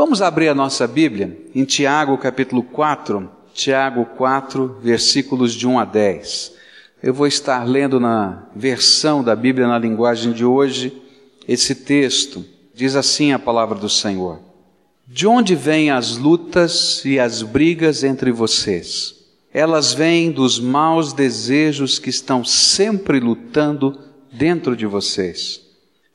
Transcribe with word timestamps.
Vamos 0.00 0.22
abrir 0.22 0.48
a 0.48 0.54
nossa 0.54 0.86
Bíblia 0.86 1.36
em 1.54 1.62
Tiago 1.62 2.16
capítulo 2.16 2.62
4, 2.62 3.30
Tiago 3.52 4.06
4, 4.16 4.78
versículos 4.82 5.52
de 5.52 5.68
1 5.68 5.78
a 5.78 5.84
10. 5.84 6.54
Eu 7.02 7.12
vou 7.12 7.26
estar 7.26 7.64
lendo 7.68 8.00
na 8.00 8.44
versão 8.56 9.22
da 9.22 9.36
Bíblia 9.36 9.68
na 9.68 9.78
linguagem 9.78 10.32
de 10.32 10.42
hoje 10.42 11.02
esse 11.46 11.74
texto. 11.74 12.42
Diz 12.74 12.96
assim 12.96 13.32
a 13.34 13.38
palavra 13.38 13.78
do 13.78 13.90
Senhor: 13.90 14.40
De 15.06 15.26
onde 15.26 15.54
vêm 15.54 15.90
as 15.90 16.16
lutas 16.16 17.04
e 17.04 17.20
as 17.20 17.42
brigas 17.42 18.02
entre 18.02 18.32
vocês? 18.32 19.16
Elas 19.52 19.92
vêm 19.92 20.32
dos 20.32 20.58
maus 20.58 21.12
desejos 21.12 21.98
que 21.98 22.08
estão 22.08 22.42
sempre 22.42 23.20
lutando 23.20 23.98
dentro 24.32 24.74
de 24.74 24.86
vocês. 24.86 25.60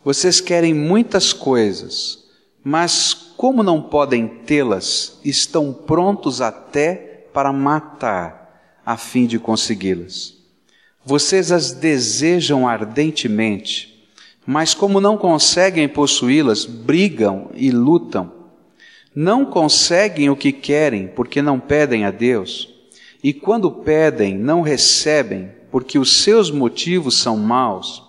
Vocês 0.04 0.42
querem 0.42 0.74
muitas 0.74 1.32
coisas, 1.32 2.25
mas 2.68 3.14
como 3.38 3.62
não 3.62 3.80
podem 3.80 4.28
tê-las, 4.28 5.20
estão 5.24 5.72
prontos 5.72 6.42
até 6.42 7.28
para 7.32 7.54
matar, 7.54 8.82
a 8.84 8.98
fim 8.98 9.28
de 9.28 9.38
consegui-las. 9.38 10.34
Vocês 11.06 11.52
as 11.52 11.74
desejam 11.74 12.68
ardentemente, 12.68 14.10
mas 14.48 14.74
como 14.74 15.00
não 15.00 15.16
conseguem 15.16 15.88
possuí-las, 15.88 16.66
brigam 16.66 17.52
e 17.54 17.70
lutam. 17.70 18.34
Não 19.14 19.46
conseguem 19.46 20.32
o 20.32 20.36
que 20.36 20.52
querem 20.52 21.08
porque 21.08 21.44
não 21.44 21.60
pedem 21.60 22.04
a 22.04 22.10
Deus, 22.10 22.74
e 23.24 23.32
quando 23.32 23.70
pedem, 23.70 24.36
não 24.36 24.62
recebem 24.62 25.52
porque 25.70 26.00
os 26.00 26.24
seus 26.24 26.50
motivos 26.50 27.16
são 27.16 27.38
maus. 27.38 28.05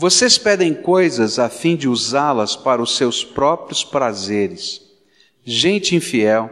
Vocês 0.00 0.38
pedem 0.38 0.74
coisas 0.74 1.40
a 1.40 1.48
fim 1.48 1.74
de 1.74 1.88
usá-las 1.88 2.54
para 2.54 2.80
os 2.80 2.96
seus 2.96 3.24
próprios 3.24 3.82
prazeres. 3.82 4.80
Gente 5.44 5.96
infiel, 5.96 6.48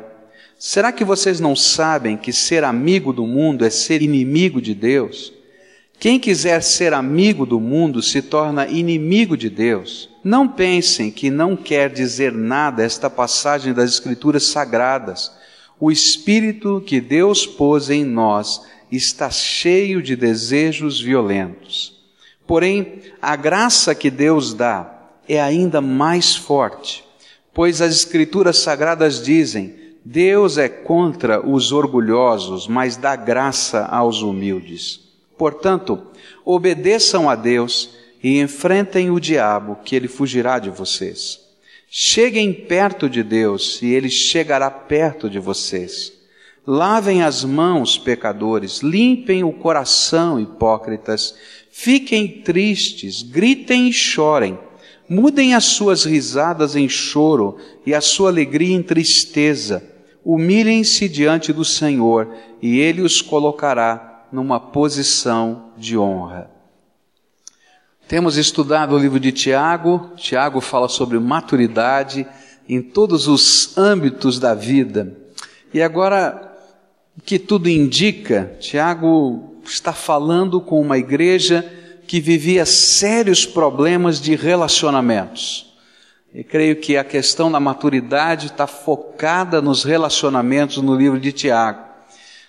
será 0.59 0.91
que 0.91 1.05
vocês 1.05 1.39
não 1.39 1.55
sabem 1.55 2.17
que 2.17 2.33
ser 2.33 2.65
amigo 2.65 3.13
do 3.13 3.25
mundo 3.25 3.65
é 3.65 3.71
ser 3.71 4.03
inimigo 4.03 4.61
de 4.61 4.75
Deus? 4.75 5.33
Quem 6.01 6.19
quiser 6.19 6.61
ser 6.61 6.93
amigo 6.93 7.47
do 7.47 7.61
mundo 7.61 8.03
se 8.03 8.21
torna 8.21 8.67
inimigo 8.67 9.37
de 9.37 9.49
Deus. 9.49 10.09
Não 10.25 10.49
pensem 10.49 11.13
que 11.13 11.31
não 11.31 11.57
quer 11.57 11.89
dizer 11.89 12.33
nada 12.33 12.83
esta 12.83 13.09
passagem 13.09 13.73
das 13.73 13.93
Escrituras 13.93 14.43
Sagradas. 14.43 15.31
O 15.79 15.93
Espírito 15.93 16.83
que 16.85 17.01
Deus 17.01 17.47
pôs 17.47 17.91
em 17.91 18.05
nós 18.05 18.61
está 18.91 19.31
cheio 19.31 20.03
de 20.03 20.17
desejos 20.17 21.01
violentos. 21.01 21.96
Porém, 22.47 23.03
a 23.21 23.35
graça 23.35 23.95
que 23.95 24.11
Deus 24.11 24.55
dá 24.55 24.93
é 25.29 25.41
ainda 25.41 25.81
mais 25.81 26.37
forte, 26.37 27.05
pois 27.53 27.81
as 27.81 27.93
Escrituras 27.95 28.59
Sagradas 28.59 29.23
dizem: 29.23 29.75
Deus 30.05 30.57
é 30.57 30.69
contra 30.69 31.45
os 31.45 31.73
orgulhosos, 31.73 32.69
mas 32.69 32.97
dá 32.97 33.17
graça 33.17 33.85
aos 33.87 34.23
humildes. 34.23 35.01
Portanto, 35.37 36.01
obedeçam 36.45 37.29
a 37.29 37.35
Deus 37.35 37.91
e 38.23 38.41
enfrentem 38.41 39.11
o 39.11 39.21
diabo, 39.21 39.79
que 39.85 39.97
ele 39.97 40.09
fugirá 40.09 40.59
de 40.59 40.71
vocês. 40.71 41.41
Cheguem 41.89 42.53
perto 42.53 43.09
de 43.09 43.23
Deus 43.23 43.81
e 43.83 43.87
ele 43.87 44.09
chegará 44.09 44.71
perto 44.71 45.29
de 45.29 45.39
vocês. 45.39 46.13
Lavem 46.67 47.23
as 47.23 47.45
mãos, 47.45 47.97
pecadores, 47.97 48.81
limpem 48.81 49.45
o 49.45 49.53
coração, 49.53 50.41
hipócritas, 50.41 51.35
Fiquem 51.79 52.27
tristes, 52.27 53.23
gritem 53.23 53.89
e 53.89 53.93
chorem. 53.93 54.59
Mudem 55.07 55.55
as 55.55 55.65
suas 55.65 56.05
risadas 56.05 56.75
em 56.75 56.89
choro 56.89 57.59
e 57.85 57.95
a 57.95 58.01
sua 58.01 58.31
alegria 58.31 58.75
em 58.75 58.83
tristeza. 58.83 59.85
Humilhem-se 60.25 61.07
diante 61.07 61.53
do 61.53 61.67
Senhor 61.67 62.35
e 62.63 62.79
Ele 62.81 63.03
os 63.03 63.21
colocará 63.21 64.27
numa 64.33 64.59
posição 64.59 65.71
de 65.77 65.99
honra. 65.99 66.51
Temos 68.09 68.39
estudado 68.39 68.95
o 68.95 68.99
livro 68.99 69.21
de 69.21 69.31
Tiago. 69.31 70.13
Tiago 70.17 70.63
fala 70.63 70.89
sobre 70.89 71.19
maturidade 71.19 72.27
em 72.67 72.81
todos 72.81 73.29
os 73.29 73.77
âmbitos 73.77 74.41
da 74.41 74.55
vida. 74.55 75.15
E 75.75 75.83
agora, 75.83 76.57
o 77.19 77.21
que 77.21 77.39
tudo 77.39 77.69
indica, 77.69 78.57
Tiago 78.59 79.57
está 79.71 79.93
falando 79.93 80.61
com 80.61 80.81
uma 80.81 80.99
igreja 80.99 81.65
que 82.07 82.21
vivia 82.21 82.65
sérios 82.65 83.45
problemas 83.45 84.21
de 84.21 84.35
relacionamentos. 84.35 85.75
E 86.35 86.45
creio 86.45 86.77
que 86.77 86.97
a 86.97 87.05
questão 87.05 87.51
da 87.51 87.59
maturidade 87.59 88.47
está 88.47 88.67
focada 88.67 89.61
nos 89.61 89.85
relacionamentos 89.85 90.79
no 90.79 90.95
livro 90.95 91.19
de 91.19 91.33
Tiago. 91.33 91.81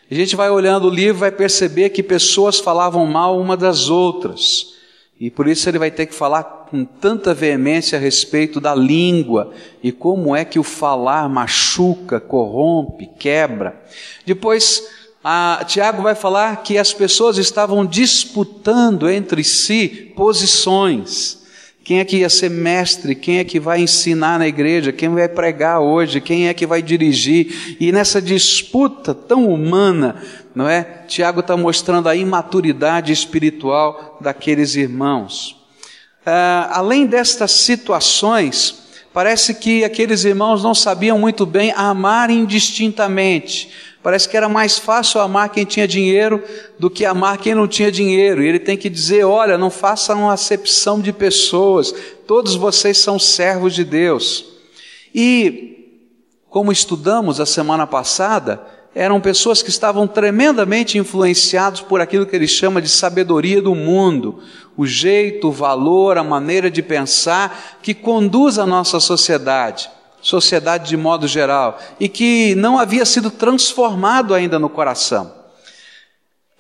A 0.10 0.14
gente 0.14 0.36
vai 0.36 0.50
olhando 0.50 0.88
o 0.88 0.94
livro 0.94 1.18
e 1.18 1.22
vai 1.22 1.32
perceber 1.32 1.90
que 1.90 2.04
pessoas 2.04 2.60
falavam 2.60 3.06
mal 3.06 3.40
uma 3.40 3.58
das 3.58 3.90
outras. 3.90 4.74
E 5.20 5.32
por 5.32 5.48
isso 5.48 5.68
ele 5.68 5.80
vai 5.80 5.90
ter 5.90 6.06
que 6.06 6.14
falar 6.14 6.44
com 6.70 6.86
tanta 6.86 7.34
veemência 7.34 7.98
a 7.98 8.02
respeito 8.02 8.60
da 8.60 8.76
língua 8.76 9.52
e 9.82 9.92
como 9.92 10.36
é 10.36 10.46
que 10.46 10.60
o 10.60 10.64
falar 10.64 11.28
machuca, 11.28 12.20
corrompe, 12.20 13.10
quebra. 13.18 13.82
Depois 14.26 14.84
a, 15.30 15.66
Tiago 15.66 16.02
vai 16.02 16.16
falar 16.16 16.64
que 16.64 16.78
as 16.78 16.94
pessoas 16.94 17.38
estavam 17.38 17.86
disputando 17.86 19.10
entre 19.10 19.44
si 19.44 20.14
posições. 20.16 21.40
Quem 21.84 22.00
é 22.00 22.06
que 22.06 22.20
ia 22.20 22.30
ser 22.30 22.50
mestre? 22.50 23.14
Quem 23.14 23.40
é 23.40 23.44
que 23.44 23.60
vai 23.60 23.82
ensinar 23.82 24.40
na 24.40 24.48
igreja? 24.48 24.94
Quem 24.94 25.10
vai 25.10 25.28
pregar 25.28 25.82
hoje? 25.82 26.22
Quem 26.22 26.48
é 26.48 26.54
que 26.54 26.66
vai 26.66 26.82
dirigir? 26.82 27.76
E 27.78 27.92
nessa 27.92 28.22
disputa 28.22 29.14
tão 29.14 29.50
humana, 29.50 30.16
não 30.56 30.70
é? 30.70 31.04
Tiago 31.10 31.42
está 31.42 31.58
mostrando 31.58 32.08
a 32.08 32.16
imaturidade 32.16 33.12
espiritual 33.12 34.18
daqueles 34.22 34.78
irmãos. 34.78 35.58
Ah, 36.26 36.70
além 36.72 37.06
destas 37.06 37.52
situações, 37.52 38.84
parece 39.14 39.56
que 39.56 39.84
aqueles 39.84 40.24
irmãos 40.24 40.64
não 40.64 40.74
sabiam 40.74 41.20
muito 41.20 41.46
bem 41.46 41.74
amar 41.76 42.30
indistintamente 42.30 43.70
Parece 44.08 44.30
que 44.30 44.38
era 44.38 44.48
mais 44.48 44.80
fácil 44.80 45.20
amar 45.20 45.50
quem 45.50 45.66
tinha 45.66 45.86
dinheiro 45.86 46.42
do 46.80 46.90
que 46.90 47.04
amar 47.04 47.38
quem 47.40 47.54
não 47.54 47.68
tinha 47.68 47.92
dinheiro. 47.92 48.42
E 48.42 48.48
ele 48.48 48.58
tem 48.58 48.78
que 48.78 48.90
dizer: 48.90 49.26
olha, 49.26 49.58
não 49.58 49.70
façam 49.70 50.22
uma 50.22 50.32
acepção 50.32 51.02
de 51.02 51.12
pessoas, 51.12 51.94
todos 52.26 52.56
vocês 52.56 52.98
são 53.00 53.20
servos 53.20 53.76
de 53.76 53.84
Deus. 53.84 54.46
E, 55.14 56.06
como 56.50 56.72
estudamos 56.72 57.42
a 57.42 57.46
semana 57.46 57.86
passada, 57.86 58.66
eram 58.96 59.20
pessoas 59.20 59.62
que 59.62 59.70
estavam 59.70 60.08
tremendamente 60.08 60.98
influenciados 60.98 61.82
por 61.82 62.00
aquilo 62.00 62.26
que 62.26 62.34
ele 62.34 62.48
chama 62.48 62.82
de 62.82 62.88
sabedoria 62.88 63.62
do 63.62 63.76
mundo, 63.76 64.40
o 64.78 64.88
jeito, 64.88 65.50
o 65.50 65.52
valor, 65.52 66.18
a 66.18 66.24
maneira 66.24 66.72
de 66.72 66.82
pensar 66.82 67.78
que 67.82 67.94
conduz 67.94 68.58
a 68.58 68.66
nossa 68.66 69.02
sociedade 69.02 69.97
sociedade 70.22 70.90
de 70.90 70.98
modo 70.98 71.28
geral, 71.28 71.80
e 72.00 72.10
que 72.10 72.56
não 72.56 72.78
havia 72.78 73.06
sido 73.06 73.32
transformado 73.32 74.34
ainda 74.34 74.60
no 74.60 74.70
coração. 74.70 75.34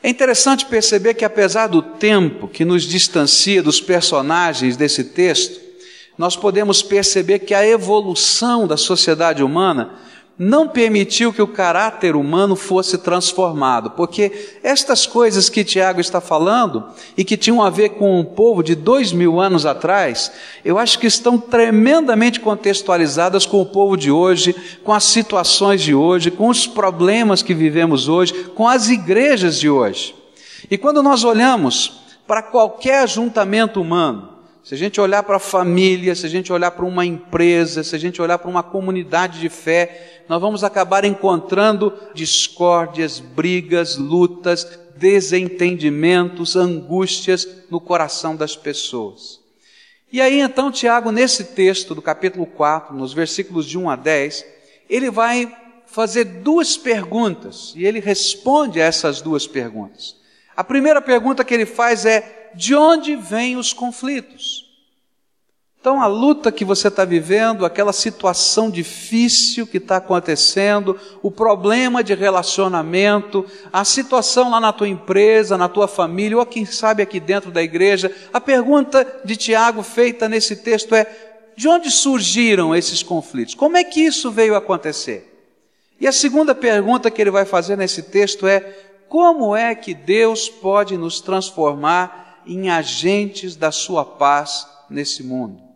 É 0.01 0.09
interessante 0.09 0.65
perceber 0.65 1.15
que, 1.15 1.25
apesar 1.25 1.67
do 1.67 1.81
tempo 1.81 2.47
que 2.47 2.63
nos 2.63 2.83
distancia 2.83 3.63
dos 3.63 3.81
personagens 3.81 4.77
desse 4.77 5.03
texto, 5.03 5.59
nós 6.17 6.35
podemos 6.35 6.81
perceber 6.81 7.39
que 7.39 7.53
a 7.53 7.65
evolução 7.65 8.67
da 8.67 8.77
sociedade 8.77 9.43
humana 9.43 9.95
não 10.39 10.67
permitiu 10.67 11.33
que 11.33 11.41
o 11.41 11.47
caráter 11.47 12.15
humano 12.15 12.55
fosse 12.55 12.99
transformado, 12.99 13.91
porque 13.91 14.59
estas 14.61 15.07
coisas 15.07 15.49
que 15.49 15.63
Tiago 15.63 15.99
está 15.99 16.21
falando 16.21 16.83
e 17.17 17.23
que 17.23 17.35
tinham 17.35 17.63
a 17.63 17.71
ver 17.71 17.89
com 17.89 18.19
o 18.19 18.25
povo 18.25 18.61
de 18.61 18.75
dois 18.75 19.11
mil 19.11 19.39
anos 19.39 19.65
atrás, 19.65 20.31
eu 20.63 20.77
acho 20.77 20.99
que 20.99 21.07
estão 21.07 21.39
tremendamente 21.39 22.39
contextualizadas 22.39 23.47
com 23.47 23.59
o 23.59 23.65
povo 23.65 23.97
de 23.97 24.11
hoje, 24.11 24.55
com 24.83 24.93
as 24.93 25.05
situações 25.05 25.81
de 25.81 25.95
hoje, 25.95 26.29
com 26.29 26.49
os 26.49 26.67
problemas 26.67 27.41
que 27.41 27.55
vivemos 27.55 28.07
hoje, 28.07 28.33
com 28.55 28.67
as 28.67 28.89
igrejas 28.89 29.59
de 29.59 29.69
hoje. 29.69 30.13
E 30.69 30.77
quando 30.77 31.01
nós 31.01 31.23
olhamos 31.23 32.01
para 32.27 32.43
qualquer 32.43 32.99
ajuntamento 32.99 33.81
humano, 33.81 34.37
se 34.67 34.75
a 34.75 34.77
gente 34.77 34.99
olhar 34.99 35.23
para 35.23 35.37
a 35.37 35.39
família, 35.39 36.13
se 36.13 36.25
a 36.25 36.29
gente 36.29 36.51
olhar 36.51 36.71
para 36.71 36.83
uma 36.83 37.05
empresa, 37.05 37.85
se 37.85 37.95
a 37.95 37.97
gente 37.97 38.21
olhar 38.21 38.37
para 38.37 38.49
uma 38.49 38.61
comunidade 38.61 39.39
de 39.39 39.47
fé, 39.47 40.16
nós 40.27 40.41
vamos 40.41 40.63
acabar 40.63 41.05
encontrando 41.05 41.93
discórdias, 42.13 43.19
brigas, 43.19 43.97
lutas, 43.97 44.67
desentendimentos, 44.95 46.55
angústias 46.55 47.47
no 47.69 47.79
coração 47.79 48.35
das 48.35 48.55
pessoas. 48.55 49.39
E 50.11 50.21
aí 50.21 50.39
então 50.39 50.71
Tiago, 50.71 51.11
nesse 51.11 51.43
texto 51.43 51.93
do 51.93 52.01
capítulo 52.01 52.45
4, 52.45 52.95
nos 52.95 53.13
versículos 53.13 53.65
de 53.65 53.77
1 53.77 53.89
a 53.89 53.95
10, 53.95 54.45
ele 54.89 55.09
vai 55.09 55.55
fazer 55.85 56.23
duas 56.23 56.77
perguntas 56.77 57.73
e 57.75 57.85
ele 57.85 57.99
responde 57.99 58.81
a 58.81 58.85
essas 58.85 59.21
duas 59.21 59.47
perguntas. 59.47 60.15
A 60.55 60.63
primeira 60.63 61.01
pergunta 61.01 61.43
que 61.43 61.53
ele 61.53 61.65
faz 61.65 62.05
é: 62.05 62.51
de 62.55 62.75
onde 62.75 63.15
vêm 63.15 63.57
os 63.57 63.73
conflitos? 63.73 64.66
Então, 65.87 66.01
a 66.01 66.07
luta 66.07 66.51
que 66.51 66.65
você 66.65 66.89
está 66.89 67.05
vivendo, 67.05 67.65
aquela 67.65 67.93
situação 67.93 68.69
difícil 68.69 69.65
que 69.65 69.77
está 69.77 69.95
acontecendo, 69.95 70.99
o 71.23 71.31
problema 71.31 72.03
de 72.03 72.13
relacionamento, 72.13 73.45
a 73.71 73.85
situação 73.85 74.49
lá 74.49 74.59
na 74.59 74.73
tua 74.73 74.89
empresa, 74.89 75.57
na 75.57 75.69
tua 75.69 75.87
família, 75.87 76.37
ou 76.37 76.45
quem 76.45 76.65
sabe 76.65 77.01
aqui 77.01 77.21
dentro 77.21 77.51
da 77.51 77.63
igreja, 77.63 78.13
a 78.33 78.41
pergunta 78.41 79.21
de 79.23 79.37
Tiago 79.37 79.81
feita 79.81 80.27
nesse 80.27 80.57
texto 80.57 80.93
é: 80.93 81.07
de 81.55 81.69
onde 81.69 81.89
surgiram 81.89 82.75
esses 82.75 83.01
conflitos? 83.01 83.55
Como 83.55 83.77
é 83.77 83.83
que 83.85 84.01
isso 84.01 84.29
veio 84.29 84.57
acontecer? 84.57 85.55
E 86.01 86.05
a 86.05 86.11
segunda 86.11 86.53
pergunta 86.53 87.09
que 87.09 87.21
ele 87.21 87.31
vai 87.31 87.45
fazer 87.45 87.77
nesse 87.77 88.03
texto 88.03 88.45
é: 88.45 88.59
como 89.07 89.55
é 89.55 89.73
que 89.73 89.93
Deus 89.93 90.49
pode 90.49 90.97
nos 90.97 91.21
transformar 91.21 92.41
em 92.45 92.69
agentes 92.69 93.55
da 93.55 93.71
sua 93.71 94.03
paz 94.03 94.67
nesse 94.89 95.23
mundo? 95.23 95.66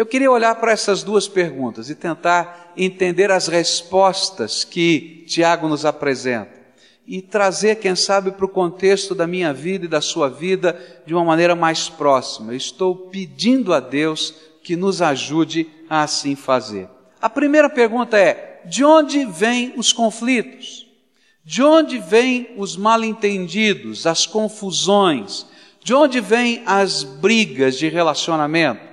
Eu 0.00 0.06
queria 0.06 0.30
olhar 0.30 0.54
para 0.54 0.72
essas 0.72 1.02
duas 1.02 1.28
perguntas 1.28 1.90
e 1.90 1.94
tentar 1.94 2.72
entender 2.74 3.30
as 3.30 3.48
respostas 3.48 4.64
que 4.64 5.26
Tiago 5.28 5.68
nos 5.68 5.84
apresenta 5.84 6.58
e 7.06 7.20
trazer, 7.20 7.76
quem 7.76 7.94
sabe, 7.94 8.30
para 8.30 8.46
o 8.46 8.48
contexto 8.48 9.14
da 9.14 9.26
minha 9.26 9.52
vida 9.52 9.84
e 9.84 9.88
da 9.88 10.00
sua 10.00 10.30
vida 10.30 11.02
de 11.04 11.12
uma 11.12 11.22
maneira 11.22 11.54
mais 11.54 11.90
próxima. 11.90 12.54
Estou 12.54 12.96
pedindo 13.10 13.74
a 13.74 13.78
Deus 13.78 14.34
que 14.64 14.74
nos 14.74 15.02
ajude 15.02 15.68
a 15.86 16.04
assim 16.04 16.34
fazer. 16.34 16.88
A 17.20 17.28
primeira 17.28 17.68
pergunta 17.68 18.16
é: 18.16 18.62
de 18.64 18.82
onde 18.82 19.26
vêm 19.26 19.74
os 19.76 19.92
conflitos? 19.92 20.86
De 21.44 21.62
onde 21.62 21.98
vêm 21.98 22.54
os 22.56 22.74
mal-entendidos, 22.74 24.06
as 24.06 24.24
confusões? 24.24 25.46
De 25.84 25.92
onde 25.92 26.20
vêm 26.20 26.62
as 26.64 27.02
brigas 27.02 27.76
de 27.76 27.86
relacionamento? 27.86 28.89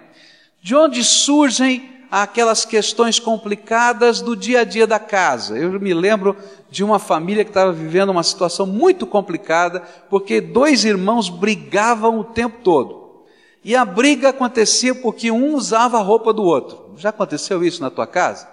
De 0.67 0.75
onde 0.75 1.01
surgem 1.01 1.89
aquelas 2.11 2.65
questões 2.65 3.21
complicadas 3.21 4.19
do 4.19 4.35
dia 4.35 4.59
a 4.59 4.63
dia 4.65 4.85
da 4.85 4.99
casa? 4.99 5.57
Eu 5.57 5.79
me 5.79 5.93
lembro 5.93 6.35
de 6.69 6.83
uma 6.83 6.99
família 6.99 7.45
que 7.45 7.51
estava 7.51 7.71
vivendo 7.71 8.09
uma 8.09 8.21
situação 8.21 8.65
muito 8.65 9.07
complicada, 9.07 9.81
porque 10.09 10.41
dois 10.41 10.83
irmãos 10.83 11.29
brigavam 11.29 12.19
o 12.19 12.23
tempo 12.25 12.57
todo. 12.65 13.23
E 13.63 13.77
a 13.77 13.85
briga 13.85 14.27
acontecia 14.27 14.93
porque 14.93 15.31
um 15.31 15.55
usava 15.55 15.99
a 15.99 16.01
roupa 16.01 16.33
do 16.33 16.43
outro. 16.43 16.91
Já 16.97 17.11
aconteceu 17.11 17.63
isso 17.63 17.81
na 17.81 17.89
tua 17.89 18.05
casa? 18.05 18.45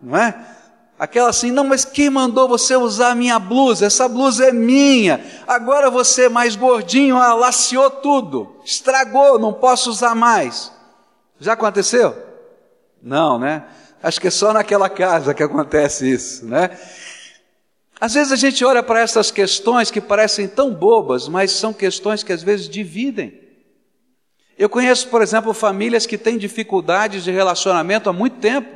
Não 0.00 0.16
é? 0.16 0.32
Aquela 0.96 1.30
assim, 1.30 1.50
não, 1.50 1.64
mas 1.64 1.84
quem 1.84 2.10
mandou 2.10 2.46
você 2.46 2.76
usar 2.76 3.10
a 3.10 3.16
minha 3.16 3.40
blusa? 3.40 3.86
Essa 3.86 4.08
blusa 4.08 4.44
é 4.44 4.52
minha. 4.52 5.20
Agora 5.48 5.90
você, 5.90 6.28
mais 6.28 6.54
gordinho, 6.54 7.16
alaciou 7.16 7.90
tudo, 7.90 8.54
estragou, 8.64 9.36
não 9.36 9.52
posso 9.52 9.90
usar 9.90 10.14
mais. 10.14 10.78
Já 11.40 11.54
aconteceu? 11.54 12.16
Não, 13.02 13.38
né? 13.38 13.64
Acho 14.02 14.20
que 14.20 14.28
é 14.28 14.30
só 14.30 14.52
naquela 14.52 14.88
casa 14.88 15.34
que 15.34 15.42
acontece 15.42 16.10
isso, 16.10 16.46
né? 16.46 16.70
Às 18.00 18.14
vezes 18.14 18.32
a 18.32 18.36
gente 18.36 18.64
olha 18.64 18.82
para 18.82 19.00
essas 19.00 19.30
questões 19.30 19.90
que 19.90 20.00
parecem 20.00 20.48
tão 20.48 20.72
bobas, 20.72 21.28
mas 21.28 21.50
são 21.50 21.72
questões 21.72 22.22
que 22.22 22.32
às 22.32 22.42
vezes 22.42 22.68
dividem. 22.68 23.38
Eu 24.58 24.68
conheço, 24.68 25.08
por 25.08 25.22
exemplo, 25.22 25.52
famílias 25.52 26.06
que 26.06 26.18
têm 26.18 26.38
dificuldades 26.38 27.24
de 27.24 27.30
relacionamento 27.30 28.08
há 28.08 28.12
muito 28.12 28.38
tempo. 28.38 28.68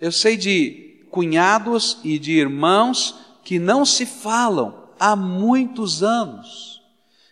Eu 0.00 0.12
sei 0.12 0.36
de 0.36 1.06
cunhados 1.10 1.98
e 2.04 2.18
de 2.18 2.32
irmãos 2.32 3.16
que 3.42 3.58
não 3.58 3.84
se 3.84 4.06
falam 4.06 4.88
há 4.98 5.16
muitos 5.16 6.02
anos. 6.02 6.82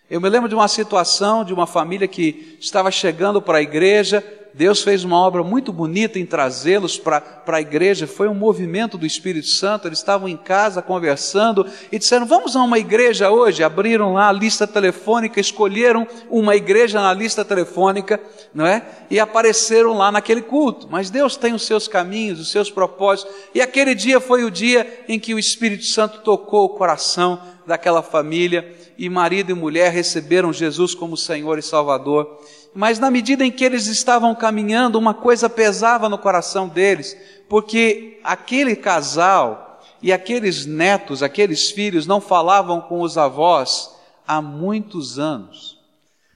Eu 0.08 0.20
me 0.20 0.28
lembro 0.28 0.48
de 0.48 0.54
uma 0.54 0.68
situação 0.68 1.44
de 1.44 1.52
uma 1.52 1.66
família 1.66 2.06
que 2.06 2.56
estava 2.60 2.90
chegando 2.92 3.42
para 3.42 3.58
a 3.58 3.62
igreja, 3.62 4.24
Deus 4.56 4.82
fez 4.82 5.04
uma 5.04 5.18
obra 5.18 5.44
muito 5.44 5.70
bonita 5.70 6.18
em 6.18 6.24
trazê-los 6.24 6.96
para 6.96 7.42
a 7.46 7.60
igreja, 7.60 8.06
foi 8.06 8.26
um 8.26 8.34
movimento 8.34 8.96
do 8.96 9.04
Espírito 9.04 9.48
Santo. 9.48 9.86
Eles 9.86 9.98
estavam 9.98 10.26
em 10.26 10.36
casa 10.36 10.80
conversando 10.80 11.66
e 11.92 11.98
disseram: 11.98 12.24
Vamos 12.24 12.56
a 12.56 12.62
uma 12.62 12.78
igreja 12.78 13.30
hoje. 13.30 13.62
Abriram 13.62 14.14
lá 14.14 14.30
a 14.30 14.32
lista 14.32 14.66
telefônica, 14.66 15.38
escolheram 15.38 16.08
uma 16.30 16.56
igreja 16.56 17.02
na 17.02 17.12
lista 17.12 17.44
telefônica, 17.44 18.18
não 18.54 18.66
é? 18.66 18.82
E 19.10 19.20
apareceram 19.20 19.92
lá 19.92 20.10
naquele 20.10 20.40
culto. 20.40 20.88
Mas 20.90 21.10
Deus 21.10 21.36
tem 21.36 21.52
os 21.52 21.66
seus 21.66 21.86
caminhos, 21.86 22.40
os 22.40 22.50
seus 22.50 22.70
propósitos. 22.70 23.30
E 23.54 23.60
aquele 23.60 23.94
dia 23.94 24.20
foi 24.20 24.42
o 24.42 24.50
dia 24.50 25.04
em 25.06 25.20
que 25.20 25.34
o 25.34 25.38
Espírito 25.38 25.84
Santo 25.84 26.20
tocou 26.20 26.64
o 26.64 26.70
coração 26.70 27.38
daquela 27.66 28.02
família 28.02 28.74
e 28.96 29.10
marido 29.10 29.50
e 29.50 29.54
mulher 29.54 29.92
receberam 29.92 30.50
Jesus 30.50 30.94
como 30.94 31.14
Senhor 31.14 31.58
e 31.58 31.62
Salvador 31.62 32.40
mas 32.76 32.98
na 32.98 33.10
medida 33.10 33.42
em 33.42 33.50
que 33.50 33.64
eles 33.64 33.86
estavam 33.86 34.34
caminhando, 34.34 34.98
uma 34.98 35.14
coisa 35.14 35.48
pesava 35.48 36.10
no 36.10 36.18
coração 36.18 36.68
deles, 36.68 37.16
porque 37.48 38.20
aquele 38.22 38.76
casal 38.76 39.80
e 40.02 40.12
aqueles 40.12 40.66
netos, 40.66 41.22
aqueles 41.22 41.70
filhos, 41.70 42.06
não 42.06 42.20
falavam 42.20 42.82
com 42.82 43.00
os 43.00 43.16
avós 43.16 43.96
há 44.28 44.42
muitos 44.42 45.18
anos. 45.18 45.76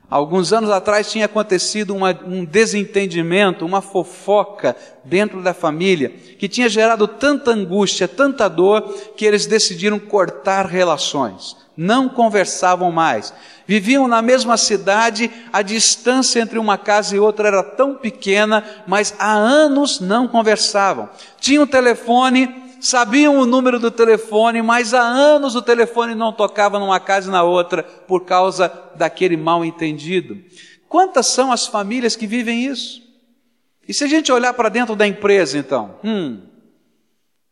Alguns 0.08 0.50
anos 0.50 0.70
atrás 0.70 1.12
tinha 1.12 1.26
acontecido 1.26 1.94
uma, 1.94 2.18
um 2.26 2.42
desentendimento, 2.42 3.66
uma 3.66 3.82
fofoca 3.82 4.74
dentro 5.04 5.42
da 5.42 5.52
família, 5.52 6.08
que 6.08 6.48
tinha 6.48 6.70
gerado 6.70 7.06
tanta 7.06 7.50
angústia, 7.50 8.08
tanta 8.08 8.48
dor, 8.48 8.82
que 9.14 9.26
eles 9.26 9.46
decidiram 9.46 9.98
cortar 9.98 10.64
relações. 10.64 11.54
Não 11.76 12.08
conversavam 12.08 12.90
mais. 12.90 13.32
Viviam 13.70 14.08
na 14.08 14.20
mesma 14.20 14.56
cidade, 14.56 15.30
a 15.52 15.62
distância 15.62 16.40
entre 16.40 16.58
uma 16.58 16.76
casa 16.76 17.14
e 17.14 17.20
outra 17.20 17.46
era 17.46 17.62
tão 17.62 17.94
pequena, 17.94 18.64
mas 18.84 19.14
há 19.16 19.32
anos 19.32 20.00
não 20.00 20.26
conversavam. 20.26 21.08
Tinham 21.38 21.64
telefone, 21.64 22.52
sabiam 22.80 23.38
o 23.38 23.46
número 23.46 23.78
do 23.78 23.88
telefone, 23.88 24.60
mas 24.60 24.92
há 24.92 25.00
anos 25.00 25.54
o 25.54 25.62
telefone 25.62 26.16
não 26.16 26.32
tocava 26.32 26.80
numa 26.80 26.98
casa 26.98 27.28
e 27.28 27.30
na 27.30 27.44
outra 27.44 27.84
por 27.84 28.24
causa 28.24 28.72
daquele 28.96 29.36
mal 29.36 29.64
entendido. 29.64 30.36
Quantas 30.88 31.28
são 31.28 31.52
as 31.52 31.68
famílias 31.68 32.16
que 32.16 32.26
vivem 32.26 32.66
isso? 32.66 33.00
E 33.86 33.94
se 33.94 34.02
a 34.02 34.08
gente 34.08 34.32
olhar 34.32 34.52
para 34.52 34.68
dentro 34.68 34.96
da 34.96 35.06
empresa, 35.06 35.56
então, 35.56 35.94
hum, 36.02 36.40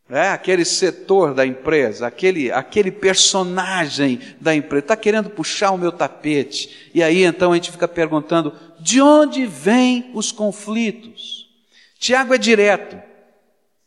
é, 0.09 0.29
aquele 0.29 0.65
setor 0.65 1.35
da 1.35 1.45
empresa, 1.45 2.07
aquele, 2.07 2.51
aquele 2.51 2.89
personagem 2.91 4.19
da 4.41 4.55
empresa, 4.55 4.85
está 4.85 4.97
querendo 4.97 5.29
puxar 5.29 5.69
o 5.71 5.77
meu 5.77 5.91
tapete. 5.91 6.89
E 6.95 7.03
aí 7.03 7.23
então 7.23 7.51
a 7.51 7.55
gente 7.55 7.71
fica 7.71 7.87
perguntando: 7.87 8.53
de 8.79 8.99
onde 8.99 9.45
vêm 9.45 10.09
os 10.15 10.31
conflitos? 10.31 11.47
Tiago 11.99 12.33
é 12.33 12.37
direto 12.39 12.97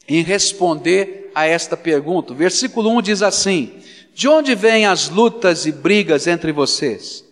em 0.07 0.23
responder 0.23 1.33
a 1.35 1.45
esta 1.47 1.77
pergunta. 1.77 2.33
O 2.33 2.37
versículo 2.37 2.91
1 2.91 3.03
diz 3.03 3.23
assim: 3.23 3.73
De 4.15 4.29
onde 4.29 4.55
vêm 4.55 4.87
as 4.87 5.09
lutas 5.09 5.67
e 5.67 5.73
brigas 5.73 6.29
entre 6.29 6.53
vocês? 6.53 7.25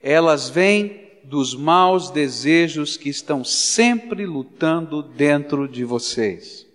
Elas 0.00 0.48
vêm 0.48 1.08
dos 1.24 1.56
maus 1.56 2.08
desejos 2.10 2.96
que 2.96 3.08
estão 3.08 3.42
sempre 3.42 4.24
lutando 4.24 5.02
dentro 5.02 5.66
de 5.66 5.84
vocês. 5.84 6.67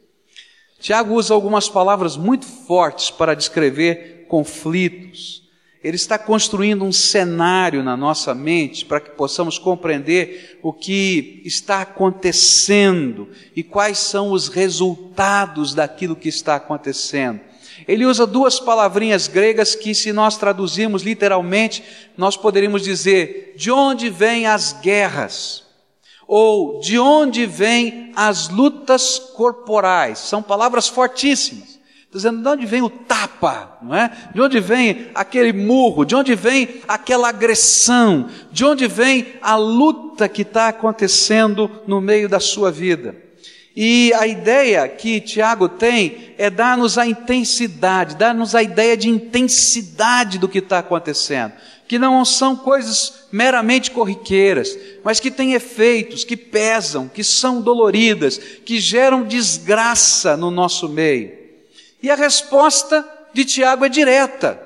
Tiago 0.83 1.15
usa 1.15 1.33
algumas 1.33 1.69
palavras 1.69 2.17
muito 2.17 2.45
fortes 2.45 3.09
para 3.09 3.33
descrever 3.33 4.25
conflitos. 4.27 5.41
Ele 5.81 5.95
está 5.95 6.17
construindo 6.17 6.83
um 6.83 6.91
cenário 6.91 7.81
na 7.81 7.95
nossa 7.95 8.35
mente 8.35 8.83
para 8.83 8.99
que 8.99 9.11
possamos 9.11 9.57
compreender 9.57 10.59
o 10.61 10.73
que 10.73 11.41
está 11.45 11.83
acontecendo 11.83 13.29
e 13.55 13.63
quais 13.63 13.97
são 13.97 14.33
os 14.33 14.49
resultados 14.49 15.73
daquilo 15.73 16.17
que 16.17 16.27
está 16.27 16.55
acontecendo. 16.55 17.39
Ele 17.87 18.05
usa 18.05 18.27
duas 18.27 18.59
palavrinhas 18.59 19.29
gregas 19.29 19.75
que, 19.75 19.95
se 19.95 20.11
nós 20.11 20.35
traduzirmos 20.35 21.01
literalmente, 21.01 21.81
nós 22.17 22.35
poderíamos 22.35 22.83
dizer: 22.83 23.53
de 23.55 23.71
onde 23.71 24.09
vêm 24.09 24.47
as 24.47 24.73
guerras? 24.73 25.62
Ou 26.35 26.79
de 26.79 26.97
onde 26.97 27.45
vêm 27.45 28.11
as 28.15 28.49
lutas 28.49 29.19
corporais? 29.19 30.17
São 30.17 30.41
palavras 30.41 30.87
fortíssimas. 30.87 31.79
Dizendo 32.11 32.41
de 32.41 32.47
onde 32.47 32.65
vem 32.65 32.81
o 32.81 32.89
tapa, 32.89 33.77
não 33.83 33.93
é? 33.93 34.11
De 34.33 34.41
onde 34.41 34.59
vem 34.59 35.11
aquele 35.13 35.53
murro? 35.53 36.03
De 36.03 36.15
onde 36.15 36.33
vem 36.33 36.81
aquela 36.87 37.29
agressão? 37.29 38.27
De 38.51 38.65
onde 38.65 38.87
vem 38.87 39.27
a 39.43 39.55
luta 39.55 40.27
que 40.27 40.41
está 40.41 40.69
acontecendo 40.69 41.69
no 41.85 42.01
meio 42.01 42.27
da 42.27 42.39
sua 42.39 42.71
vida? 42.71 43.15
E 43.75 44.11
a 44.15 44.25
ideia 44.25 44.87
que 44.87 45.21
Tiago 45.21 45.69
tem 45.69 46.33
é 46.39 46.49
dar-nos 46.49 46.97
a 46.97 47.05
intensidade, 47.05 48.15
dar-nos 48.15 48.55
a 48.55 48.63
ideia 48.63 48.97
de 48.97 49.07
intensidade 49.07 50.39
do 50.39 50.49
que 50.49 50.57
está 50.57 50.79
acontecendo 50.79 51.53
que 51.93 52.00
não 52.00 52.25
são 52.25 52.55
coisas 52.55 53.27
meramente 53.31 53.91
corriqueiras, 53.91 54.75
mas 55.03 55.19
que 55.19 55.29
têm 55.29 55.53
efeitos, 55.53 56.23
que 56.23 56.35
pesam, 56.35 57.07
que 57.07 57.23
são 57.23 57.62
doloridas, 57.62 58.39
que 58.65 58.79
geram 58.79 59.21
desgraça 59.21 60.35
no 60.35 60.50
nosso 60.50 60.89
meio. 60.89 61.31
E 62.01 62.09
a 62.09 62.15
resposta 62.15 63.07
de 63.31 63.45
Tiago 63.45 63.85
é 63.85 63.89
direta. 63.89 64.59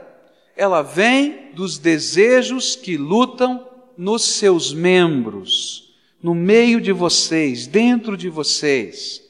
Ela 0.55 0.81
vem 0.81 1.51
dos 1.53 1.77
desejos 1.77 2.77
que 2.77 2.95
lutam 2.95 3.67
nos 3.97 4.23
seus 4.23 4.73
membros, 4.73 5.93
no 6.23 6.33
meio 6.33 6.79
de 6.79 6.93
vocês, 6.93 7.67
dentro 7.67 8.15
de 8.15 8.29
vocês. 8.29 9.21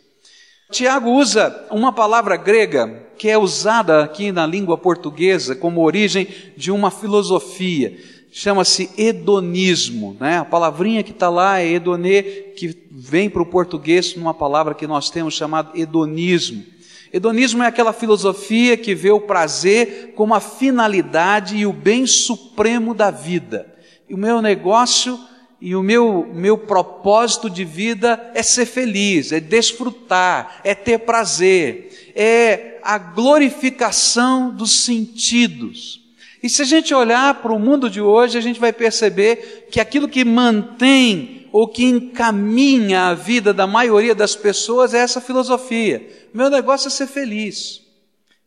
Tiago 0.69 1.09
usa 1.09 1.65
uma 1.71 1.91
palavra 1.91 2.37
grega 2.37 3.06
que 3.17 3.29
é 3.29 3.37
usada 3.37 4.03
aqui 4.03 4.31
na 4.31 4.45
língua 4.45 4.77
portuguesa 4.77 5.55
como 5.55 5.81
origem 5.81 6.27
de 6.55 6.71
uma 6.71 6.91
filosofia. 6.91 7.97
Chama-se 8.31 8.89
hedonismo. 8.97 10.15
Né? 10.19 10.37
A 10.37 10.45
palavrinha 10.45 11.03
que 11.03 11.11
está 11.11 11.29
lá 11.29 11.59
é 11.59 11.67
hedonê, 11.67 12.21
que 12.55 12.75
vem 12.91 13.29
para 13.29 13.41
o 13.41 13.45
português 13.45 14.15
numa 14.15 14.33
palavra 14.33 14.75
que 14.75 14.85
nós 14.85 15.09
temos 15.09 15.33
chamado 15.33 15.77
hedonismo. 15.77 16.63
Hedonismo 17.11 17.63
é 17.63 17.67
aquela 17.67 17.93
filosofia 17.93 18.75
que 18.75 18.93
vê 18.93 19.11
o 19.11 19.21
prazer 19.21 20.13
como 20.15 20.33
a 20.33 20.39
finalidade 20.39 21.55
e 21.55 21.65
o 21.65 21.73
bem 21.73 22.05
supremo 22.05 22.93
da 22.93 23.09
vida. 23.09 23.73
E 24.09 24.13
o 24.13 24.17
meu 24.17 24.41
negócio 24.41 25.17
e 25.59 25.75
o 25.75 25.81
meu, 25.81 26.29
meu 26.33 26.57
propósito 26.57 27.49
de 27.49 27.65
vida 27.65 28.31
é 28.35 28.43
ser 28.43 28.65
feliz, 28.65 29.31
é 29.31 29.39
desfrutar, 29.39 30.61
é 30.63 30.75
ter 30.75 30.99
prazer, 30.99 31.96
é 32.19 32.79
a 32.81 32.97
glorificação 32.97 34.49
dos 34.49 34.71
sentidos. 34.83 36.01
E 36.41 36.49
se 36.49 36.63
a 36.63 36.65
gente 36.65 36.91
olhar 36.93 37.35
para 37.35 37.53
o 37.53 37.59
mundo 37.59 37.89
de 37.89 38.01
hoje, 38.01 38.39
a 38.39 38.41
gente 38.41 38.59
vai 38.59 38.73
perceber 38.73 39.67
que 39.69 39.79
aquilo 39.79 40.09
que 40.09 40.25
mantém 40.25 41.47
ou 41.51 41.67
que 41.67 41.85
encaminha 41.85 43.07
a 43.07 43.13
vida 43.13 43.53
da 43.53 43.67
maioria 43.67 44.15
das 44.15 44.35
pessoas 44.35 44.95
é 44.95 44.99
essa 44.99 45.21
filosofia. 45.21 46.07
Meu 46.33 46.49
negócio 46.49 46.87
é 46.87 46.91
ser 46.91 47.05
feliz. 47.07 47.83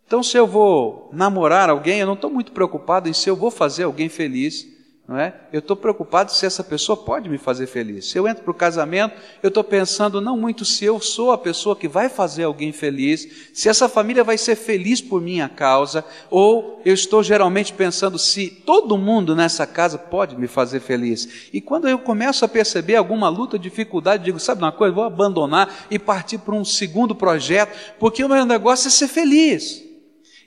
Então, 0.04 0.20
se 0.20 0.36
eu 0.36 0.48
vou 0.48 1.08
namorar 1.12 1.70
alguém, 1.70 2.00
eu 2.00 2.06
não 2.06 2.14
estou 2.14 2.30
muito 2.30 2.50
preocupado 2.50 3.08
em 3.08 3.12
se 3.12 3.30
eu 3.30 3.36
vou 3.36 3.52
fazer 3.52 3.84
alguém 3.84 4.08
feliz 4.08 4.66
não 5.10 5.18
é? 5.18 5.34
Eu 5.52 5.58
estou 5.58 5.76
preocupado 5.76 6.30
se 6.30 6.46
essa 6.46 6.62
pessoa 6.62 6.96
pode 6.96 7.28
me 7.28 7.36
fazer 7.36 7.66
feliz. 7.66 8.08
Se 8.08 8.16
eu 8.16 8.28
entro 8.28 8.44
para 8.44 8.52
o 8.52 8.54
casamento, 8.54 9.16
eu 9.42 9.48
estou 9.48 9.64
pensando 9.64 10.20
não 10.20 10.36
muito 10.36 10.64
se 10.64 10.84
eu 10.84 11.00
sou 11.00 11.32
a 11.32 11.36
pessoa 11.36 11.74
que 11.74 11.88
vai 11.88 12.08
fazer 12.08 12.44
alguém 12.44 12.70
feliz, 12.70 13.50
se 13.52 13.68
essa 13.68 13.88
família 13.88 14.22
vai 14.22 14.38
ser 14.38 14.54
feliz 14.54 15.00
por 15.00 15.20
minha 15.20 15.48
causa, 15.48 16.04
ou 16.30 16.80
eu 16.84 16.94
estou 16.94 17.24
geralmente 17.24 17.72
pensando 17.72 18.20
se 18.20 18.50
todo 18.64 18.96
mundo 18.96 19.34
nessa 19.34 19.66
casa 19.66 19.98
pode 19.98 20.38
me 20.38 20.46
fazer 20.46 20.78
feliz. 20.78 21.50
E 21.52 21.60
quando 21.60 21.88
eu 21.88 21.98
começo 21.98 22.44
a 22.44 22.48
perceber 22.48 22.94
alguma 22.94 23.28
luta, 23.28 23.58
dificuldade, 23.58 24.22
digo, 24.22 24.38
sabe 24.38 24.62
uma 24.62 24.70
coisa, 24.70 24.94
vou 24.94 25.02
abandonar 25.02 25.86
e 25.90 25.98
partir 25.98 26.38
para 26.38 26.54
um 26.54 26.64
segundo 26.64 27.16
projeto, 27.16 27.76
porque 27.98 28.22
o 28.22 28.28
meu 28.28 28.46
negócio 28.46 28.86
é 28.86 28.90
ser 28.92 29.08
feliz. 29.08 29.89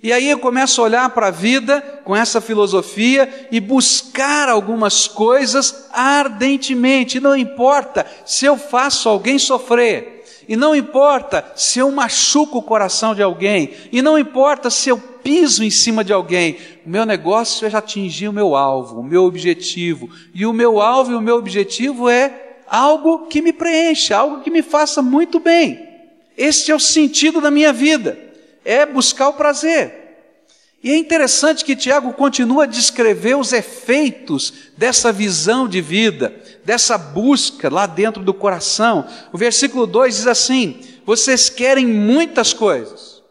E 0.04 0.12
aí 0.12 0.30
eu 0.30 0.38
começo 0.38 0.82
a 0.82 0.84
olhar 0.84 1.10
para 1.12 1.28
a 1.28 1.32
vida 1.32 1.80
com 2.04 2.14
essa 2.14 2.42
filosofia 2.42 3.48
e 3.50 3.62
buscar 3.62 4.50
algumas 4.50 5.08
coisas 5.08 5.88
ardentemente. 5.94 7.22
Não 7.22 7.38
importa 7.38 8.06
se 8.26 8.46
eu 8.46 8.58
faço 8.58 9.08
alguém 9.08 9.40
sofrer, 9.40 10.26
e 10.46 10.58
não 10.58 10.76
importa 10.76 11.50
se 11.56 11.80
eu 11.80 11.90
machuco 11.90 12.58
o 12.58 12.62
coração 12.62 13.16
de 13.16 13.24
alguém, 13.24 13.72
e 13.94 14.02
não 14.02 14.20
importa 14.20 14.70
se 14.70 14.90
eu 14.90 14.98
piso 14.98 15.64
em 15.64 15.70
cima 15.70 16.04
de 16.04 16.12
alguém. 16.12 16.58
O 16.86 16.90
meu 16.90 17.06
negócio 17.06 17.66
é 17.66 17.74
atingir 17.74 18.28
o 18.28 18.34
meu 18.34 18.58
alvo, 18.58 19.00
o 19.00 19.04
meu 19.04 19.24
objetivo. 19.24 20.10
E 20.36 20.46
o 20.46 20.52
meu 20.52 20.82
alvo 20.82 21.14
e 21.14 21.16
o 21.16 21.22
meu 21.22 21.38
objetivo 21.38 22.10
é 22.10 22.58
algo 22.68 23.28
que 23.28 23.42
me 23.42 23.54
preencha, 23.54 24.18
algo 24.18 24.42
que 24.42 24.52
me 24.52 24.62
faça 24.62 25.02
muito 25.02 25.40
bem. 25.40 25.88
Este 26.38 26.74
é 26.74 26.76
o 26.76 26.80
sentido 26.80 27.40
da 27.40 27.50
minha 27.50 27.72
vida 27.72 28.33
é 28.64 28.86
buscar 28.86 29.30
o 29.30 29.34
prazer. 29.34 30.04
E 30.84 30.92
é 30.92 30.98
interessante 30.98 31.64
que 31.64 31.78
Tiago 31.78 32.12
continua 32.12 32.66
a 32.66 32.68
descrever 32.68 33.36
os 33.36 33.54
efeitos 33.54 34.54
dessa 34.78 35.14
visão 35.14 35.66
de 35.66 35.80
vida, 35.80 36.36
dessa 36.66 36.98
busca 36.98 37.70
lá 37.70 37.86
dentro 37.86 38.22
do 38.22 38.34
coração. 38.34 39.08
O 39.32 39.38
versículo 39.38 39.88
2 39.88 40.18
diz 40.18 40.28
assim: 40.28 40.82
Vocês 41.06 41.50
querem 41.50 41.88
muitas 41.88 42.52
coisas, 42.52 43.24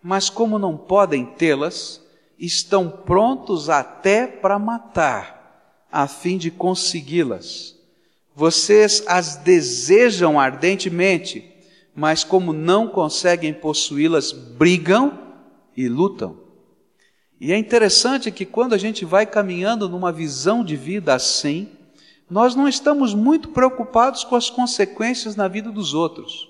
mas 0.00 0.30
como 0.30 0.60
não 0.60 0.76
podem 0.76 1.26
tê-las, 1.26 2.00
estão 2.38 2.88
prontos 2.88 3.68
até 3.68 4.28
para 4.28 4.56
matar, 4.56 5.84
a 5.90 6.06
fim 6.06 6.38
de 6.38 6.52
consegui-las. 6.52 7.74
Vocês 8.32 9.02
as 9.08 9.34
desejam 9.34 10.38
ardentemente, 10.38 11.49
mas 11.94 12.24
como 12.24 12.52
não 12.52 12.88
conseguem 12.88 13.52
possuí-las, 13.52 14.32
brigam 14.32 15.18
e 15.76 15.88
lutam. 15.88 16.38
E 17.40 17.52
é 17.52 17.56
interessante 17.56 18.30
que 18.30 18.44
quando 18.44 18.74
a 18.74 18.78
gente 18.78 19.04
vai 19.04 19.24
caminhando 19.24 19.88
numa 19.88 20.12
visão 20.12 20.62
de 20.62 20.76
vida 20.76 21.14
assim, 21.14 21.68
nós 22.28 22.54
não 22.54 22.68
estamos 22.68 23.14
muito 23.14 23.48
preocupados 23.48 24.22
com 24.22 24.36
as 24.36 24.50
consequências 24.50 25.34
na 25.34 25.48
vida 25.48 25.72
dos 25.72 25.94
outros. 25.94 26.48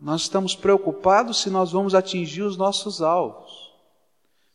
Nós 0.00 0.22
estamos 0.22 0.56
preocupados 0.56 1.40
se 1.40 1.50
nós 1.50 1.70
vamos 1.70 1.94
atingir 1.94 2.42
os 2.42 2.56
nossos 2.56 3.00
alvos, 3.00 3.72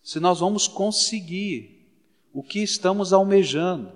se 0.03 0.19
nós 0.19 0.39
vamos 0.39 0.67
conseguir 0.67 1.87
o 2.33 2.43
que 2.43 2.59
estamos 2.59 3.13
almejando. 3.13 3.91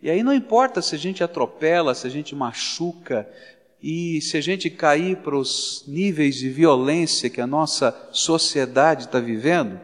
E 0.00 0.08
aí 0.08 0.22
não 0.22 0.32
importa 0.32 0.80
se 0.80 0.94
a 0.94 0.98
gente 0.98 1.24
atropela, 1.24 1.94
se 1.94 2.06
a 2.06 2.10
gente 2.10 2.34
machuca, 2.34 3.28
e 3.82 4.20
se 4.20 4.36
a 4.36 4.40
gente 4.40 4.68
cair 4.68 5.18
para 5.18 5.36
os 5.36 5.84
níveis 5.86 6.36
de 6.36 6.48
violência 6.48 7.30
que 7.30 7.40
a 7.40 7.46
nossa 7.46 8.08
sociedade 8.12 9.04
está 9.04 9.20
vivendo, 9.20 9.80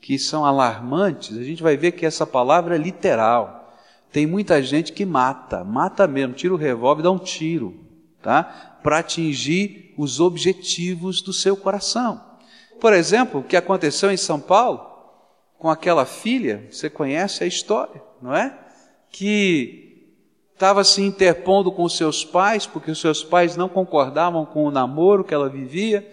que 0.00 0.18
são 0.18 0.44
alarmantes, 0.44 1.36
a 1.36 1.42
gente 1.42 1.62
vai 1.62 1.76
ver 1.76 1.92
que 1.92 2.06
essa 2.06 2.26
palavra 2.26 2.76
é 2.76 2.78
literal. 2.78 3.74
Tem 4.12 4.26
muita 4.26 4.62
gente 4.62 4.92
que 4.92 5.04
mata, 5.04 5.64
mata 5.64 6.06
mesmo, 6.06 6.34
tira 6.34 6.54
o 6.54 6.58
revólver 6.58 7.00
e 7.00 7.04
dá 7.04 7.10
um 7.10 7.18
tiro, 7.18 7.74
tá? 8.22 8.78
Para 8.82 8.98
atingir 8.98 9.92
os 9.96 10.20
objetivos 10.20 11.20
do 11.20 11.32
seu 11.32 11.56
coração. 11.56 12.22
Por 12.80 12.92
exemplo, 12.92 13.40
o 13.40 13.44
que 13.44 13.56
aconteceu 13.56 14.12
em 14.12 14.16
São 14.16 14.38
Paulo 14.38 14.94
com 15.58 15.70
aquela 15.70 16.04
filha, 16.04 16.68
você 16.70 16.90
conhece 16.90 17.42
a 17.42 17.46
história, 17.46 18.02
não 18.20 18.34
é? 18.34 18.56
Que 19.10 19.83
estava 20.54 20.84
se 20.84 21.02
interpondo 21.02 21.70
com 21.70 21.88
seus 21.88 22.24
pais, 22.24 22.66
porque 22.66 22.90
os 22.90 23.00
seus 23.00 23.22
pais 23.22 23.56
não 23.56 23.68
concordavam 23.68 24.46
com 24.46 24.64
o 24.64 24.70
namoro 24.70 25.24
que 25.24 25.34
ela 25.34 25.48
vivia 25.48 26.08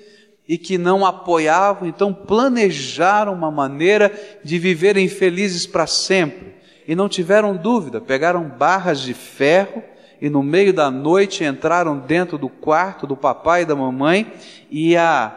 e 0.47 0.57
que 0.57 0.77
não 0.77 1.05
apoiavam, 1.05 1.87
então 1.87 2.13
planejaram 2.13 3.33
uma 3.33 3.51
maneira 3.51 4.11
de 4.43 4.57
viverem 4.57 5.07
felizes 5.07 5.65
para 5.65 5.87
sempre. 5.87 6.55
E 6.87 6.95
não 6.95 7.07
tiveram 7.07 7.55
dúvida, 7.55 8.01
pegaram 8.01 8.43
barras 8.43 8.99
de 9.01 9.13
ferro 9.13 9.83
e 10.19 10.29
no 10.29 10.41
meio 10.41 10.73
da 10.73 10.89
noite 10.89 11.43
entraram 11.43 11.99
dentro 11.99 12.37
do 12.37 12.49
quarto 12.49 13.05
do 13.05 13.15
papai 13.15 13.61
e 13.61 13.65
da 13.65 13.75
mamãe 13.75 14.33
e 14.69 14.97
a 14.97 15.33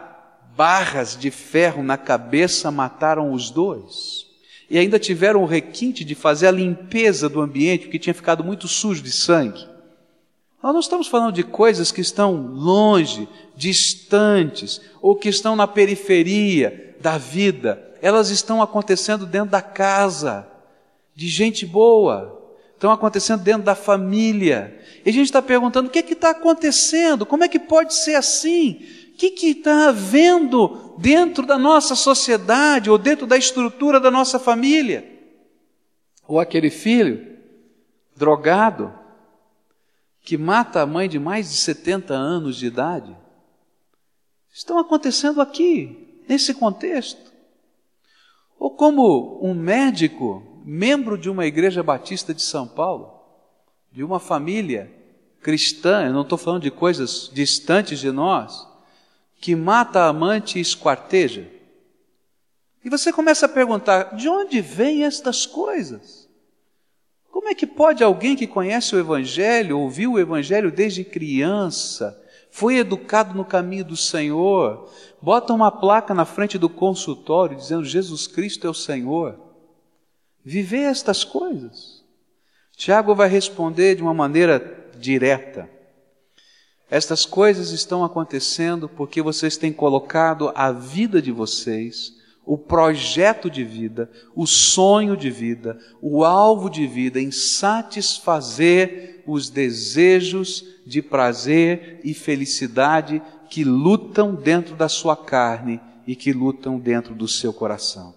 barras 0.57 1.15
de 1.15 1.29
ferro 1.29 1.83
na 1.83 1.97
cabeça 1.97 2.71
mataram 2.71 3.31
os 3.31 3.51
dois 3.51 4.24
e 4.69 4.77
ainda 4.77 4.97
tiveram 4.97 5.43
o 5.43 5.45
requinte 5.45 6.03
de 6.03 6.15
fazer 6.15 6.47
a 6.47 6.51
limpeza 6.51 7.29
do 7.29 7.41
ambiente, 7.41 7.87
que 7.87 7.99
tinha 7.99 8.13
ficado 8.13 8.43
muito 8.43 8.67
sujo 8.67 9.01
de 9.01 9.11
sangue. 9.11 9.67
Nós 10.61 10.73
não 10.73 10.79
estamos 10.79 11.07
falando 11.07 11.33
de 11.33 11.43
coisas 11.43 11.91
que 11.91 12.01
estão 12.01 12.47
longe, 12.47 13.27
distantes, 13.55 14.81
ou 14.99 15.15
que 15.15 15.29
estão 15.29 15.55
na 15.55 15.67
periferia 15.67 16.95
da 16.99 17.19
vida. 17.19 17.93
Elas 18.01 18.31
estão 18.31 18.61
acontecendo 18.61 19.27
dentro 19.27 19.51
da 19.51 19.61
casa, 19.61 20.47
de 21.13 21.27
gente 21.27 21.65
boa, 21.67 22.41
estão 22.73 22.91
acontecendo 22.91 23.43
dentro 23.43 23.61
da 23.61 23.75
família. 23.75 24.79
E 25.05 25.09
a 25.09 25.13
gente 25.13 25.25
está 25.25 25.41
perguntando: 25.41 25.87
o 25.87 25.91
que 25.91 25.99
é 25.99 26.11
está 26.11 26.31
acontecendo? 26.31 27.25
Como 27.25 27.43
é 27.43 27.47
que 27.47 27.59
pode 27.59 27.93
ser 27.93 28.15
assim? 28.15 28.81
O 29.13 29.17
que 29.17 29.27
está 29.47 29.89
havendo 29.89 30.84
dentro 30.97 31.45
da 31.45 31.57
nossa 31.57 31.95
sociedade 31.95 32.89
ou 32.89 32.97
dentro 32.97 33.27
da 33.27 33.37
estrutura 33.37 33.99
da 33.99 34.09
nossa 34.09 34.39
família? 34.39 35.05
Ou 36.27 36.39
aquele 36.39 36.69
filho 36.69 37.37
drogado 38.15 38.93
que 40.21 40.37
mata 40.37 40.81
a 40.81 40.85
mãe 40.85 41.07
de 41.07 41.19
mais 41.19 41.49
de 41.51 41.57
70 41.57 42.13
anos 42.13 42.57
de 42.57 42.65
idade? 42.65 43.15
Estão 44.51 44.79
acontecendo 44.79 45.41
aqui, 45.41 46.23
nesse 46.27 46.53
contexto. 46.53 47.31
Ou 48.57 48.71
como 48.71 49.39
um 49.45 49.53
médico, 49.53 50.61
membro 50.65 51.17
de 51.17 51.29
uma 51.29 51.45
igreja 51.45 51.83
batista 51.83 52.33
de 52.33 52.41
São 52.41 52.67
Paulo, 52.67 53.19
de 53.91 54.03
uma 54.03 54.19
família 54.19 54.91
cristã, 55.41 56.05
eu 56.05 56.13
não 56.13 56.23
estou 56.23 56.37
falando 56.37 56.63
de 56.63 56.71
coisas 56.71 57.29
distantes 57.31 57.99
de 57.99 58.11
nós, 58.11 58.67
que 59.45 59.55
mata 59.55 59.99
a 59.99 60.07
amante 60.07 60.57
e 60.57 60.61
esquarteja. 60.61 61.47
E 62.83 62.89
você 62.89 63.13
começa 63.13 63.45
a 63.45 63.49
perguntar: 63.49 64.15
de 64.15 64.27
onde 64.27 64.59
vêm 64.59 65.05
estas 65.05 65.45
coisas? 65.45 66.27
Como 67.29 67.47
é 67.47 67.53
que 67.53 67.67
pode 67.67 68.03
alguém 68.03 68.35
que 68.35 68.47
conhece 68.47 68.95
o 68.95 68.99
Evangelho, 68.99 69.77
ouviu 69.77 70.13
o 70.13 70.19
Evangelho 70.19 70.71
desde 70.71 71.03
criança, 71.03 72.19
foi 72.49 72.77
educado 72.77 73.35
no 73.35 73.45
caminho 73.45 73.85
do 73.85 73.95
Senhor, 73.95 74.89
bota 75.21 75.53
uma 75.53 75.69
placa 75.69 76.11
na 76.11 76.25
frente 76.25 76.57
do 76.57 76.67
consultório 76.67 77.55
dizendo 77.55 77.85
Jesus 77.85 78.25
Cristo 78.25 78.65
é 78.65 78.69
o 78.71 78.73
Senhor, 78.73 79.39
viver 80.43 80.89
estas 80.89 81.23
coisas? 81.23 82.03
Tiago 82.75 83.13
vai 83.13 83.29
responder 83.29 83.93
de 83.93 84.01
uma 84.01 84.13
maneira 84.13 84.89
direta. 84.97 85.74
Estas 86.95 87.25
coisas 87.25 87.71
estão 87.71 88.05
acontecendo 88.05 88.87
porque 88.87 89.21
vocês 89.21 89.57
têm 89.57 89.73
colocado 89.73 90.49
a 90.55 90.71
vida 90.71 91.21
de 91.21 91.29
vocês, 91.29 92.13
o 92.45 92.57
projeto 92.57 93.49
de 93.49 93.65
vida, 93.65 94.09
o 94.33 94.47
sonho 94.47 95.17
de 95.17 95.29
vida, 95.29 95.77
o 96.01 96.23
alvo 96.23 96.69
de 96.69 96.87
vida 96.87 97.19
em 97.19 97.31
satisfazer 97.31 99.21
os 99.27 99.49
desejos 99.49 100.63
de 100.87 101.01
prazer 101.01 101.99
e 102.01 102.13
felicidade 102.13 103.21
que 103.49 103.65
lutam 103.65 104.33
dentro 104.33 104.73
da 104.73 104.87
sua 104.87 105.17
carne 105.17 105.81
e 106.07 106.15
que 106.15 106.31
lutam 106.31 106.79
dentro 106.79 107.13
do 107.13 107.27
seu 107.27 107.51
coração. 107.51 108.15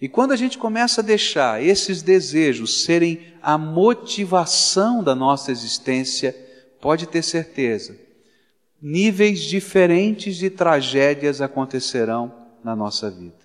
E 0.00 0.08
quando 0.08 0.32
a 0.32 0.36
gente 0.36 0.58
começa 0.58 1.02
a 1.02 1.04
deixar 1.04 1.62
esses 1.62 2.02
desejos 2.02 2.82
serem 2.82 3.20
a 3.40 3.56
motivação 3.56 5.04
da 5.04 5.14
nossa 5.14 5.52
existência, 5.52 6.50
pode 6.82 7.06
ter 7.06 7.22
certeza, 7.22 7.96
níveis 8.82 9.40
diferentes 9.42 10.36
de 10.36 10.50
tragédias 10.50 11.40
acontecerão 11.40 12.34
na 12.64 12.74
nossa 12.74 13.08
vida. 13.08 13.38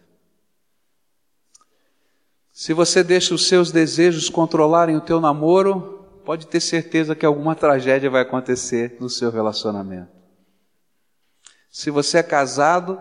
Se 2.51 2.73
você 2.73 3.03
deixa 3.03 3.35
os 3.35 3.47
seus 3.47 3.71
desejos 3.71 4.27
controlarem 4.27 4.95
o 4.97 5.01
teu 5.01 5.21
namoro, 5.21 6.03
pode 6.25 6.47
ter 6.47 6.59
certeza 6.59 7.15
que 7.15 7.27
alguma 7.27 7.53
tragédia 7.53 8.09
vai 8.09 8.23
acontecer 8.23 8.97
no 8.99 9.07
seu 9.07 9.29
relacionamento. 9.29 10.09
Se 11.69 11.91
você 11.91 12.17
é 12.17 12.23
casado 12.23 12.99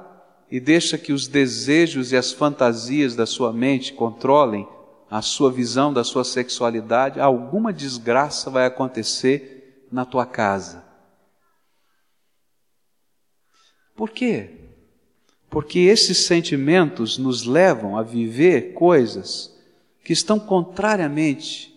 e 0.51 0.61
deixa 0.61 0.99
que 0.99 1.15
os 1.15 1.27
desejos 1.27 2.13
e 2.13 2.17
as 2.17 2.31
fantasias 2.31 3.17
da 3.17 3.25
sua 3.25 3.55
mente 3.55 3.95
controlem 3.95 4.69
a 5.11 5.23
sua 5.23 5.51
visão 5.51 5.95
da 5.95 6.05
sua 6.05 6.25
sexualidade, 6.25 7.19
alguma 7.19 7.73
desgraça 7.73 8.51
vai 8.51 8.67
acontecer 8.67 9.56
na 9.97 10.05
tua 10.05 10.27
casa. 10.27 10.85
Por 13.97 14.11
quê? 14.11 14.51
Porque 15.49 15.79
esses 15.79 16.19
sentimentos 16.19 17.17
nos 17.17 17.45
levam 17.45 17.97
a 17.97 18.03
viver 18.03 18.75
coisas 18.75 19.57
que 20.05 20.13
estão 20.13 20.39
contrariamente, 20.39 21.75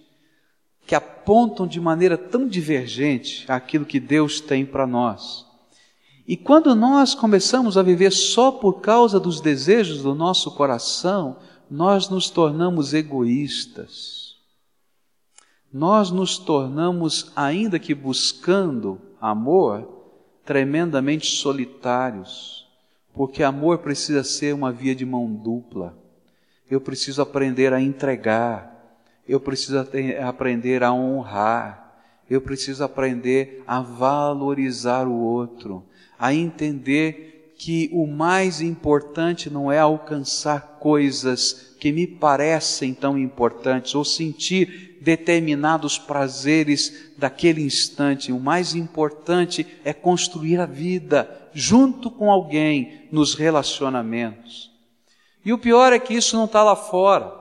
que 0.86 0.94
apontam 0.94 1.66
de 1.66 1.80
maneira 1.80 2.18
tão 2.18 2.46
divergente 2.46 3.46
aquilo 3.48 3.86
que 3.86 4.02
Deus 4.02 4.42
tem 4.42 4.66
para 4.66 4.86
nós. 4.86 5.46
E 6.28 6.36
quando 6.36 6.76
nós 6.76 7.16
começamos 7.16 7.78
a 7.78 7.82
viver 7.82 8.12
só 8.12 8.52
por 8.52 8.82
causa 8.82 9.18
dos 9.18 9.40
desejos 9.40 10.04
do 10.04 10.14
nosso 10.14 10.52
coração, 10.52 11.38
nós 11.72 12.10
nos 12.10 12.30
tornamos 12.30 12.94
egoístas 12.94 14.19
nós 15.72 16.10
nos 16.10 16.38
tornamos, 16.38 17.32
ainda 17.36 17.78
que 17.78 17.94
buscando 17.94 19.00
amor, 19.22 19.88
tremendamente 20.44 21.28
solitários, 21.28 22.68
porque 23.14 23.44
amor 23.44 23.80
precisa 23.80 24.24
ser 24.24 24.54
uma 24.54 24.72
via 24.72 24.96
de 24.96 25.06
mão 25.06 25.32
dupla. 25.32 25.96
Eu 26.70 26.82
preciso 26.82 27.22
aprender 27.22 27.72
a 27.74 27.82
entregar, 27.82 28.98
eu 29.28 29.40
preciso 29.40 29.78
aprender 30.26 30.84
a 30.84 30.92
honrar, 30.92 31.94
eu 32.30 32.42
preciso 32.42 32.84
aprender 32.84 33.64
a 33.68 33.82
valorizar 33.82 35.08
o 35.08 35.14
outro, 35.14 35.84
a 36.18 36.34
entender 36.34 37.54
que 37.58 37.90
o 37.92 38.08
mais 38.08 38.62
importante 38.62 39.50
não 39.50 39.72
é 39.72 39.80
alcançar 39.80 40.78
coisas 40.80 41.76
que 41.80 41.92
me 41.92 42.08
parecem 42.08 42.94
tão 42.94 43.18
importantes 43.18 43.94
ou 43.94 44.06
sentir 44.06 44.89
determinados 45.02 45.98
prazeres 45.98 47.12
daquele 47.18 47.62
instante. 47.62 48.32
O 48.32 48.40
mais 48.40 48.76
importante 48.76 49.66
é 49.84 49.94
construir 49.94 50.60
a 50.60 50.66
vida 50.66 51.50
junto 51.54 52.12
com 52.12 52.32
alguém 52.32 53.08
nos 53.12 53.34
relacionamentos. 53.34 54.72
E 55.44 55.54
o 55.54 55.58
pior 55.58 55.94
é 55.94 56.00
que 56.00 56.14
isso 56.14 56.36
não 56.36 56.46
está 56.46 56.64
lá 56.64 56.76
fora. 56.76 57.34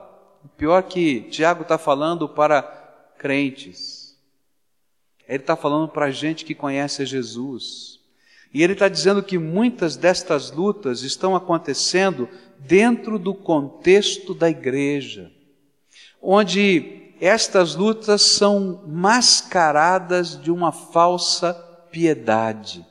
O 0.43 0.47
pior 0.47 0.79
é 0.79 0.83
que 0.83 1.21
Tiago 1.29 1.63
está 1.63 1.77
falando 1.77 2.27
para 2.27 2.61
crentes. 3.17 4.17
Ele 5.27 5.43
está 5.43 5.55
falando 5.55 5.87
para 5.89 6.09
gente 6.09 6.45
que 6.45 6.55
conhece 6.55 7.01
a 7.01 7.05
Jesus. 7.05 7.99
E 8.53 8.63
ele 8.63 8.73
está 8.73 8.87
dizendo 8.87 9.21
que 9.21 9.37
muitas 9.37 9.95
destas 9.95 10.49
lutas 10.49 11.03
estão 11.03 11.35
acontecendo 11.35 12.27
dentro 12.57 13.19
do 13.19 13.33
contexto 13.33 14.33
da 14.33 14.49
igreja, 14.49 15.31
onde 16.21 17.08
estas 17.19 17.75
lutas 17.75 18.21
são 18.21 18.81
mascaradas 18.87 20.39
de 20.41 20.49
uma 20.49 20.71
falsa 20.71 21.53
piedade, 21.91 22.85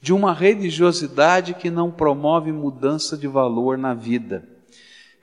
de 0.00 0.12
uma 0.12 0.32
religiosidade 0.32 1.54
que 1.54 1.70
não 1.70 1.90
promove 1.90 2.52
mudança 2.52 3.16
de 3.16 3.26
valor 3.26 3.76
na 3.76 3.92
vida. 3.92 4.48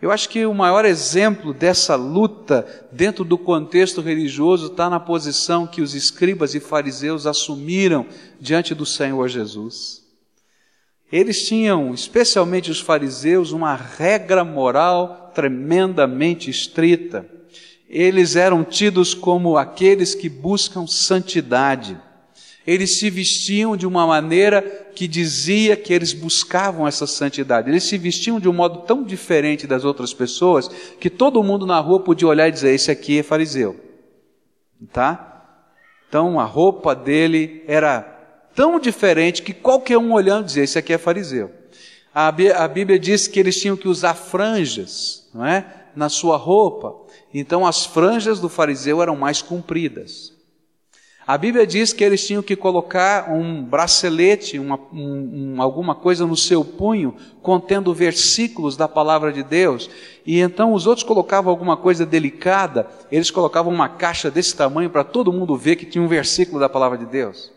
Eu 0.02 0.12
acho 0.12 0.28
que 0.30 0.46
o 0.46 0.54
maior 0.54 0.84
exemplo 0.84 1.54
dessa 1.54 1.96
luta 1.96 2.66
dentro 2.92 3.24
do 3.24 3.38
contexto 3.38 4.02
religioso 4.02 4.68
está 4.68 4.90
na 4.90 5.00
posição 5.00 5.68
que 5.68 5.82
os 5.82 5.94
escribas 5.94 6.56
e 6.56 6.60
fariseus 6.60 7.28
assumiram 7.28 8.08
diante 8.40 8.74
do 8.74 8.86
Senhor 8.86 9.30
Jesus. 9.30 10.02
Eles 11.12 11.48
tinham, 11.48 11.94
especialmente 11.94 12.72
os 12.72 12.82
fariseus, 12.82 13.52
uma 13.52 13.76
regra 13.76 14.44
moral 14.44 15.32
tremendamente 15.36 16.50
estrita 16.50 17.30
eles 17.94 18.38
eram 18.38 18.64
tidos 18.64 19.14
como 19.14 19.58
aqueles 19.58 20.16
que 20.16 20.30
buscam 20.30 20.88
santidade. 20.88 22.00
Eles 22.66 22.98
se 22.98 23.10
vestiam 23.10 23.76
de 23.76 23.86
uma 23.86 24.08
maneira 24.08 24.62
que 24.96 25.10
dizia 25.10 25.76
que 25.76 25.92
eles 25.92 26.14
buscavam 26.14 26.88
essa 26.88 27.06
santidade. 27.06 27.70
Eles 27.70 27.84
se 27.84 27.98
vestiam 27.98 28.40
de 28.40 28.48
um 28.48 28.54
modo 28.54 28.84
tão 28.84 29.04
diferente 29.04 29.68
das 29.68 29.84
outras 29.84 30.14
pessoas 30.14 30.70
que 31.02 31.10
todo 31.10 31.44
mundo 31.44 31.66
na 31.66 31.80
rua 31.80 32.00
podia 32.00 32.30
olhar 32.30 32.48
e 32.48 32.52
dizer: 32.52 32.74
Esse 32.74 32.90
aqui 32.90 33.20
é 33.20 33.24
fariseu. 33.24 33.78
Tá? 34.94 35.28
Então 36.08 36.40
a 36.40 36.46
roupa 36.46 36.96
dele 36.96 37.62
era 37.68 38.02
tão 38.56 38.80
diferente 38.80 39.42
que 39.42 39.54
qualquer 39.54 39.98
um 39.98 40.14
olhando 40.14 40.46
dizia: 40.46 40.64
Esse 40.64 40.80
aqui 40.80 40.94
é 40.94 40.98
fariseu. 40.98 41.52
A 42.14 42.32
Bíblia 42.32 42.98
diz 42.98 43.28
que 43.28 43.40
eles 43.40 43.60
tinham 43.60 43.76
que 43.76 43.90
usar 43.90 44.14
franjas, 44.14 45.30
não 45.34 45.46
é? 45.46 45.66
Na 45.94 46.08
sua 46.08 46.38
roupa 46.38 47.01
então 47.34 47.66
as 47.66 47.86
franjas 47.86 48.40
do 48.40 48.50
fariseu 48.50 49.02
eram 49.02 49.16
mais 49.16 49.42
compridas. 49.42 50.34
A 51.26 51.38
Bíblia 51.38 51.68
diz 51.68 51.94
que 51.94 52.04
eles 52.04 52.26
tinham 52.26 52.42
que 52.42 52.56
colocar 52.56 53.32
um 53.32 53.64
bracelete, 53.64 54.58
uma, 54.58 54.78
um, 54.92 55.54
um, 55.56 55.62
alguma 55.62 55.94
coisa 55.94 56.26
no 56.26 56.36
seu 56.36 56.66
punho, 56.66 57.16
contendo 57.44 57.94
versículos 57.94 58.76
da 58.76 58.88
palavra 58.88 59.32
de 59.32 59.44
Deus. 59.44 59.90
E 60.26 60.40
então 60.40 60.74
os 60.74 60.88
outros 60.88 61.06
colocavam 61.06 61.52
alguma 61.52 61.78
coisa 61.78 62.06
delicada, 62.06 62.88
eles 63.12 63.30
colocavam 63.30 63.72
uma 63.72 63.88
caixa 63.88 64.32
desse 64.32 64.56
tamanho 64.56 64.90
para 64.90 65.04
todo 65.04 65.32
mundo 65.32 65.56
ver 65.56 65.76
que 65.76 65.86
tinha 65.86 66.04
um 66.04 66.08
versículo 66.08 66.60
da 66.60 66.68
palavra 66.68 66.98
de 66.98 67.06
Deus. 67.06 67.52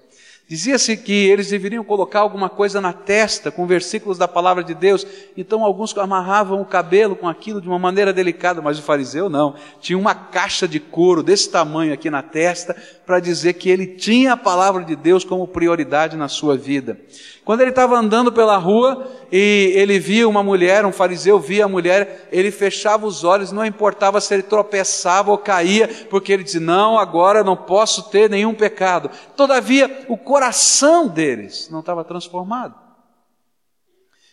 Dizia-se 0.46 0.94
que 0.98 1.26
eles 1.26 1.48
deveriam 1.48 1.83
colocar 1.83 2.20
alguma 2.20 2.50
coisa 2.50 2.78
na 2.78 2.92
testa 2.92 3.50
com 3.50 3.66
versículos 3.66 4.18
da 4.18 4.28
palavra 4.28 4.62
de 4.62 4.74
Deus. 4.74 5.07
Então 5.35 5.64
alguns 5.64 5.96
amarravam 5.96 6.61
o 6.61 6.66
cabelo 6.66 7.16
com 7.16 7.26
aquilo 7.26 7.62
de 7.62 7.68
uma 7.68 7.78
maneira 7.78 8.12
delicada, 8.12 8.61
mas 8.61 8.78
o 8.78 8.83
fariseu 8.83 9.30
não. 9.30 9.54
Tinha 9.80 9.98
uma 9.98 10.14
caixa 10.14 10.68
de 10.68 10.78
couro 10.78 11.22
desse 11.22 11.48
tamanho 11.48 11.94
aqui 11.94 12.11
na 12.11 12.22
testa 12.22 12.76
para 13.07 13.20
dizer 13.20 13.54
que 13.54 13.70
ele 13.70 13.87
tinha 13.87 14.35
a 14.35 14.37
palavra 14.37 14.85
de 14.85 14.94
Deus 14.94 15.24
como 15.24 15.48
prioridade 15.48 16.14
na 16.14 16.28
sua 16.28 16.59
vida. 16.59 16.98
Quando 17.44 17.61
ele 17.61 17.70
estava 17.70 17.98
andando 17.98 18.33
pela 18.33 18.57
rua 18.57 19.07
e 19.30 19.72
ele 19.74 19.98
via 19.98 20.26
uma 20.26 20.42
mulher, 20.42 20.87
um 20.87 20.92
fariseu 20.92 21.38
via 21.38 21.66
a 21.66 21.68
mulher, 21.68 22.28
ele 22.33 22.50
fechava 22.50 23.07
os 23.07 23.22
olhos, 23.22 23.52
não 23.52 23.66
importava 23.66 24.18
se 24.18 24.33
ele 24.33 24.42
tropeçava 24.42 25.30
ou 25.30 25.37
caía, 25.37 25.88
porque 26.09 26.33
ele 26.33 26.42
dizia: 26.42 26.61
Não, 26.61 26.98
agora 26.98 27.44
não 27.44 27.54
posso 27.54 28.09
ter 28.09 28.30
nenhum 28.30 28.54
pecado. 28.54 29.11
Todavia, 29.37 30.07
o 30.09 30.16
coração 30.35 31.07
deles 31.07 31.68
não 31.70 31.79
estava 31.79 32.03
transformado. 32.03 32.75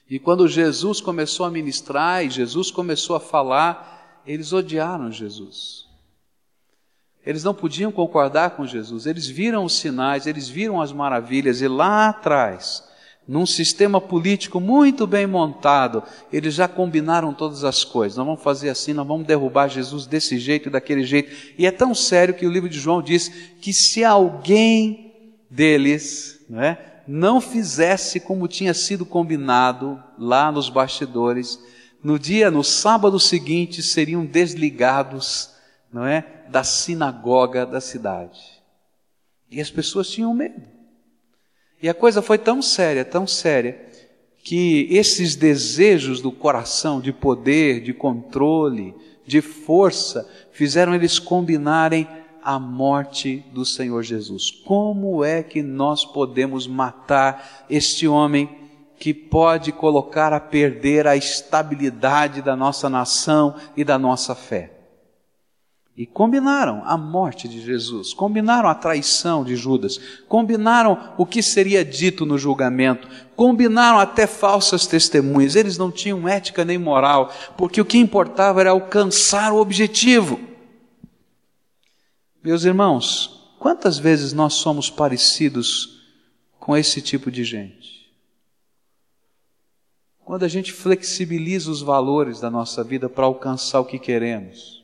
E 0.10 0.18
quando 0.18 0.48
Jesus 0.48 1.00
começou 1.00 1.46
a 1.46 1.52
ministrar 1.52 2.26
e 2.26 2.30
Jesus 2.32 2.72
começou 2.72 3.16
a 3.16 3.20
falar, 3.20 4.20
eles 4.26 4.52
odiaram 4.52 5.12
Jesus. 5.12 5.86
Eles 7.24 7.44
não 7.44 7.54
podiam 7.54 7.92
concordar 7.92 8.56
com 8.56 8.66
Jesus, 8.66 9.06
eles 9.06 9.28
viram 9.28 9.64
os 9.64 9.78
sinais, 9.78 10.26
eles 10.26 10.50
viram 10.50 10.82
as 10.82 10.92
maravilhas, 10.92 11.62
e 11.62 11.68
lá 11.68 12.10
atrás, 12.10 12.84
num 13.28 13.46
sistema 13.46 14.02
político 14.02 14.60
muito 14.60 15.06
bem 15.06 15.28
montado, 15.28 16.02
eles 16.34 16.56
já 16.56 16.68
combinaram 16.68 17.32
todas 17.32 17.64
as 17.64 17.84
coisas. 17.84 18.18
Nós 18.18 18.26
vamos 18.26 18.42
fazer 18.42 18.70
assim, 18.70 18.92
nós 18.92 19.06
vamos 19.06 19.28
derrubar 19.28 19.68
Jesus 19.68 20.08
desse 20.08 20.40
jeito 20.40 20.68
e 20.68 20.72
daquele 20.72 21.04
jeito. 21.04 21.54
E 21.60 21.68
é 21.68 21.72
tão 21.72 21.94
sério 21.94 22.34
que 22.34 22.48
o 22.48 22.52
livro 22.52 22.68
de 22.68 22.80
João 22.80 23.04
diz 23.04 23.30
que 23.62 23.72
se 23.72 24.04
alguém 24.04 25.11
deles 25.52 26.40
não, 26.50 26.62
é, 26.62 27.04
não 27.06 27.42
fizesse 27.42 28.22
como 28.22 28.48
tinha 28.48 28.74
sido 28.74 29.06
combinado 29.06 30.02
lá 30.18 30.50
nos 30.50 30.70
bastidores, 30.70 31.60
no 32.02 32.18
dia, 32.18 32.50
no 32.50 32.64
sábado 32.64 33.20
seguinte, 33.20 33.84
seriam 33.84 34.26
desligados, 34.26 35.52
não 35.92 36.06
é, 36.06 36.26
da 36.50 36.64
sinagoga 36.64 37.66
da 37.66 37.82
cidade. 37.82 38.40
E 39.52 39.60
as 39.60 39.70
pessoas 39.70 40.10
tinham 40.10 40.34
medo. 40.34 40.62
E 41.82 41.90
a 41.90 41.94
coisa 41.94 42.22
foi 42.22 42.38
tão 42.38 42.62
séria, 42.62 43.04
tão 43.04 43.28
séria, 43.28 43.88
que 44.44 44.88
esses 44.90 45.36
desejos 45.36 46.22
do 46.22 46.32
coração 46.32 47.00
de 47.00 47.12
poder, 47.12 47.82
de 47.82 47.94
controle, 47.94 48.96
de 49.26 49.42
força, 49.42 50.28
fizeram 50.52 50.96
eles 50.96 51.20
combinarem 51.20 52.08
a 52.44 52.60
morte 52.60 53.46
do 53.54 53.66
Senhor 53.66 54.04
Jesus. 54.04 54.52
Como 54.52 55.24
é 55.24 55.44
que 55.44 55.62
nós 55.62 56.06
podemos 56.06 56.68
matar 56.68 57.66
este 57.70 58.08
homem 58.08 58.50
que 59.00 59.14
pode 59.14 59.72
colocar 59.72 60.34
a 60.34 60.40
perder 60.40 61.08
a 61.08 61.16
estabilidade 61.16 62.42
da 62.42 62.56
nossa 62.56 62.90
nação 62.90 63.56
e 63.76 63.84
da 63.84 63.98
nossa 63.98 64.36
fé? 64.36 64.82
E 65.96 66.06
combinaram 66.06 66.82
a 66.86 66.98
morte 66.98 67.48
de 67.48 67.62
Jesus, 67.62 68.14
combinaram 68.14 68.70
a 68.70 68.74
traição 68.74 69.44
de 69.44 69.56
Judas, 69.56 70.00
combinaram 70.28 70.98
o 71.18 71.26
que 71.26 71.44
seria 71.44 71.84
dito 71.84 72.26
no 72.26 72.38
julgamento, 72.38 73.08
combinaram 73.36 74.00
até 74.00 74.26
falsas 74.26 74.88
testemunhas. 74.88 75.56
Eles 75.56 75.78
não 75.78 75.92
tinham 75.92 76.28
ética 76.28 76.64
nem 76.64 76.78
moral, 76.78 77.32
porque 77.58 77.82
o 77.82 77.86
que 77.86 77.98
importava 77.98 78.62
era 78.62 78.72
alcançar 78.72 79.52
o 79.52 79.60
objetivo. 79.60 80.51
Meus 82.44 82.64
irmãos, 82.64 83.56
quantas 83.60 83.98
vezes 83.98 84.34
nós 84.34 84.54
somos 84.56 84.90
parecidos 84.90 86.02
com 86.60 86.76
esse 86.76 87.02
tipo 87.02 87.32
de 87.32 87.44
gente? 87.44 88.12
Quando 90.24 90.44
a 90.44 90.48
gente 90.48 90.72
flexibiliza 90.72 91.70
os 91.70 91.82
valores 91.82 92.40
da 92.40 92.50
nossa 92.50 92.84
vida 92.84 93.10
para 93.10 93.26
alcançar 93.26 93.80
o 93.80 93.86
que 93.86 94.00
queremos 94.00 94.82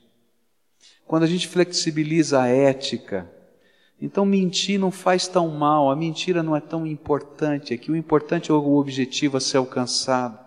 quando 1.07 1.23
a 1.23 1.27
gente 1.27 1.47
flexibiliza 1.47 2.41
a 2.41 2.47
ética, 2.47 3.31
então 3.99 4.25
mentir 4.25 4.77
não 4.77 4.91
faz 4.91 5.25
tão 5.27 5.47
mal, 5.47 5.89
a 5.89 5.95
mentira 5.95 6.43
não 6.43 6.55
é 6.55 6.59
tão 6.59 6.85
importante, 6.85 7.73
aqui 7.73 7.89
o 7.89 7.95
importante 7.95 8.51
é 8.51 8.53
o 8.53 8.75
objetivo 8.75 9.37
a 9.37 9.39
ser 9.39 9.57
alcançado. 9.57 10.37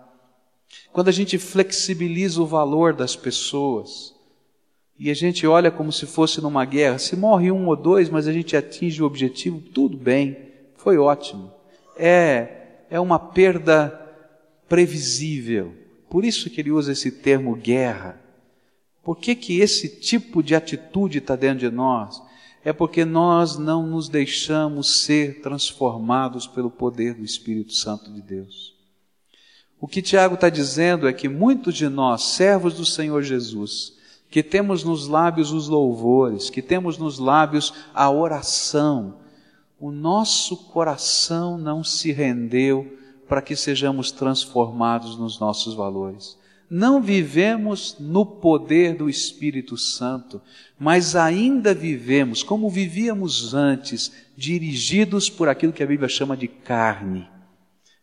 Quando 0.93 1.07
a 1.07 1.11
gente 1.11 1.37
flexibiliza 1.39 2.41
o 2.41 2.45
valor 2.45 2.93
das 2.93 3.15
pessoas, 3.15 4.13
e 5.03 5.09
a 5.09 5.15
gente 5.15 5.47
olha 5.47 5.71
como 5.71 5.91
se 5.91 6.05
fosse 6.05 6.39
numa 6.41 6.63
guerra, 6.63 6.99
se 6.99 7.15
morre 7.15 7.51
um 7.51 7.65
ou 7.65 7.75
dois, 7.75 8.07
mas 8.07 8.27
a 8.27 8.31
gente 8.31 8.55
atinge 8.55 9.01
o 9.01 9.05
objetivo, 9.07 9.59
tudo 9.59 9.97
bem, 9.97 10.37
foi 10.75 10.95
ótimo. 10.99 11.51
É, 11.97 12.83
é 12.87 12.99
uma 12.99 13.17
perda 13.17 13.89
previsível. 14.69 15.73
Por 16.07 16.23
isso 16.23 16.51
que 16.51 16.61
ele 16.61 16.69
usa 16.69 16.91
esse 16.91 17.09
termo 17.09 17.55
guerra. 17.55 18.21
Por 19.01 19.17
que, 19.17 19.33
que 19.33 19.59
esse 19.59 19.89
tipo 19.89 20.43
de 20.43 20.53
atitude 20.53 21.17
está 21.17 21.35
dentro 21.35 21.67
de 21.67 21.75
nós? 21.75 22.21
É 22.63 22.71
porque 22.71 23.03
nós 23.03 23.57
não 23.57 23.87
nos 23.87 24.07
deixamos 24.07 25.01
ser 25.01 25.41
transformados 25.41 26.45
pelo 26.45 26.69
poder 26.69 27.15
do 27.15 27.25
Espírito 27.25 27.73
Santo 27.73 28.13
de 28.13 28.21
Deus. 28.21 28.75
O 29.79 29.87
que 29.87 29.99
Tiago 29.99 30.35
está 30.35 30.47
dizendo 30.47 31.07
é 31.07 31.11
que 31.11 31.27
muitos 31.27 31.73
de 31.73 31.89
nós, 31.89 32.21
servos 32.21 32.75
do 32.75 32.85
Senhor 32.85 33.23
Jesus, 33.23 33.99
que 34.31 34.41
temos 34.41 34.85
nos 34.85 35.09
lábios 35.09 35.51
os 35.51 35.67
louvores, 35.67 36.49
que 36.49 36.61
temos 36.61 36.97
nos 36.97 37.19
lábios 37.19 37.73
a 37.93 38.09
oração, 38.09 39.17
o 39.77 39.91
nosso 39.91 40.55
coração 40.69 41.57
não 41.57 41.83
se 41.83 42.13
rendeu 42.13 42.97
para 43.27 43.41
que 43.41 43.57
sejamos 43.57 44.09
transformados 44.09 45.19
nos 45.19 45.37
nossos 45.37 45.73
valores. 45.73 46.39
Não 46.69 47.01
vivemos 47.01 47.97
no 47.99 48.25
poder 48.25 48.95
do 48.95 49.09
Espírito 49.09 49.75
Santo, 49.75 50.41
mas 50.79 51.13
ainda 51.13 51.73
vivemos 51.73 52.41
como 52.41 52.69
vivíamos 52.69 53.53
antes, 53.53 54.13
dirigidos 54.37 55.29
por 55.29 55.49
aquilo 55.49 55.73
que 55.73 55.83
a 55.83 55.87
Bíblia 55.87 56.07
chama 56.07 56.37
de 56.37 56.47
carne, 56.47 57.27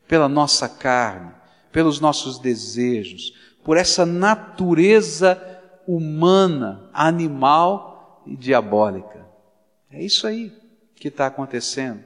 pela 0.06 0.28
nossa 0.28 0.68
carne, 0.68 1.32
pelos 1.72 2.00
nossos 2.00 2.38
desejos, 2.38 3.32
por 3.64 3.78
essa 3.78 4.04
natureza 4.04 5.57
humana, 5.88 6.90
animal 6.92 8.22
e 8.26 8.36
diabólica. 8.36 9.26
É 9.90 10.04
isso 10.04 10.26
aí 10.26 10.52
que 10.94 11.08
está 11.08 11.26
acontecendo. 11.26 12.00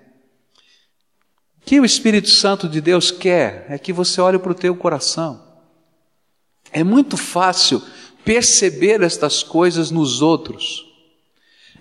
O 1.58 1.64
que 1.64 1.80
o 1.80 1.84
Espírito 1.84 2.28
Santo 2.28 2.68
de 2.68 2.80
Deus 2.80 3.10
quer 3.10 3.66
é 3.68 3.76
que 3.76 3.92
você 3.92 4.20
olhe 4.20 4.38
para 4.38 4.52
o 4.52 4.54
teu 4.54 4.76
coração. 4.76 5.42
É 6.70 6.84
muito 6.84 7.16
fácil 7.16 7.82
perceber 8.24 9.02
estas 9.02 9.42
coisas 9.42 9.90
nos 9.90 10.22
outros. 10.22 10.86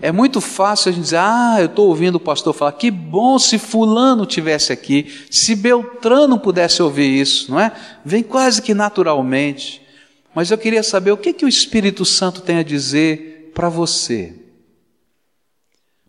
É 0.02 0.12
muito 0.12 0.42
fácil 0.42 0.90
a 0.90 0.92
gente 0.92 1.04
dizer, 1.04 1.20
ah, 1.20 1.58
eu 1.60 1.68
estou 1.68 1.88
ouvindo 1.88 2.16
o 2.16 2.20
pastor 2.20 2.56
falar, 2.56 2.72
que 2.72 2.90
bom 2.90 3.38
se 3.38 3.60
fulano 3.60 4.26
tivesse 4.26 4.74
aqui, 4.74 5.24
se 5.30 5.56
Beltrano 5.56 6.40
pudesse 6.40 6.82
ouvir 6.82 7.22
isso, 7.22 7.52
não 7.52 7.60
é? 7.60 7.72
Vem 8.04 8.24
quase 8.24 8.60
que 8.60 8.74
naturalmente. 8.74 9.81
Mas 10.34 10.50
eu 10.50 10.58
queria 10.58 10.84
saber 10.84 11.12
o 11.12 11.18
que, 11.18 11.34
que 11.34 11.46
o 11.46 11.50
Espírito 11.50 12.06
Santo 12.06 12.42
tem 12.42 12.58
a 12.58 12.64
dizer 12.64 13.52
para 13.54 13.70
você. 13.70 14.36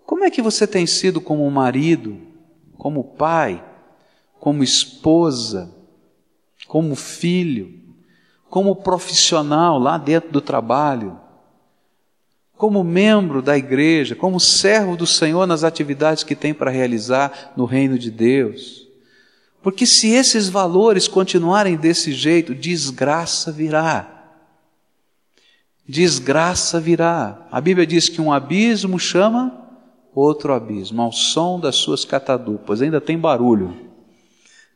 Como 0.05 0.25
é 0.25 0.31
que 0.31 0.43
você 0.43 0.67
tem 0.67 0.87
sido 0.87 1.21
como 1.21 1.51
marido, 1.51 2.21
como 2.79 3.03
pai, 3.03 3.65
como 4.39 4.63
esposa, 4.63 5.75
como 6.67 6.95
filho? 6.95 7.83
como 8.53 8.77
profissional 8.77 9.79
lá 9.79 9.97
dentro 9.97 10.31
do 10.31 10.39
trabalho, 10.43 11.19
como 12.55 12.85
membro 12.85 13.41
da 13.41 13.57
igreja, 13.57 14.15
como 14.15 14.39
servo 14.39 14.95
do 14.95 15.07
Senhor 15.07 15.47
nas 15.47 15.65
atividades 15.65 16.23
que 16.23 16.37
tem 16.37 16.53
para 16.53 16.71
realizar 16.71 17.55
no 17.57 17.65
reino 17.65 17.99
de 17.99 18.11
Deus. 18.11 18.87
Porque 19.63 19.87
se 19.87 20.11
esses 20.11 20.51
valores 20.51 21.09
continuarem 21.09 21.79
desse 21.79 22.13
jeito, 22.13 22.55
desgraça 22.55 23.51
virá. 23.51 24.12
Desgraça 25.89 26.81
virá. 26.81 27.47
A 27.51 27.61
Bíblia 27.61 27.87
diz 27.87 28.09
que 28.09 28.21
um 28.21 28.33
abismo 28.33 28.99
chama 28.99 29.61
outro 30.15 30.53
abismo, 30.53 31.03
ao 31.03 31.13
som 31.13 31.59
das 31.59 31.77
suas 31.77 32.05
catadupas. 32.05 32.83
Ainda 32.83 33.01
tem 33.01 33.19
barulho. 33.19 33.75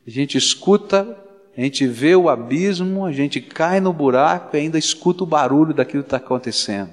A 0.05 0.09
gente 0.09 0.37
escuta 0.37 1.17
a 1.57 1.61
gente 1.61 1.87
vê 1.87 2.15
o 2.15 2.29
abismo, 2.29 3.03
a 3.03 3.11
gente 3.11 3.41
cai 3.41 3.79
no 3.79 3.91
buraco 3.91 4.55
e 4.55 4.59
ainda 4.59 4.77
escuta 4.77 5.23
o 5.23 5.27
barulho 5.27 5.73
daquilo 5.73 6.03
que 6.03 6.07
está 6.07 6.17
acontecendo. 6.17 6.91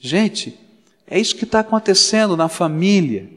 Gente, 0.00 0.58
é 1.06 1.20
isso 1.20 1.36
que 1.36 1.44
está 1.44 1.60
acontecendo 1.60 2.36
na 2.36 2.48
família, 2.48 3.30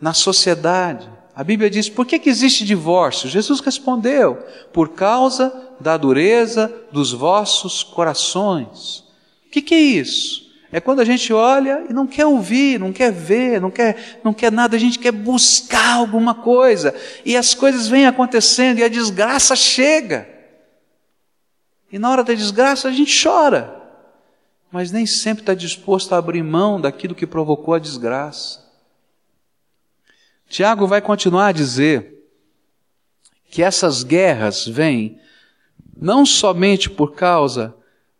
na 0.00 0.12
sociedade. 0.12 1.08
A 1.36 1.44
Bíblia 1.44 1.70
diz: 1.70 1.88
por 1.88 2.04
que, 2.04 2.18
que 2.18 2.28
existe 2.28 2.64
divórcio? 2.64 3.28
Jesus 3.28 3.60
respondeu: 3.60 4.44
por 4.72 4.88
causa 4.88 5.54
da 5.78 5.96
dureza 5.96 6.72
dos 6.90 7.12
vossos 7.12 7.84
corações. 7.84 9.01
O 9.52 9.54
que, 9.60 9.60
que 9.60 9.74
é 9.74 9.78
isso? 9.78 10.50
É 10.72 10.80
quando 10.80 11.00
a 11.00 11.04
gente 11.04 11.30
olha 11.30 11.84
e 11.90 11.92
não 11.92 12.06
quer 12.06 12.24
ouvir, 12.24 12.80
não 12.80 12.90
quer 12.90 13.12
ver, 13.12 13.60
não 13.60 13.70
quer, 13.70 14.18
não 14.24 14.32
quer 14.32 14.50
nada, 14.50 14.74
a 14.74 14.80
gente 14.80 14.98
quer 14.98 15.12
buscar 15.12 15.96
alguma 15.96 16.34
coisa. 16.34 16.94
E 17.22 17.36
as 17.36 17.54
coisas 17.54 17.86
vêm 17.86 18.06
acontecendo 18.06 18.78
e 18.78 18.82
a 18.82 18.88
desgraça 18.88 19.54
chega. 19.54 20.26
E 21.92 21.98
na 21.98 22.10
hora 22.10 22.24
da 22.24 22.32
desgraça 22.32 22.88
a 22.88 22.92
gente 22.92 23.22
chora. 23.22 23.78
Mas 24.70 24.90
nem 24.90 25.04
sempre 25.04 25.42
está 25.42 25.52
disposto 25.52 26.14
a 26.14 26.16
abrir 26.16 26.42
mão 26.42 26.80
daquilo 26.80 27.14
que 27.14 27.26
provocou 27.26 27.74
a 27.74 27.78
desgraça. 27.78 28.66
Tiago 30.48 30.86
vai 30.86 31.02
continuar 31.02 31.48
a 31.48 31.52
dizer 31.52 32.26
que 33.50 33.62
essas 33.62 34.02
guerras 34.02 34.66
vêm 34.66 35.20
não 35.94 36.24
somente 36.24 36.88
por 36.88 37.14
causa 37.14 37.76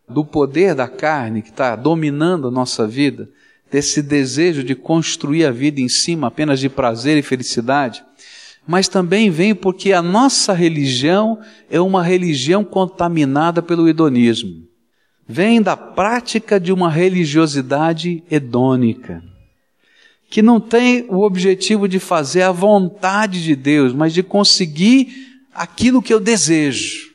do 0.07 0.23
poder 0.25 0.75
da 0.75 0.87
carne 0.87 1.41
que 1.41 1.49
está 1.49 1.75
dominando 1.75 2.47
a 2.47 2.51
nossa 2.51 2.87
vida, 2.87 3.29
desse 3.71 4.01
desejo 4.03 4.63
de 4.63 4.75
construir 4.75 5.45
a 5.45 5.51
vida 5.51 5.81
em 5.81 5.89
cima 5.89 6.27
apenas 6.27 6.59
de 6.59 6.69
prazer 6.69 7.17
e 7.17 7.23
felicidade, 7.23 8.03
mas 8.67 8.87
também 8.87 9.29
vem 9.29 9.55
porque 9.55 9.91
a 9.91 10.01
nossa 10.01 10.53
religião 10.53 11.39
é 11.69 11.81
uma 11.81 12.03
religião 12.03 12.63
contaminada 12.63 13.61
pelo 13.61 13.89
hedonismo. 13.89 14.63
Vem 15.27 15.61
da 15.61 15.75
prática 15.75 16.59
de 16.59 16.71
uma 16.71 16.89
religiosidade 16.89 18.23
hedônica, 18.29 19.23
que 20.29 20.41
não 20.41 20.59
tem 20.59 21.05
o 21.09 21.21
objetivo 21.21 21.87
de 21.87 21.99
fazer 21.99 22.43
a 22.43 22.51
vontade 22.51 23.43
de 23.43 23.55
Deus, 23.55 23.93
mas 23.93 24.13
de 24.13 24.21
conseguir 24.21 25.07
aquilo 25.53 26.01
que 26.01 26.13
eu 26.13 26.19
desejo. 26.19 27.12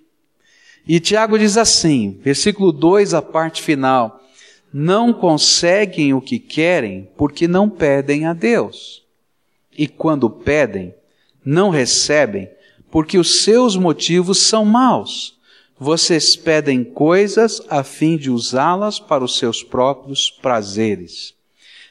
E 0.89 0.99
Tiago 0.99 1.39
diz 1.39 1.59
assim, 1.59 2.19
versículo 2.23 2.73
2, 2.73 3.13
a 3.13 3.21
parte 3.21 3.61
final: 3.61 4.25
Não 4.73 5.13
conseguem 5.13 6.15
o 6.15 6.21
que 6.21 6.39
querem 6.39 7.11
porque 7.15 7.47
não 7.47 7.69
pedem 7.69 8.25
a 8.25 8.33
Deus. 8.33 9.05
E 9.77 9.87
quando 9.87 10.31
pedem, 10.31 10.95
não 11.45 11.69
recebem 11.69 12.49
porque 12.91 13.19
os 13.19 13.43
seus 13.43 13.77
motivos 13.77 14.39
são 14.39 14.65
maus. 14.65 15.37
Vocês 15.79 16.35
pedem 16.35 16.83
coisas 16.83 17.63
a 17.69 17.85
fim 17.85 18.17
de 18.17 18.31
usá-las 18.31 18.99
para 18.99 19.23
os 19.23 19.37
seus 19.37 19.63
próprios 19.63 20.31
prazeres. 20.31 21.35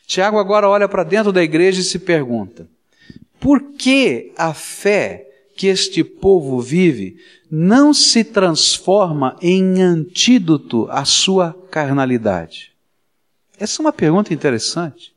Tiago 0.08 0.40
agora 0.40 0.68
olha 0.68 0.90
para 0.90 1.04
dentro 1.04 1.32
da 1.32 1.44
igreja 1.44 1.82
e 1.82 1.84
se 1.84 2.00
pergunta: 2.00 2.68
por 3.40 3.74
que 3.74 4.34
a 4.36 4.56
fé 4.56 5.27
que 5.58 5.68
este 5.68 6.04
povo 6.04 6.62
vive 6.62 7.18
não 7.50 7.94
se 7.94 8.24
transforma 8.24 9.36
em 9.42 9.82
antídoto 9.82 10.88
à 10.92 11.04
sua 11.04 11.52
carnalidade? 11.72 12.72
Essa 13.60 13.82
é 13.82 13.84
uma 13.84 13.92
pergunta 13.92 14.34
interessante. 14.34 15.14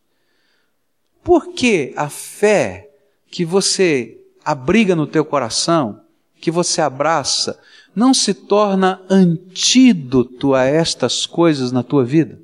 Por 1.22 1.53
que 1.53 1.92
a 1.94 2.09
fé 2.09 2.90
que 3.31 3.44
você 3.44 4.18
abriga 4.42 4.96
no 4.96 5.07
teu 5.07 5.24
coração, 5.24 6.00
que 6.40 6.50
você 6.50 6.81
abraça, 6.81 7.61
não 7.94 8.14
se 8.14 8.33
torna 8.33 9.03
antídoto 9.11 10.55
a 10.55 10.64
estas 10.64 11.26
coisas 11.26 11.70
na 11.70 11.83
tua 11.83 12.03
vida? 12.03 12.40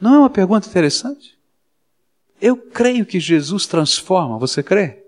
Não 0.00 0.14
é 0.14 0.18
uma 0.20 0.30
pergunta 0.30 0.68
interessante? 0.68 1.36
Eu 2.40 2.56
creio 2.56 3.04
que 3.04 3.18
Jesus 3.18 3.66
transforma, 3.66 4.38
você 4.38 4.62
crê? 4.62 5.01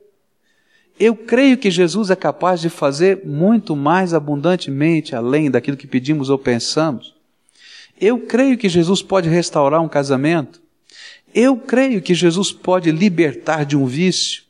Eu 0.98 1.16
creio 1.16 1.58
que 1.58 1.70
Jesus 1.70 2.10
é 2.10 2.16
capaz 2.16 2.60
de 2.60 2.70
fazer 2.70 3.24
muito 3.24 3.74
mais 3.74 4.14
abundantemente 4.14 5.14
além 5.14 5.50
daquilo 5.50 5.76
que 5.76 5.86
pedimos 5.86 6.30
ou 6.30 6.38
pensamos. 6.38 7.14
Eu 8.00 8.20
creio 8.20 8.56
que 8.56 8.68
Jesus 8.68 9.02
pode 9.02 9.28
restaurar 9.28 9.80
um 9.80 9.88
casamento. 9.88 10.62
Eu 11.34 11.56
creio 11.56 12.00
que 12.00 12.14
Jesus 12.14 12.52
pode 12.52 12.92
libertar 12.92 13.64
de 13.64 13.76
um 13.76 13.86
vício. 13.86 14.44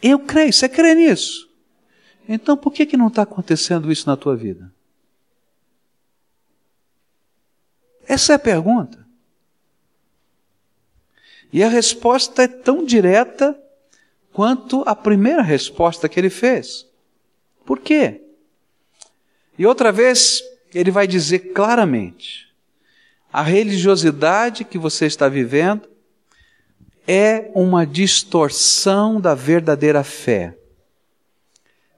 Eu 0.00 0.20
creio, 0.20 0.52
você 0.52 0.68
crê 0.68 0.94
nisso? 0.94 1.48
Então 2.28 2.56
por 2.56 2.72
que, 2.72 2.86
que 2.86 2.96
não 2.96 3.08
está 3.08 3.22
acontecendo 3.22 3.90
isso 3.90 4.06
na 4.06 4.16
tua 4.16 4.36
vida? 4.36 4.72
Essa 8.06 8.32
é 8.32 8.36
a 8.36 8.38
pergunta. 8.38 9.04
E 11.52 11.64
a 11.64 11.68
resposta 11.68 12.44
é 12.44 12.48
tão 12.48 12.84
direta 12.84 13.60
quanto 14.40 14.82
a 14.86 14.96
primeira 14.96 15.42
resposta 15.42 16.08
que 16.08 16.18
ele 16.18 16.30
fez. 16.30 16.86
Por 17.62 17.78
quê? 17.78 18.22
E 19.58 19.66
outra 19.66 19.92
vez, 19.92 20.42
ele 20.74 20.90
vai 20.90 21.06
dizer 21.06 21.52
claramente: 21.52 22.48
a 23.30 23.42
religiosidade 23.42 24.64
que 24.64 24.78
você 24.78 25.04
está 25.04 25.28
vivendo 25.28 25.86
é 27.06 27.50
uma 27.54 27.84
distorção 27.84 29.20
da 29.20 29.34
verdadeira 29.34 30.02
fé. 30.02 30.56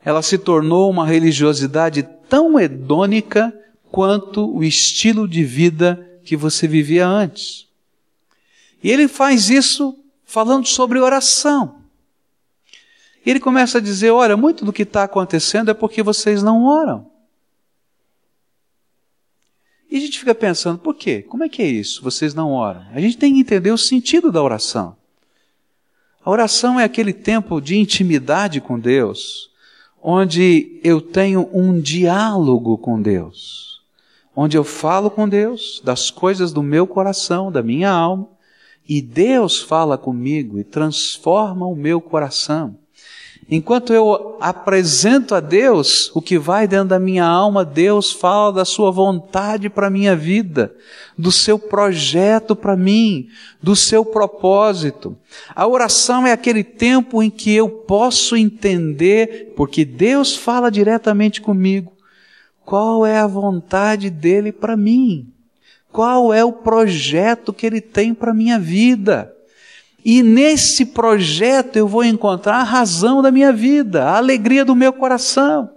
Ela 0.05 0.21
se 0.21 0.37
tornou 0.37 0.91
uma 0.91 1.07
religiosidade 1.07 2.03
tão 2.29 2.59
hedônica 2.59 3.57
quanto 3.89 4.53
o 4.53 4.65
estilo 4.65 5.29
de 5.29 5.45
vida 5.45 6.19
que 6.25 6.37
você 6.37 6.67
vivia 6.67 7.07
antes. 7.07 7.69
E 8.83 8.91
ele 8.91 9.07
faz 9.07 9.49
isso 9.49 9.97
falando 10.25 10.67
sobre 10.67 10.99
oração. 10.99 11.82
E 13.25 13.31
ele 13.31 13.41
começa 13.41 13.79
a 13.79 13.81
dizer: 13.81 14.11
olha, 14.11 14.37
muito 14.37 14.65
do 14.65 14.73
que 14.73 14.83
está 14.83 15.05
acontecendo 15.05 15.71
é 15.71 15.75
porque 15.75 16.03
vocês 16.03 16.43
não 16.43 16.65
oram. 16.65 17.11
E 19.91 19.97
a 19.99 20.01
gente 20.01 20.19
fica 20.19 20.35
pensando, 20.35 20.79
por 20.79 20.95
quê? 20.95 21.21
Como 21.21 21.45
é 21.45 21.51
que 21.51 21.61
é 21.61 21.67
isso? 21.67 22.03
Vocês 22.03 22.33
não 22.33 22.53
oram? 22.53 22.83
A 22.95 23.01
gente 23.01 23.19
tem 23.19 23.35
que 23.35 23.41
entender 23.41 23.71
o 23.71 23.77
sentido 23.77 24.33
da 24.33 24.43
oração. 24.43 24.97
A 26.25 26.31
oração 26.31 26.81
é 26.81 26.85
aquele 26.85 27.13
tempo 27.13 27.61
de 27.61 27.77
intimidade 27.77 28.59
com 28.59 28.79
Deus, 28.79 29.51
onde 30.03 30.81
eu 30.83 31.01
tenho 31.01 31.47
um 31.53 31.79
diálogo 31.79 32.79
com 32.79 33.03
Deus, 33.03 33.83
onde 34.35 34.57
eu 34.57 34.65
falo 34.65 35.11
com 35.11 35.29
Deus 35.29 35.83
das 35.85 36.11
coisas 36.11 36.53
do 36.53 36.63
meu 36.63 36.87
coração, 36.87 37.53
da 37.53 37.63
minha 37.63 37.91
alma, 37.91 38.29
e 38.89 39.03
Deus 39.03 39.61
fala 39.61 39.99
comigo 39.99 40.59
e 40.59 40.65
transforma 40.65 41.67
o 41.67 41.77
meu 41.77 42.01
coração. 42.01 42.79
Enquanto 43.51 43.93
eu 43.93 44.37
apresento 44.41 45.35
a 45.35 45.41
Deus 45.41 46.11
o 46.15 46.23
que 46.23 46.39
vai 46.39 46.67
dentro 46.67 46.89
da 46.89 46.99
minha 46.99 47.25
alma, 47.25 47.65
Deus 47.65 48.13
fala 48.13 48.53
da 48.53 48.65
sua 48.65 48.91
vontade 48.91 49.69
para 49.69 49.89
a 49.89 49.91
minha 49.91 50.17
vida, 50.17 50.75
do 51.19 51.31
seu 51.31 51.59
projeto 51.59 52.57
para 52.57 52.77
mim, 52.77 53.29
do 53.63 53.77
seu 53.77 54.05
propósito. 54.05 55.17
A 55.55 55.67
oração 55.67 56.27
é 56.27 56.33
aquele 56.33 56.65
tempo 56.65 57.23
em 57.23 57.31
que 57.31 57.53
eu 57.53 57.69
posso 57.69 58.37
entender, 58.37 59.53
porque 59.57 59.85
Deus 59.85 60.37
fala 60.37 60.71
diretamente 60.71 61.41
comigo, 61.41 61.93
qual 62.65 63.05
é 63.05 63.19
a 63.19 63.27
vontade 63.27 64.09
dele 64.09 64.53
para 64.53 64.77
mim. 64.77 65.29
Qual 65.93 66.33
é 66.33 66.43
o 66.43 66.53
projeto 66.53 67.53
que 67.53 67.67
ele 67.67 67.81
tem 67.81 68.15
para 68.15 68.33
minha 68.33 68.59
vida? 68.59 69.31
E 70.05 70.23
nesse 70.23 70.87
projeto 70.87 71.77
eu 71.77 71.87
vou 71.87 72.05
encontrar 72.05 72.57
a 72.57 72.65
razão 72.65 73.23
da 73.23 73.31
minha 73.31 73.53
vida, 73.53 74.05
a 74.05 74.17
alegria 74.17 74.65
do 74.65 74.75
meu 74.75 74.93
coração. 74.93 75.71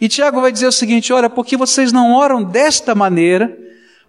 E 0.00 0.08
Tiago 0.08 0.40
vai 0.40 0.52
dizer 0.52 0.66
o 0.66 0.72
seguinte: 0.72 1.12
olha, 1.12 1.30
porque 1.30 1.56
vocês 1.56 1.92
não 1.92 2.12
oram 2.14 2.42
desta 2.42 2.94
maneira, 2.94 3.56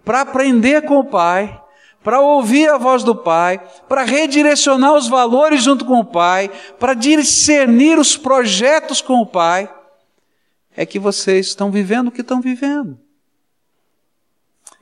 para 0.04 0.20
aprender 0.20 0.82
com 0.82 0.98
o 0.98 1.04
Pai, 1.04 1.60
para 2.02 2.20
ouvir 2.20 2.68
a 2.68 2.78
voz 2.78 3.04
do 3.04 3.14
Pai, 3.14 3.60
para 3.88 4.02
redirecionar 4.02 4.94
os 4.94 5.08
valores 5.08 5.62
junto 5.62 5.84
com 5.84 6.00
o 6.00 6.04
Pai, 6.04 6.50
para 6.78 6.94
discernir 6.94 7.98
os 7.98 8.16
projetos 8.16 9.00
com 9.00 9.20
o 9.20 9.26
Pai, 9.26 9.72
é 10.76 10.84
que 10.84 10.98
vocês 10.98 11.46
estão 11.46 11.70
vivendo 11.70 12.08
o 12.08 12.12
que 12.12 12.22
estão 12.22 12.40
vivendo. 12.40 12.98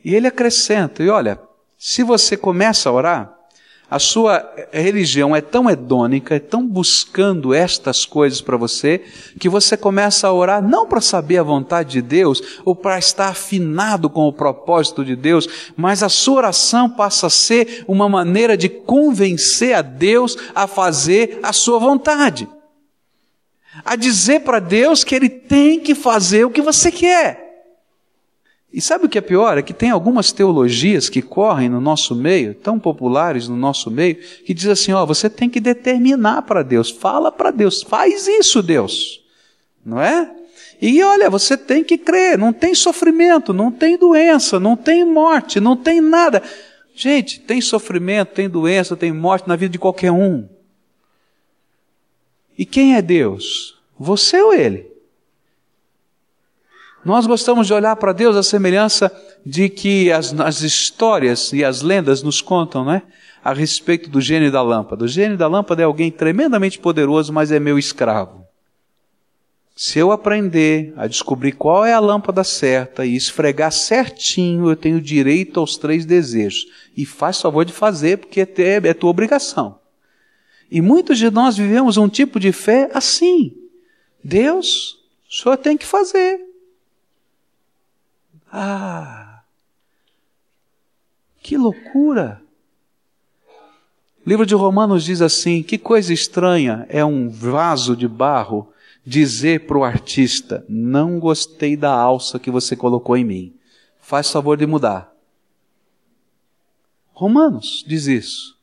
E 0.05 0.15
ele 0.15 0.27
acrescenta: 0.27 1.03
e 1.03 1.09
olha, 1.09 1.41
se 1.79 2.03
você 2.03 2.37
começa 2.37 2.89
a 2.89 2.93
orar, 2.93 3.40
a 3.91 3.99
sua 3.99 4.49
religião 4.73 5.35
é 5.35 5.41
tão 5.41 5.69
hedônica, 5.69 6.37
é 6.37 6.39
tão 6.39 6.65
buscando 6.65 7.53
estas 7.53 8.07
coisas 8.07 8.41
para 8.41 8.57
você, 8.57 9.03
que 9.39 9.49
você 9.49 9.77
começa 9.77 10.29
a 10.29 10.33
orar 10.33 10.63
não 10.63 10.87
para 10.87 11.01
saber 11.01 11.39
a 11.39 11.43
vontade 11.43 11.91
de 11.91 12.03
Deus 12.03 12.61
ou 12.65 12.77
para 12.77 12.99
estar 12.99 13.29
afinado 13.29 14.09
com 14.09 14.29
o 14.29 14.33
propósito 14.33 15.05
de 15.05 15.17
Deus, 15.17 15.73
mas 15.77 16.05
a 16.05 16.09
sua 16.09 16.37
oração 16.37 16.89
passa 16.89 17.27
a 17.27 17.31
ser 17.31 17.85
uma 17.89 18.09
maneira 18.09 18.57
de 18.57 18.69
convencer 18.69 19.75
a 19.75 19.83
Deus 19.83 20.37
a 20.55 20.69
fazer 20.69 21.41
a 21.43 21.53
sua 21.53 21.81
vontade. 21.81 22.49
A 23.85 23.97
dizer 23.97 24.41
para 24.41 24.61
Deus 24.61 25.03
que 25.03 25.17
Ele 25.17 25.29
tem 25.29 25.81
que 25.81 25.97
fazer 25.97 26.45
o 26.45 26.51
que 26.51 26.63
você 26.63 26.93
quer. 26.93 27.50
E 28.73 28.81
sabe 28.81 29.07
o 29.07 29.09
que 29.09 29.19
é 29.19 29.21
pior? 29.21 29.59
É 29.59 29.63
que 29.63 29.75
tem 29.75 29.91
algumas 29.91 30.31
teologias 30.31 31.09
que 31.09 31.21
correm 31.21 31.69
no 31.69 31.81
nosso 31.81 32.15
meio, 32.15 32.55
tão 32.55 32.79
populares 32.79 33.49
no 33.49 33.57
nosso 33.57 33.91
meio, 33.91 34.17
que 34.45 34.55
diz 34.55 34.67
assim: 34.67 34.93
ó, 34.93 35.05
você 35.05 35.29
tem 35.29 35.51
que 35.51 35.59
determinar 35.59 36.43
para 36.43 36.63
Deus, 36.63 36.91
fala 36.91 37.33
para 37.33 37.51
Deus, 37.51 37.83
faz 37.83 38.29
isso, 38.29 38.63
Deus. 38.63 39.21
Não 39.85 40.01
é? 40.01 40.31
E 40.81 41.03
olha, 41.03 41.29
você 41.29 41.57
tem 41.57 41.83
que 41.83 41.99
crer, 41.99 42.39
não 42.39 42.53
tem 42.53 42.75
sofrimento, 42.75 43.53
não 43.53 43.71
tem 43.73 43.99
doença, 43.99 44.61
não 44.61 44.77
tem 44.77 45.05
morte, 45.05 45.61
não 45.61 45.77
tem 45.77 46.01
nada. 46.01 46.43
Gente, 46.95 47.41
tem 47.41 47.61
sofrimento, 47.61 48.35
tem 48.35 48.49
doença, 48.49 48.97
tem 48.97 49.13
morte 49.13 49.49
na 49.49 49.57
vida 49.57 49.73
de 49.73 49.79
qualquer 49.79 50.13
um. 50.13 50.49
E 52.57 52.65
quem 52.65 52.95
é 52.95 53.03
Deus? 53.03 53.79
Você 53.99 54.41
ou 54.41 54.55
ele? 54.55 54.90
Nós 57.05 57.27
gostamos 57.27 57.67
de 57.67 57.73
olhar 57.73 57.97
para 57.97 58.13
Deus 58.13 58.37
a 58.37 58.43
semelhança 58.43 59.11
de 59.45 59.69
que 59.71 60.13
as, 60.13 60.39
as, 60.39 60.61
histórias 60.61 61.53
e 61.53 61.65
as 61.65 61.81
lendas 61.81 62.23
nos 62.23 62.43
contam, 62.43 62.85
né? 62.85 63.03
A 63.43 63.55
respeito 63.55 64.11
do 64.11 64.21
gênio 64.21 64.53
da 64.53 64.61
lâmpada. 64.61 65.05
O 65.05 65.09
gênio 65.09 65.39
da 65.39 65.49
lâmpada 65.49 65.81
é 65.81 65.85
alguém 65.87 66.11
tremendamente 66.11 66.79
poderoso, 66.79 67.33
mas 67.33 67.51
é 67.51 67.59
meu 67.59 67.79
escravo. 67.79 68.45
Se 69.75 69.99
eu 69.99 70.13
aprender 70.13 70.93
a 70.95 71.07
descobrir 71.07 71.53
qual 71.53 71.87
é 71.87 71.95
a 71.95 72.01
lâmpada 72.01 72.45
certa 72.45 73.07
e 73.07 73.17
esfregar 73.17 73.73
certinho, 73.73 74.69
eu 74.69 74.77
tenho 74.77 75.01
direito 75.01 75.59
aos 75.59 75.79
três 75.79 76.05
desejos. 76.05 76.67
E 76.95 77.07
faz 77.07 77.41
favor 77.41 77.65
de 77.65 77.73
fazer, 77.73 78.19
porque 78.19 78.43
é, 78.43 78.47
é 78.89 78.93
tua 78.93 79.09
obrigação. 79.09 79.79
E 80.71 80.83
muitos 80.83 81.17
de 81.17 81.31
nós 81.31 81.57
vivemos 81.57 81.97
um 81.97 82.11
tipo 82.11 82.39
de 82.39 82.53
fé 82.53 82.91
assim. 82.93 83.57
Deus, 84.23 84.99
o 85.31 85.35
senhor 85.35 85.57
tem 85.57 85.79
que 85.79 85.87
fazer. 85.87 86.50
Ah! 88.53 89.43
Que 91.43 91.57
loucura! 91.57 92.43
O 94.25 94.29
livro 94.29 94.45
de 94.45 94.55
Romanos 94.55 95.05
diz 95.05 95.23
assim: 95.23 95.63
que 95.63 95.79
coisa 95.79 96.13
estranha 96.13 96.87
é 96.89 97.05
um 97.05 97.29
vaso 97.29 97.97
de 97.97 98.07
barro 98.07 98.71
dizer 99.05 99.67
para 99.67 99.79
o 99.79 99.85
artista: 99.85 100.65
não 100.69 101.19
gostei 101.19 101.77
da 101.77 101.93
alça 101.93 102.39
que 102.39 102.51
você 102.51 102.77
colocou 102.77 103.17
em 103.17 103.25
mim, 103.25 103.55
faz 104.01 104.31
favor 104.31 104.57
de 104.57 104.67
mudar. 104.67 105.11
Romanos 107.13 107.85
diz 107.87 108.07
isso. 108.07 108.59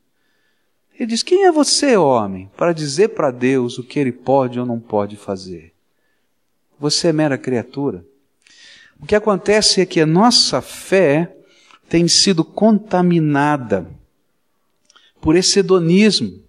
Ele 0.93 1.07
diz: 1.07 1.23
quem 1.23 1.45
é 1.45 1.51
você, 1.51 1.95
homem, 1.97 2.49
para 2.55 2.73
dizer 2.73 3.09
para 3.09 3.31
Deus 3.31 3.77
o 3.77 3.83
que 3.83 3.99
ele 3.99 4.11
pode 4.11 4.59
ou 4.59 4.65
não 4.65 4.79
pode 4.79 5.15
fazer? 5.15 5.73
Você 6.79 7.07
é 7.07 7.13
mera 7.13 7.37
criatura. 7.37 8.05
O 8.99 9.05
que 9.05 9.15
acontece 9.15 9.81
é 9.81 9.85
que 9.85 10.01
a 10.01 10.05
nossa 10.05 10.61
fé 10.61 11.35
tem 11.87 12.07
sido 12.07 12.43
contaminada 12.43 13.87
por 15.21 15.35
esse 15.35 15.59
hedonismo. 15.59 16.41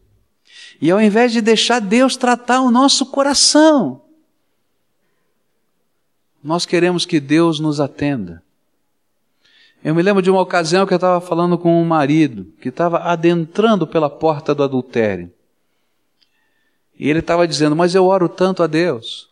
E 0.81 0.91
ao 0.91 1.01
invés 1.01 1.33
de 1.33 1.41
deixar 1.41 1.81
Deus 1.81 2.17
tratar 2.17 2.61
o 2.61 2.71
nosso 2.71 3.07
coração, 3.07 4.03
nós 6.43 6.65
queremos 6.65 7.05
que 7.05 7.21
Deus 7.21 7.59
nos 7.59 7.81
atenda. 7.81 8.43
Eu 9.83 9.95
me 9.95 10.03
lembro 10.03 10.23
de 10.23 10.31
uma 10.31 10.41
ocasião 10.41 10.87
que 10.87 10.93
eu 10.93 10.97
estava 10.97 11.21
falando 11.21 11.57
com 11.57 11.81
um 11.81 11.85
marido 11.85 12.47
que 12.61 12.69
estava 12.69 12.99
adentrando 12.99 13.87
pela 13.87 14.11
porta 14.11 14.55
do 14.55 14.63
adultério. 14.63 15.33
E 16.99 17.09
ele 17.09 17.21
estava 17.21 17.47
dizendo: 17.47 17.77
Mas 17.77 17.95
eu 17.95 18.05
oro 18.05 18.29
tanto 18.29 18.63
a 18.63 18.67
Deus. 18.67 19.28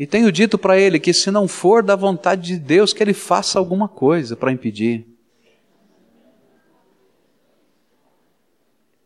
E 0.00 0.06
tenho 0.06 0.32
dito 0.32 0.56
para 0.56 0.78
ele 0.78 0.98
que 0.98 1.12
se 1.12 1.30
não 1.30 1.46
for 1.46 1.82
da 1.82 1.94
vontade 1.94 2.40
de 2.40 2.56
Deus, 2.56 2.94
que 2.94 3.02
ele 3.02 3.12
faça 3.12 3.58
alguma 3.58 3.86
coisa 3.86 4.34
para 4.34 4.50
impedir. 4.50 5.06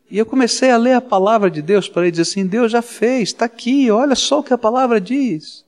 E 0.09 0.16
eu 0.16 0.24
comecei 0.24 0.70
a 0.70 0.76
ler 0.76 0.92
a 0.92 1.00
palavra 1.00 1.50
de 1.50 1.61
Deus 1.61 1.88
para 1.88 2.02
ele 2.02 2.12
dizer 2.12 2.22
assim: 2.22 2.46
Deus 2.46 2.70
já 2.70 2.80
fez, 2.80 3.30
está 3.30 3.44
aqui, 3.46 3.90
olha 3.90 4.14
só 4.14 4.38
o 4.38 4.42
que 4.44 4.54
a 4.54 4.59
palavra 4.59 5.00
diz. 5.00 5.64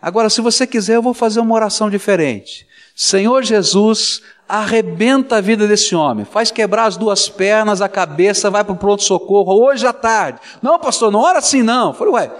Agora, 0.00 0.30
se 0.30 0.40
você 0.40 0.66
quiser, 0.66 0.96
eu 0.96 1.02
vou 1.02 1.12
fazer 1.12 1.40
uma 1.40 1.54
oração 1.54 1.90
diferente. 1.90 2.66
Senhor 2.96 3.42
Jesus, 3.42 4.22
arrebenta 4.48 5.36
a 5.36 5.40
vida 5.42 5.68
desse 5.68 5.94
homem, 5.94 6.24
faz 6.24 6.50
quebrar 6.50 6.86
as 6.86 6.96
duas 6.96 7.28
pernas, 7.28 7.82
a 7.82 7.90
cabeça, 7.90 8.48
vai 8.48 8.64
para 8.64 8.72
o 8.72 8.78
pronto-socorro 8.78 9.62
hoje 9.62 9.86
à 9.86 9.92
tarde. 9.92 10.40
Não, 10.62 10.78
pastor, 10.78 11.12
não 11.12 11.20
ora 11.20 11.40
assim 11.40 11.62
não. 11.62 11.88
Eu 11.88 11.94
falei, 11.94 12.14
ué, 12.14 12.32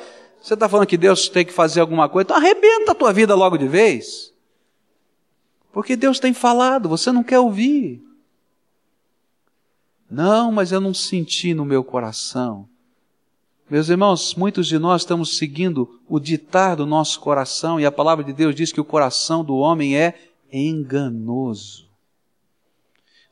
você 0.48 0.54
está 0.54 0.66
falando 0.66 0.86
que 0.86 0.96
Deus 0.96 1.28
tem 1.28 1.44
que 1.44 1.52
fazer 1.52 1.80
alguma 1.80 2.08
coisa? 2.08 2.24
Então 2.24 2.36
arrebenta 2.36 2.92
a 2.92 2.94
tua 2.94 3.12
vida 3.12 3.34
logo 3.34 3.58
de 3.58 3.68
vez. 3.68 4.32
Porque 5.70 5.94
Deus 5.94 6.18
tem 6.18 6.32
falado, 6.32 6.88
você 6.88 7.12
não 7.12 7.22
quer 7.22 7.38
ouvir. 7.38 8.02
Não, 10.10 10.50
mas 10.50 10.72
eu 10.72 10.80
não 10.80 10.94
senti 10.94 11.52
no 11.52 11.66
meu 11.66 11.84
coração. 11.84 12.66
Meus 13.68 13.90
irmãos, 13.90 14.34
muitos 14.34 14.66
de 14.66 14.78
nós 14.78 15.02
estamos 15.02 15.36
seguindo 15.36 16.00
o 16.08 16.18
ditar 16.18 16.76
do 16.76 16.86
nosso 16.86 17.20
coração 17.20 17.78
e 17.78 17.84
a 17.84 17.92
palavra 17.92 18.24
de 18.24 18.32
Deus 18.32 18.54
diz 18.54 18.72
que 18.72 18.80
o 18.80 18.84
coração 18.84 19.44
do 19.44 19.56
homem 19.56 19.98
é 19.98 20.18
enganoso. 20.50 21.86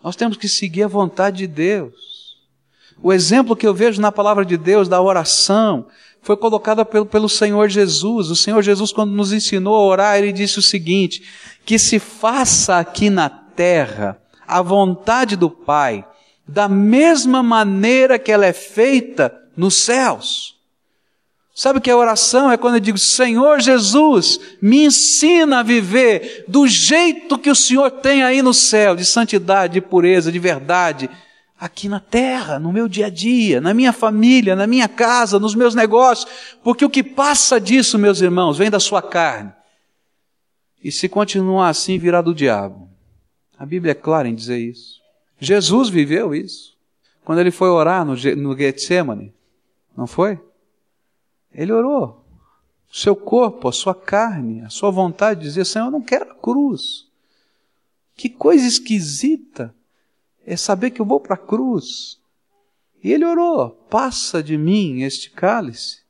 Nós 0.05 0.14
temos 0.14 0.37
que 0.37 0.48
seguir 0.48 0.83
a 0.83 0.88
vontade 0.88 1.38
de 1.38 1.46
Deus. 1.46 2.37
O 3.02 3.11
exemplo 3.11 3.57
que 3.57 3.66
eu 3.66 3.72
vejo 3.72 4.02
na 4.02 4.12
palavra 4.12 4.44
de 4.44 4.59
Deus 4.59 4.87
da 4.87 5.00
oração 5.00 5.87
foi 6.27 6.37
colocado 6.37 6.85
pelo, 6.85 7.07
pelo 7.07 7.29
Senhor 7.29 7.69
Jesus. 7.69 8.31
O 8.31 8.35
Senhor 8.35 8.61
Jesus, 8.61 8.91
quando 8.91 9.12
nos 9.12 9.33
ensinou 9.33 9.77
a 9.77 9.87
orar, 9.87 10.19
ele 10.19 10.33
disse 10.33 10.59
o 10.59 10.62
seguinte: 10.62 11.23
que 11.65 11.79
se 11.79 12.01
faça 12.01 12.79
aqui 12.79 13.09
na 13.09 13.29
terra 13.29 14.21
a 14.45 14.61
vontade 14.61 15.37
do 15.37 15.49
Pai, 15.49 16.05
da 16.45 16.69
mesma 16.69 17.45
maneira 17.45 18.19
que 18.19 18.33
ela 18.33 18.45
é 18.45 18.53
feita 18.53 19.33
nos 19.57 19.77
céus. 19.77 20.57
Sabe 21.55 21.79
o 21.79 21.81
que 21.81 21.91
é 21.91 21.95
oração? 21.95 22.51
É 22.51 22.57
quando 22.57 22.75
eu 22.75 22.81
digo, 22.81 22.99
Senhor 22.99 23.61
Jesus, 23.61 24.41
me 24.61 24.85
ensina 24.85 25.61
a 25.61 25.62
viver 25.62 26.45
do 26.49 26.67
jeito 26.67 27.39
que 27.39 27.51
o 27.51 27.55
Senhor 27.55 27.89
tem 27.89 28.25
aí 28.25 28.43
no 28.43 28.53
céu, 28.53 28.97
de 28.97 29.05
santidade, 29.05 29.75
de 29.75 29.81
pureza, 29.81 30.33
de 30.33 30.41
verdade, 30.41 31.09
aqui 31.59 31.88
na 31.88 32.01
terra, 32.01 32.59
no 32.59 32.73
meu 32.73 32.87
dia 32.87 33.07
a 33.07 33.11
dia, 33.11 33.61
na 33.61 33.73
minha 33.73 33.92
família, 33.92 34.55
na 34.55 34.66
minha 34.66 34.88
casa, 34.88 35.38
nos 35.38 35.55
meus 35.55 35.75
negócios, 35.75 36.31
porque 36.62 36.85
o 36.85 36.90
que 36.90 37.03
passa 37.03 37.61
disso, 37.61 37.99
meus 37.99 38.21
irmãos, 38.21 38.59
vem 38.59 38.71
da 38.71 38.79
sua 38.79 39.01
carne. 39.01 39.53
E 40.85 40.92
se 40.92 41.09
continuar 41.09 41.71
assim, 41.71 41.99
virá 41.99 42.21
do 42.21 42.35
diabo. 42.35 42.88
A 43.59 43.64
Bíblia 43.64 43.92
é 43.92 43.95
clara 43.95 44.29
em 44.29 44.35
dizer 44.35 44.59
isso. 44.59 45.01
Jesus 45.40 45.88
viveu 45.88 46.35
isso. 46.35 46.77
Quando 47.25 47.40
ele 47.40 47.51
foi 47.51 47.69
orar 47.69 48.05
no, 48.05 48.14
no 48.37 48.57
Getsemane, 48.57 49.35
não 49.97 50.07
foi? 50.07 50.38
Ele 51.53 51.73
orou. 51.73 52.25
O 52.92 52.97
seu 52.97 53.16
corpo, 53.16 53.66
a 53.66 53.73
sua 53.73 53.95
carne, 53.95 54.62
a 54.62 54.69
sua 54.69 54.90
vontade 54.90 55.40
dizia: 55.40 55.64
Senhor, 55.64 55.87
eu 55.87 55.90
não 55.90 56.03
quero 56.03 56.31
a 56.31 56.35
cruz. 56.35 57.07
Que 58.14 58.29
coisa 58.29 58.66
esquisita 58.66 59.75
é 60.46 60.56
saber 60.56 60.90
que 60.90 61.00
eu 61.00 61.04
vou 61.04 61.18
para 61.18 61.35
a 61.35 61.38
cruz. 61.38 62.18
E 63.02 63.12
ele 63.12 63.24
orou: 63.24 63.70
passa 63.90 64.42
de 64.42 64.56
mim 64.56 65.02
este 65.02 65.30
cálice. 65.30 66.06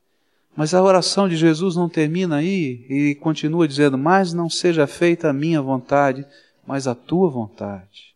Mas 0.54 0.72
a 0.72 0.82
oração 0.82 1.28
de 1.28 1.36
Jesus 1.36 1.76
não 1.76 1.88
termina 1.88 2.36
aí 2.36 2.86
e 2.88 3.14
continua 3.16 3.66
dizendo: 3.66 3.96
Mas 3.96 4.32
não 4.32 4.48
seja 4.48 4.86
feita 4.86 5.30
a 5.30 5.32
minha 5.32 5.60
vontade, 5.60 6.26
mas 6.66 6.86
a 6.86 6.94
tua 6.94 7.30
vontade. 7.30 8.14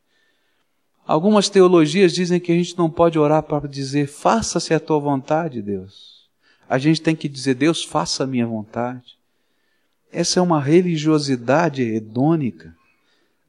Algumas 1.06 1.48
teologias 1.48 2.12
dizem 2.12 2.38
que 2.38 2.52
a 2.52 2.54
gente 2.54 2.78
não 2.78 2.88
pode 2.88 3.18
orar 3.18 3.42
para 3.42 3.66
dizer, 3.66 4.06
faça-se 4.06 4.72
a 4.72 4.78
tua 4.78 5.00
vontade, 5.00 5.60
Deus. 5.60 6.28
A 6.68 6.78
gente 6.78 7.02
tem 7.02 7.16
que 7.16 7.28
dizer, 7.28 7.54
Deus, 7.54 7.82
faça 7.82 8.22
a 8.22 8.26
minha 8.28 8.46
vontade. 8.46 9.18
Essa 10.12 10.38
é 10.38 10.42
uma 10.42 10.60
religiosidade 10.60 11.82
hedônica, 11.82 12.76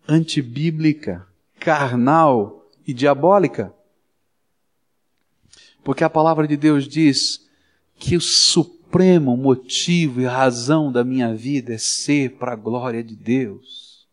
antibíblica, 0.07 1.27
carnal 1.59 2.60
e 2.85 2.93
diabólica. 2.93 3.73
Porque 5.83 6.03
a 6.03 6.09
palavra 6.09 6.47
de 6.47 6.55
Deus 6.55 6.87
diz 6.87 7.47
que 7.95 8.15
o 8.15 8.21
supremo 8.21 9.35
motivo 9.35 10.21
e 10.21 10.25
razão 10.25 10.91
da 10.91 11.03
minha 11.03 11.33
vida 11.33 11.73
é 11.73 11.77
ser 11.77 12.31
para 12.31 12.53
a 12.53 12.55
glória 12.55 13.03
de 13.03 13.15
Deus. 13.15 14.07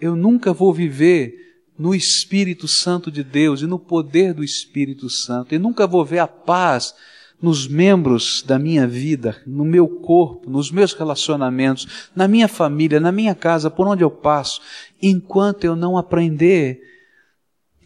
Eu 0.00 0.16
nunca 0.16 0.52
vou 0.52 0.72
viver 0.72 1.50
no 1.78 1.94
Espírito 1.94 2.68
Santo 2.68 3.10
de 3.10 3.24
Deus 3.24 3.62
e 3.62 3.66
no 3.66 3.78
poder 3.78 4.34
do 4.34 4.44
Espírito 4.44 5.08
Santo. 5.08 5.54
E 5.54 5.58
nunca 5.58 5.86
vou 5.86 6.04
ver 6.04 6.18
a 6.18 6.28
paz 6.28 6.94
nos 7.40 7.66
membros 7.66 8.42
da 8.46 8.58
minha 8.58 8.86
vida, 8.86 9.40
no 9.46 9.64
meu 9.64 9.88
corpo, 9.88 10.50
nos 10.50 10.70
meus 10.70 10.92
relacionamentos, 10.92 12.10
na 12.14 12.28
minha 12.28 12.48
família, 12.48 13.00
na 13.00 13.10
minha 13.10 13.34
casa, 13.34 13.70
por 13.70 13.86
onde 13.86 14.04
eu 14.04 14.10
passo, 14.10 14.60
enquanto 15.00 15.64
eu 15.64 15.74
não 15.74 15.96
aprender 15.96 16.82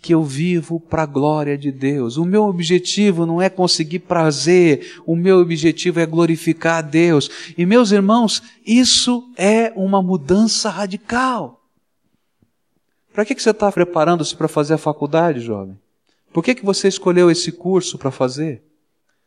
que 0.04 0.12
eu 0.12 0.22
vivo 0.22 0.78
para 0.78 1.04
a 1.04 1.06
glória 1.06 1.56
de 1.56 1.72
Deus. 1.72 2.18
O 2.18 2.26
meu 2.26 2.44
objetivo 2.44 3.24
não 3.24 3.40
é 3.40 3.48
conseguir 3.48 4.00
prazer, 4.00 5.00
o 5.06 5.16
meu 5.16 5.38
objetivo 5.38 5.98
é 5.98 6.04
glorificar 6.04 6.76
a 6.76 6.82
Deus. 6.82 7.30
E 7.56 7.64
meus 7.64 7.90
irmãos, 7.90 8.42
isso 8.66 9.32
é 9.34 9.72
uma 9.74 10.02
mudança 10.02 10.68
radical. 10.68 11.64
Para 13.14 13.24
que, 13.24 13.34
que 13.34 13.42
você 13.42 13.48
está 13.48 13.72
preparando-se 13.72 14.36
para 14.36 14.46
fazer 14.46 14.74
a 14.74 14.78
faculdade, 14.78 15.40
jovem? 15.40 15.80
Por 16.34 16.44
que, 16.44 16.54
que 16.54 16.66
você 16.66 16.86
escolheu 16.86 17.30
esse 17.30 17.50
curso 17.50 17.96
para 17.96 18.10
fazer? 18.10 18.62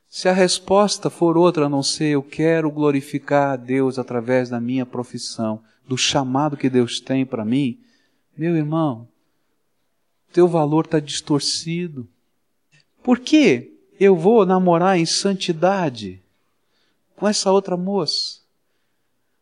Se 0.07 0.29
a 0.29 0.33
resposta 0.33 1.09
for 1.09 1.39
outra 1.39 1.65
a 1.65 1.69
não 1.69 1.81
ser 1.81 2.09
eu 2.09 2.21
quero 2.21 2.69
glorificar 2.69 3.53
a 3.53 3.55
Deus 3.55 3.97
através 3.97 4.47
da 4.47 4.61
minha 4.61 4.85
profissão, 4.85 5.59
do 5.87 5.97
chamado 5.97 6.55
que 6.55 6.69
Deus 6.69 6.99
tem 6.99 7.25
para 7.25 7.43
mim, 7.43 7.79
meu 8.37 8.55
irmão, 8.55 9.07
teu 10.31 10.47
valor 10.47 10.85
está 10.85 10.99
distorcido. 10.99 12.07
Por 13.01 13.19
que 13.19 13.73
eu 13.99 14.15
vou 14.15 14.45
namorar 14.45 14.97
em 14.97 15.05
santidade 15.05 16.21
com 17.15 17.27
essa 17.27 17.51
outra 17.51 17.75
moça? 17.75 18.39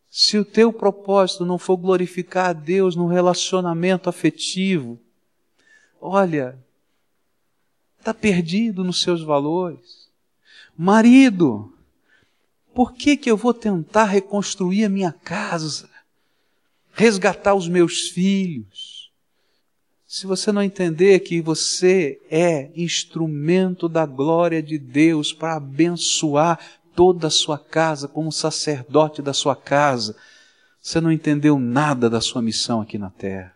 Se 0.10 0.38
o 0.38 0.46
teu 0.46 0.72
propósito 0.72 1.46
não 1.46 1.58
for 1.58 1.76
glorificar 1.76 2.52
a 2.52 2.54
Deus 2.54 2.96
no 2.96 3.08
relacionamento 3.08 4.10
afetivo, 4.10 4.98
olha, 6.00 6.58
está 8.00 8.14
perdido 8.14 8.84
nos 8.84 9.02
seus 9.02 9.22
valores. 9.22 10.08
Marido, 10.78 11.74
por 12.74 12.94
que, 12.94 13.18
que 13.18 13.30
eu 13.30 13.36
vou 13.36 13.54
tentar 13.54 14.06
reconstruir 14.06 14.86
a 14.86 14.90
minha 14.90 15.12
casa, 15.12 15.90
resgatar 16.94 17.56
os 17.56 17.68
meus 17.68 18.10
filhos? 18.10 18.95
Se 20.16 20.26
você 20.26 20.50
não 20.50 20.64
entender 20.64 21.20
que 21.20 21.42
você 21.42 22.22
é 22.32 22.72
instrumento 22.74 23.90
da 23.90 24.06
glória 24.06 24.64
de 24.64 24.78
Deus 24.78 25.34
para 25.34 25.58
abençoar 25.58 26.58
toda 26.96 27.28
a 27.28 27.30
sua 27.30 27.60
casa, 27.60 28.08
como 28.08 28.32
sacerdote 28.32 29.22
da 29.22 29.34
sua 29.34 29.58
casa, 29.58 30.16
você 30.82 31.02
não 31.02 31.12
entendeu 31.12 31.60
nada 31.60 32.10
da 32.10 32.22
sua 32.22 32.42
missão 32.42 32.80
aqui 32.80 32.98
na 32.98 33.10
terra. 33.10 33.54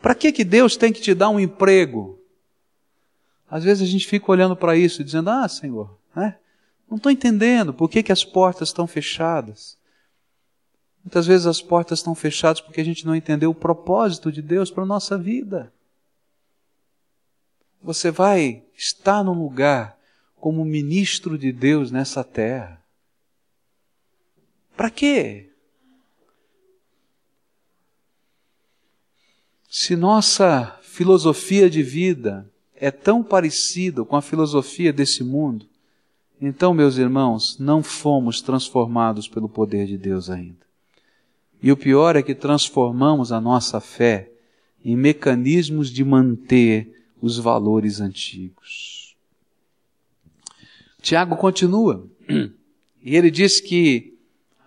Para 0.00 0.14
que, 0.14 0.32
que 0.32 0.42
Deus 0.42 0.74
tem 0.74 0.90
que 0.90 1.02
te 1.02 1.12
dar 1.12 1.28
um 1.28 1.38
emprego? 1.38 2.18
Às 3.46 3.64
vezes 3.64 3.86
a 3.86 3.92
gente 3.92 4.06
fica 4.06 4.32
olhando 4.32 4.56
para 4.56 4.74
isso 4.74 5.02
e 5.02 5.04
dizendo: 5.04 5.28
Ah, 5.28 5.46
Senhor, 5.50 5.98
né? 6.16 6.38
não 6.88 6.96
estou 6.96 7.12
entendendo 7.12 7.74
por 7.74 7.90
que, 7.90 8.02
que 8.02 8.10
as 8.10 8.24
portas 8.24 8.70
estão 8.70 8.86
fechadas. 8.86 9.76
Muitas 11.04 11.26
vezes 11.26 11.46
as 11.46 11.62
portas 11.62 11.98
estão 11.98 12.14
fechadas 12.14 12.60
porque 12.60 12.80
a 12.80 12.84
gente 12.84 13.06
não 13.06 13.16
entendeu 13.16 13.50
o 13.50 13.54
propósito 13.54 14.30
de 14.30 14.42
Deus 14.42 14.70
para 14.70 14.82
a 14.82 14.86
nossa 14.86 15.16
vida. 15.16 15.72
Você 17.82 18.10
vai 18.10 18.62
estar 18.76 19.24
num 19.24 19.42
lugar 19.42 19.98
como 20.36 20.64
ministro 20.64 21.38
de 21.38 21.52
Deus 21.52 21.90
nessa 21.90 22.22
terra. 22.22 22.82
Para 24.76 24.90
quê? 24.90 25.50
Se 29.68 29.94
nossa 29.94 30.78
filosofia 30.82 31.70
de 31.70 31.82
vida 31.82 32.50
é 32.74 32.90
tão 32.90 33.22
parecido 33.22 34.04
com 34.04 34.16
a 34.16 34.22
filosofia 34.22 34.92
desse 34.92 35.22
mundo, 35.22 35.66
então, 36.40 36.72
meus 36.72 36.96
irmãos, 36.96 37.58
não 37.58 37.82
fomos 37.82 38.40
transformados 38.40 39.28
pelo 39.28 39.48
poder 39.48 39.86
de 39.86 39.98
Deus 39.98 40.30
ainda. 40.30 40.69
E 41.62 41.70
o 41.70 41.76
pior 41.76 42.16
é 42.16 42.22
que 42.22 42.34
transformamos 42.34 43.32
a 43.32 43.40
nossa 43.40 43.80
fé 43.80 44.30
em 44.84 44.96
mecanismos 44.96 45.90
de 45.90 46.02
manter 46.02 47.04
os 47.20 47.38
valores 47.38 48.00
antigos. 48.00 49.14
Tiago 51.02 51.36
continua, 51.36 52.06
e 53.02 53.16
ele 53.16 53.30
diz 53.30 53.60
que 53.60 54.18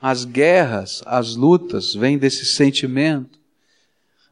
as 0.02 0.26
guerras, 0.26 1.02
as 1.06 1.36
lutas 1.36 1.96
vêm 1.96 2.18
desse 2.18 2.46
sentimento, 2.46 3.40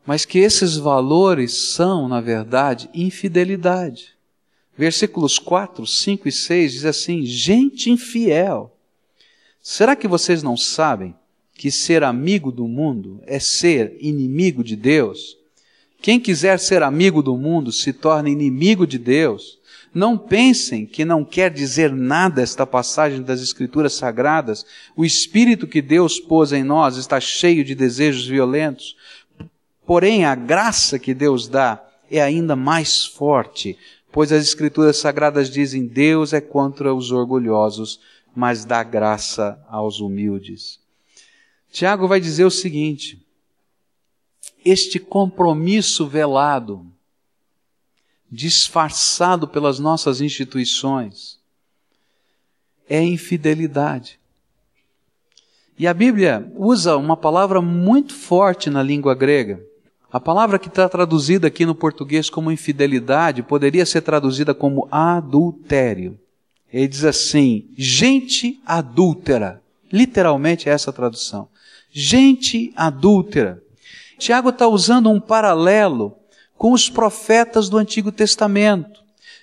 mas 0.05 0.25
que 0.25 0.39
esses 0.39 0.75
valores 0.75 1.69
são, 1.73 2.07
na 2.07 2.19
verdade, 2.19 2.89
infidelidade. 2.93 4.15
Versículos 4.77 5.37
4, 5.37 5.85
5 5.85 6.27
e 6.27 6.31
6 6.31 6.71
diz 6.73 6.85
assim: 6.85 7.23
Gente 7.23 7.89
infiel, 7.89 8.75
será 9.61 9.95
que 9.95 10.07
vocês 10.07 10.41
não 10.41 10.57
sabem 10.57 11.15
que 11.61 11.69
ser 11.69 12.03
amigo 12.03 12.51
do 12.51 12.67
mundo 12.67 13.21
é 13.27 13.37
ser 13.37 13.95
inimigo 13.99 14.63
de 14.63 14.75
Deus? 14.75 15.37
Quem 16.01 16.19
quiser 16.19 16.57
ser 16.57 16.81
amigo 16.81 17.21
do 17.21 17.37
mundo 17.37 17.71
se 17.71 17.93
torna 17.93 18.31
inimigo 18.31 18.87
de 18.87 18.97
Deus. 18.97 19.59
Não 19.93 20.17
pensem 20.17 20.87
que 20.87 21.05
não 21.05 21.23
quer 21.23 21.51
dizer 21.51 21.91
nada 21.93 22.41
esta 22.41 22.65
passagem 22.65 23.21
das 23.21 23.43
Escrituras 23.43 23.93
Sagradas. 23.93 24.65
O 24.95 25.05
Espírito 25.05 25.67
que 25.67 25.83
Deus 25.83 26.19
pôs 26.19 26.51
em 26.51 26.63
nós 26.63 26.97
está 26.97 27.19
cheio 27.19 27.63
de 27.63 27.75
desejos 27.75 28.25
violentos. 28.25 28.97
Porém, 29.85 30.25
a 30.25 30.33
graça 30.33 30.97
que 30.97 31.13
Deus 31.13 31.47
dá 31.47 31.79
é 32.09 32.23
ainda 32.23 32.55
mais 32.55 33.05
forte, 33.05 33.77
pois 34.11 34.31
as 34.31 34.41
Escrituras 34.41 34.97
Sagradas 34.97 35.47
dizem: 35.47 35.85
Deus 35.85 36.33
é 36.33 36.41
contra 36.41 36.91
os 36.91 37.11
orgulhosos, 37.11 37.99
mas 38.35 38.65
dá 38.65 38.81
graça 38.81 39.63
aos 39.69 39.99
humildes. 39.99 40.80
Tiago 41.71 42.07
vai 42.07 42.19
dizer 42.19 42.43
o 42.43 42.51
seguinte: 42.51 43.25
este 44.63 44.99
compromisso 44.99 46.05
velado, 46.05 46.85
disfarçado 48.29 49.47
pelas 49.47 49.79
nossas 49.79 50.21
instituições, 50.21 51.39
é 52.87 53.01
infidelidade. 53.01 54.19
E 55.79 55.87
a 55.87 55.93
Bíblia 55.93 56.51
usa 56.55 56.97
uma 56.97 57.17
palavra 57.17 57.61
muito 57.61 58.13
forte 58.13 58.69
na 58.69 58.83
língua 58.83 59.15
grega. 59.15 59.65
A 60.11 60.19
palavra 60.19 60.59
que 60.59 60.67
está 60.67 60.87
traduzida 60.89 61.47
aqui 61.47 61.65
no 61.65 61.73
português 61.73 62.29
como 62.29 62.51
infidelidade 62.51 63.41
poderia 63.41 63.85
ser 63.85 64.01
traduzida 64.01 64.53
como 64.53 64.87
adultério. 64.91 66.19
Ele 66.71 66.87
diz 66.87 67.05
assim: 67.05 67.69
gente 67.77 68.61
adúltera. 68.65 69.61
Literalmente 69.91 70.69
é 70.69 70.71
essa 70.71 70.91
tradução. 70.93 71.47
Gente 71.91 72.71
adúltera. 72.75 73.61
Tiago 74.17 74.49
está 74.49 74.67
usando 74.67 75.09
um 75.09 75.19
paralelo 75.19 76.15
com 76.57 76.71
os 76.71 76.89
profetas 76.89 77.67
do 77.67 77.77
Antigo 77.77 78.11
Testamento, 78.11 79.01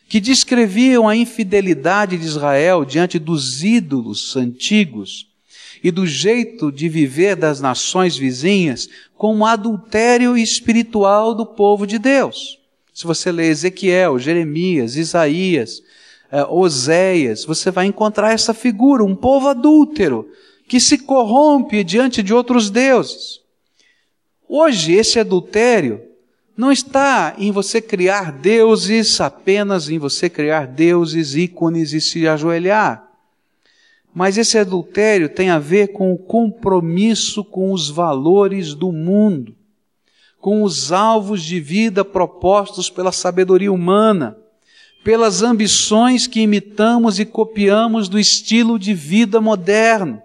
que 0.08 0.20
descreviam 0.20 1.08
a 1.08 1.16
infidelidade 1.16 2.16
de 2.16 2.24
Israel 2.24 2.84
diante 2.84 3.18
dos 3.18 3.62
ídolos 3.62 4.36
antigos 4.36 5.26
e 5.82 5.90
do 5.90 6.06
jeito 6.06 6.72
de 6.72 6.88
viver 6.88 7.36
das 7.36 7.60
nações 7.60 8.16
vizinhas 8.16 8.88
como 9.16 9.44
adultério 9.44 10.36
espiritual 10.36 11.34
do 11.34 11.44
povo 11.44 11.86
de 11.86 11.98
Deus. 11.98 12.58
Se 12.94 13.04
você 13.04 13.30
ler 13.30 13.50
Ezequiel, 13.50 14.18
Jeremias, 14.18 14.96
Isaías, 14.96 15.82
eh, 16.32 16.44
Oséias, 16.44 17.44
você 17.44 17.70
vai 17.70 17.86
encontrar 17.86 18.32
essa 18.32 18.54
figura, 18.54 19.04
um 19.04 19.14
povo 19.14 19.48
adúltero, 19.48 20.28
que 20.68 20.78
se 20.78 20.98
corrompe 20.98 21.82
diante 21.82 22.22
de 22.22 22.34
outros 22.34 22.68
deuses. 22.68 23.40
Hoje, 24.46 24.92
esse 24.92 25.18
adultério 25.18 26.02
não 26.54 26.70
está 26.70 27.34
em 27.38 27.50
você 27.50 27.80
criar 27.80 28.32
deuses, 28.32 29.20
apenas 29.20 29.88
em 29.88 29.98
você 29.98 30.28
criar 30.28 30.66
deuses, 30.66 31.34
ícones 31.34 31.92
e 31.92 32.00
se 32.00 32.28
ajoelhar. 32.28 33.08
Mas 34.14 34.36
esse 34.36 34.58
adultério 34.58 35.28
tem 35.28 35.50
a 35.50 35.58
ver 35.58 35.92
com 35.92 36.12
o 36.12 36.18
compromisso 36.18 37.44
com 37.44 37.72
os 37.72 37.88
valores 37.88 38.74
do 38.74 38.92
mundo, 38.92 39.54
com 40.40 40.62
os 40.62 40.92
alvos 40.92 41.42
de 41.42 41.60
vida 41.60 42.04
propostos 42.04 42.90
pela 42.90 43.12
sabedoria 43.12 43.72
humana, 43.72 44.36
pelas 45.04 45.42
ambições 45.42 46.26
que 46.26 46.40
imitamos 46.40 47.18
e 47.18 47.24
copiamos 47.24 48.08
do 48.08 48.18
estilo 48.18 48.78
de 48.78 48.92
vida 48.92 49.40
moderno. 49.40 50.22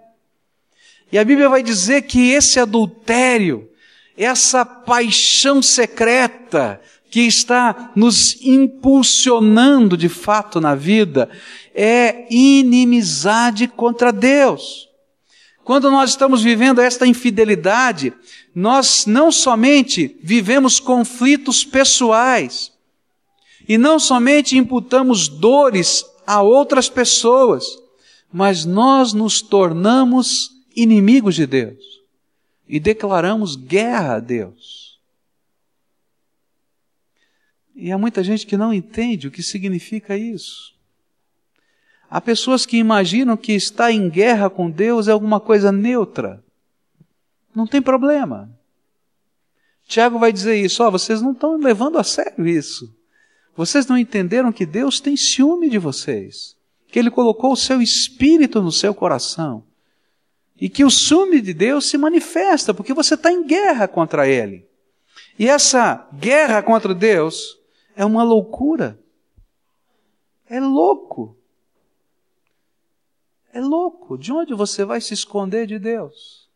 E 1.14 1.18
a 1.18 1.24
Bíblia 1.24 1.48
vai 1.48 1.62
dizer 1.62 2.02
que 2.02 2.32
esse 2.32 2.58
adultério 2.58 3.70
essa 4.16 4.64
paixão 4.64 5.62
secreta 5.62 6.80
que 7.08 7.20
está 7.20 7.92
nos 7.94 8.36
impulsionando 8.42 9.96
de 9.96 10.08
fato 10.08 10.60
na 10.60 10.74
vida 10.74 11.30
é 11.72 12.26
inimizade 12.34 13.68
contra 13.68 14.12
Deus. 14.12 14.88
Quando 15.62 15.88
nós 15.88 16.10
estamos 16.10 16.42
vivendo 16.42 16.80
esta 16.80 17.06
infidelidade, 17.06 18.12
nós 18.52 19.06
não 19.06 19.30
somente 19.30 20.18
vivemos 20.20 20.80
conflitos 20.80 21.64
pessoais, 21.64 22.72
e 23.68 23.78
não 23.78 24.00
somente 24.00 24.58
imputamos 24.58 25.28
dores 25.28 26.04
a 26.26 26.42
outras 26.42 26.88
pessoas, 26.88 27.64
mas 28.32 28.64
nós 28.64 29.12
nos 29.12 29.40
tornamos 29.40 30.53
inimigos 30.74 31.34
de 31.34 31.46
Deus 31.46 32.02
e 32.68 32.80
declaramos 32.80 33.56
guerra 33.56 34.16
a 34.16 34.20
Deus. 34.20 34.98
E 37.74 37.90
há 37.90 37.98
muita 37.98 38.22
gente 38.22 38.46
que 38.46 38.56
não 38.56 38.72
entende 38.72 39.28
o 39.28 39.30
que 39.30 39.42
significa 39.42 40.16
isso. 40.16 40.74
Há 42.08 42.20
pessoas 42.20 42.64
que 42.64 42.76
imaginam 42.76 43.36
que 43.36 43.52
estar 43.52 43.90
em 43.90 44.08
guerra 44.08 44.48
com 44.48 44.70
Deus 44.70 45.08
é 45.08 45.10
alguma 45.10 45.40
coisa 45.40 45.72
neutra. 45.72 46.42
Não 47.54 47.66
tem 47.66 47.82
problema. 47.82 48.50
Tiago 49.86 50.18
vai 50.18 50.32
dizer 50.32 50.56
isso, 50.56 50.82
ó, 50.82 50.88
oh, 50.88 50.92
vocês 50.92 51.20
não 51.20 51.32
estão 51.32 51.56
levando 51.56 51.98
a 51.98 52.04
sério 52.04 52.46
isso. 52.46 52.94
Vocês 53.56 53.86
não 53.86 53.98
entenderam 53.98 54.52
que 54.52 54.64
Deus 54.64 55.00
tem 55.00 55.16
ciúme 55.16 55.68
de 55.68 55.78
vocês, 55.78 56.56
que 56.88 56.98
Ele 56.98 57.10
colocou 57.10 57.52
o 57.52 57.56
seu 57.56 57.82
espírito 57.82 58.62
no 58.62 58.72
seu 58.72 58.94
coração 58.94 59.64
e 60.56 60.68
que 60.68 60.84
o 60.84 60.90
ciúme 60.90 61.40
de 61.40 61.52
Deus 61.52 61.88
se 61.88 61.98
manifesta, 61.98 62.72
porque 62.72 62.94
você 62.94 63.14
está 63.14 63.30
em 63.30 63.44
guerra 63.44 63.88
contra 63.88 64.28
Ele. 64.28 64.68
E 65.38 65.48
essa 65.48 66.08
guerra 66.14 66.62
contra 66.62 66.94
Deus 66.94 67.58
é 67.96 68.04
uma 68.04 68.22
loucura. 68.22 68.98
É 70.48 70.60
louco. 70.60 71.36
É 73.52 73.60
louco. 73.60 74.16
De 74.16 74.32
onde 74.32 74.54
você 74.54 74.84
vai 74.84 75.00
se 75.00 75.14
esconder 75.14 75.66
de 75.66 75.78
Deus? 75.78 76.48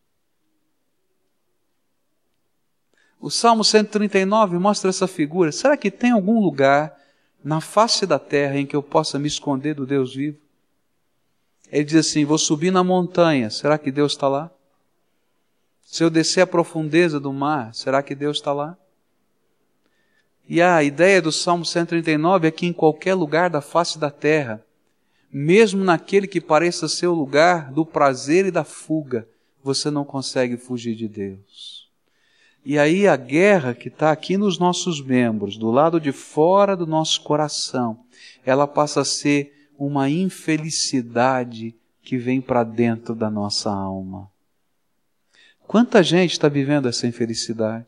O 3.21 3.31
Salmo 3.31 3.65
139 3.65 4.59
mostra 4.59 4.91
essa 4.91 5.09
figura. 5.09 5.51
Será 5.51 5.77
que 5.77 5.91
tem 5.91 6.13
algum 6.13 6.41
lugar 6.41 6.97
na 7.43 7.61
face 7.61 8.07
da 8.07 8.19
terra 8.19 8.59
em 8.59 8.67
que 8.67 8.77
eu 8.77 8.83
possa 8.83 9.19
me 9.19 9.27
esconder 9.27 9.75
do 9.75 9.85
Deus 9.85 10.15
vivo? 10.15 10.39
Ele 11.71 11.85
diz 11.85 12.07
assim: 12.07 12.25
Vou 12.25 12.39
subir 12.39 12.71
na 12.71 12.83
montanha, 12.83 13.51
será 13.51 13.79
que 13.79 13.91
Deus 13.91 14.13
está 14.13 14.29
lá? 14.29 14.51
Se 15.83 16.05
eu 16.05 16.11
descer 16.11 16.43
a 16.43 16.47
profundeza 16.47 17.19
do 17.19 17.33
mar, 17.33 17.75
será 17.75 18.03
que 18.03 18.15
Deus 18.15 18.37
está 18.37 18.53
lá? 18.53 18.77
E 20.49 20.63
a 20.63 20.83
ideia 20.83 21.21
do 21.21 21.31
Salmo 21.31 21.65
139 21.65 22.49
é 22.49 22.51
que 22.51 22.67
em 22.67 22.73
qualquer 22.73 23.15
lugar 23.15 23.51
da 23.51 23.61
face 23.61 23.99
da 23.99 24.11
terra, 24.11 24.65
mesmo 25.31 25.85
naquele 25.85 26.27
que 26.27 26.41
pareça 26.41 26.89
ser 26.89 27.07
o 27.07 27.15
lugar 27.15 27.71
do 27.71 27.85
prazer 27.85 28.47
e 28.47 28.51
da 28.51 28.65
fuga, 28.65 29.29
você 29.63 29.91
não 29.91 30.05
consegue 30.05 30.57
fugir 30.57 30.95
de 30.95 31.07
Deus. 31.07 31.91
E 32.65 32.79
aí 32.79 33.07
a 33.07 33.17
guerra 33.17 33.75
que 33.75 33.89
está 33.89 34.11
aqui 34.11 34.37
nos 34.37 34.59
nossos 34.59 35.03
membros, 35.03 35.57
do 35.57 35.71
lado 35.71 36.01
de 36.01 36.13
fora 36.13 36.77
do 36.77 36.87
nosso 36.87 37.23
coração, 37.23 38.01
ela 38.45 38.67
passa 38.67 39.01
a 39.03 39.05
ser 39.05 39.58
uma 39.79 40.11
infelicidade 40.11 41.73
que 42.03 42.19
vem 42.19 42.41
para 42.41 42.65
dentro 42.65 43.15
da 43.15 43.31
nossa 43.31 43.71
alma. 43.71 44.29
Quanta 45.69 46.03
gente 46.03 46.33
está 46.33 46.49
vivendo 46.49 46.89
essa 46.89 47.07
infelicidade? 47.07 47.87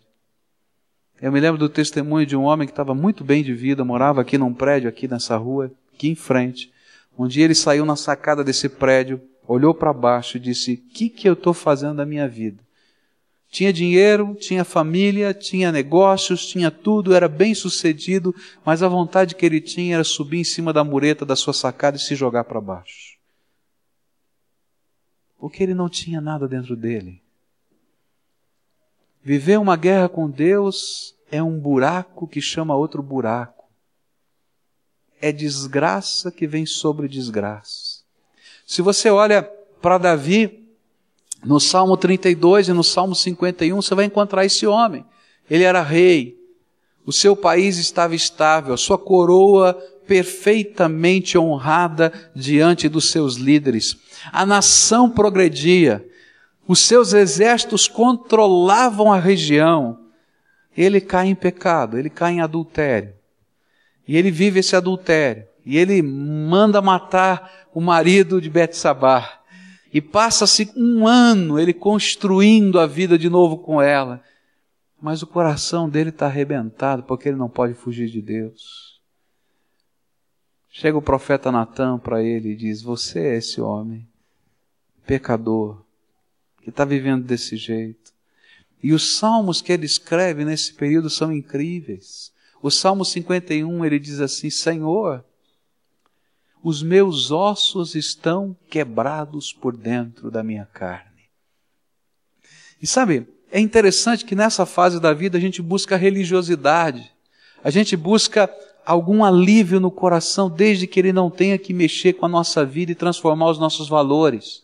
Eu 1.20 1.32
me 1.32 1.41
lembro 1.41 1.59
do 1.59 1.68
testemunho 1.68 2.24
de 2.24 2.36
um 2.36 2.45
homem 2.45 2.66
que 2.66 2.72
estava 2.72 2.95
muito 2.95 3.24
bem 3.24 3.43
de 3.43 3.53
vida, 3.53 3.84
morava 3.84 4.20
aqui 4.20 4.38
num 4.38 4.55
prédio, 4.55 4.88
aqui 4.88 5.09
nessa 5.09 5.36
rua, 5.36 5.70
aqui 5.93 6.09
em 6.09 6.14
frente. 6.14 6.72
Um 7.18 7.26
dia 7.26 7.45
ele 7.45 7.55
saiu 7.55 7.84
na 7.84 7.97
sacada 7.97 8.45
desse 8.45 8.68
prédio, 8.68 9.20
olhou 9.47 9.74
para 9.74 9.93
baixo 9.93 10.36
e 10.36 10.41
disse: 10.41 10.74
O 10.74 10.95
que, 10.95 11.09
que 11.09 11.28
eu 11.28 11.32
estou 11.32 11.53
fazendo 11.53 11.97
da 11.97 12.07
minha 12.07 12.28
vida? 12.28 12.62
Tinha 13.51 13.72
dinheiro, 13.72 14.36
tinha 14.36 14.64
família, 14.64 15.34
tinha 15.34 15.72
negócios, 15.72 16.46
tinha 16.46 16.70
tudo, 16.70 17.12
era 17.12 17.28
bem 17.28 17.53
sucedido, 17.53 18.32
mas 18.64 18.80
a 18.80 18.88
vontade 18.88 19.34
que 19.34 19.44
ele 19.44 19.61
tinha 19.61 19.96
era 19.96 20.05
subir 20.05 20.38
em 20.38 20.44
cima 20.44 20.72
da 20.72 20.84
mureta 20.84 21.26
da 21.26 21.34
sua 21.34 21.53
sacada 21.53 21.96
e 21.96 22.01
se 22.01 22.14
jogar 22.14 22.44
para 22.44 22.61
baixo. 22.61 23.18
Porque 25.36 25.64
ele 25.64 25.74
não 25.74 25.88
tinha 25.88 26.20
nada 26.20 26.46
dentro 26.46 26.76
dele. 26.76 27.20
Viver 29.22 29.59
uma 29.59 29.76
guerra 29.76 30.09
com 30.09 30.30
Deus 30.30 31.16
é 31.30 31.42
um 31.42 31.59
buraco 31.59 32.28
que 32.28 32.40
chama 32.40 32.76
outro 32.76 33.03
buraco. 33.03 33.68
É 35.20 35.32
desgraça 35.32 36.30
que 36.30 36.46
vem 36.46 36.64
sobre 36.64 37.09
desgraça. 37.09 38.03
Se 38.64 38.80
você 38.80 39.11
olha 39.11 39.42
para 39.42 39.98
Davi, 39.98 40.60
no 41.45 41.59
Salmo 41.59 41.97
32 41.97 42.68
e 42.68 42.72
no 42.72 42.84
Salmo 42.84 43.14
51 43.14 43.80
você 43.80 43.95
vai 43.95 44.05
encontrar 44.05 44.45
esse 44.45 44.66
homem. 44.66 45.05
Ele 45.49 45.64
era 45.64 45.82
rei, 45.82 46.38
o 47.05 47.12
seu 47.12 47.34
país 47.34 47.78
estava 47.78 48.14
estável, 48.14 48.74
a 48.74 48.76
sua 48.76 48.99
coroa 48.99 49.74
perfeitamente 50.07 51.38
honrada 51.38 52.12
diante 52.34 52.88
dos 52.88 53.11
seus 53.11 53.36
líderes. 53.36 53.97
A 54.32 54.45
nação 54.45 55.09
progredia, 55.09 56.07
os 56.66 56.80
seus 56.80 57.12
exércitos 57.12 57.88
controlavam 57.88 59.12
a 59.12 59.18
região. 59.18 59.99
Ele 60.76 61.01
cai 61.01 61.28
em 61.28 61.34
pecado, 61.34 61.99
ele 61.99 62.11
cai 62.11 62.34
em 62.34 62.41
adultério. 62.41 63.14
E 64.07 64.16
ele 64.16 64.30
vive 64.30 64.61
esse 64.61 64.76
adultério. 64.76 65.45
E 65.64 65.78
ele 65.78 66.03
manda 66.03 66.82
matar 66.82 67.68
o 67.72 67.80
marido 67.80 68.41
de 68.41 68.51
Betsabar. 68.51 69.39
E 69.93 70.01
passa-se 70.01 70.70
um 70.76 71.07
ano 71.07 71.59
ele 71.59 71.74
construindo 71.74 72.78
a 72.78 72.86
vida 72.86 73.18
de 73.18 73.28
novo 73.28 73.59
com 73.59 73.82
ela. 73.82 74.22
Mas 75.01 75.22
o 75.22 75.26
coração 75.26 75.88
dele 75.88 76.11
está 76.11 76.26
arrebentado 76.26 77.03
porque 77.03 77.28
ele 77.28 77.36
não 77.36 77.49
pode 77.49 77.74
fugir 77.74 78.09
de 78.09 78.20
Deus. 78.20 79.01
Chega 80.68 80.97
o 80.97 81.03
profeta 81.03 81.51
Natan 81.51 81.99
para 81.99 82.22
ele 82.22 82.51
e 82.51 82.57
diz: 82.57 82.82
Você 82.82 83.18
é 83.18 83.36
esse 83.38 83.61
homem, 83.61 84.07
pecador, 85.05 85.82
que 86.62 86.70
está 86.70 86.84
vivendo 86.84 87.24
desse 87.24 87.57
jeito. 87.57 88.12
E 88.82 88.93
os 88.93 89.16
salmos 89.16 89.61
que 89.61 89.72
ele 89.72 89.84
escreve 89.84 90.45
nesse 90.45 90.72
período 90.72 91.11
são 91.11 91.32
incríveis. 91.32 92.32
O 92.62 92.70
Salmo 92.70 93.05
51 93.05 93.84
ele 93.84 93.99
diz 93.99 94.20
assim: 94.20 94.51
Senhor, 94.51 95.24
os 96.63 96.83
meus 96.83 97.31
ossos 97.31 97.95
estão 97.95 98.57
quebrados 98.69 99.53
por 99.53 99.77
dentro 99.77 100.31
da 100.31 100.43
minha 100.43 100.67
carne. 100.67 101.29
E 102.83 102.87
sabe, 102.87 103.27
é 103.51 103.59
interessante 103.59 104.25
que 104.25 104.35
nessa 104.35 104.65
fase 104.65 105.01
da 105.01 105.13
vida 105.13 105.37
a 105.37 105.41
gente 105.41 105.61
busca 105.61 105.97
religiosidade, 105.97 107.11
a 107.63 107.71
gente 107.71 107.97
busca 107.97 108.51
algum 108.85 109.25
alívio 109.25 109.81
no 109.81 109.91
coração, 109.91 110.49
desde 110.49 110.87
que 110.87 110.99
ele 110.99 111.13
não 111.13 111.31
tenha 111.31 111.59
que 111.59 111.73
mexer 111.73 112.15
com 112.15 112.27
a 112.27 112.29
nossa 112.29 112.65
vida 112.65 112.93
e 112.93 112.95
transformar 112.95 113.51
os 113.51 113.59
nossos 113.59 113.89
valores. 113.89 114.63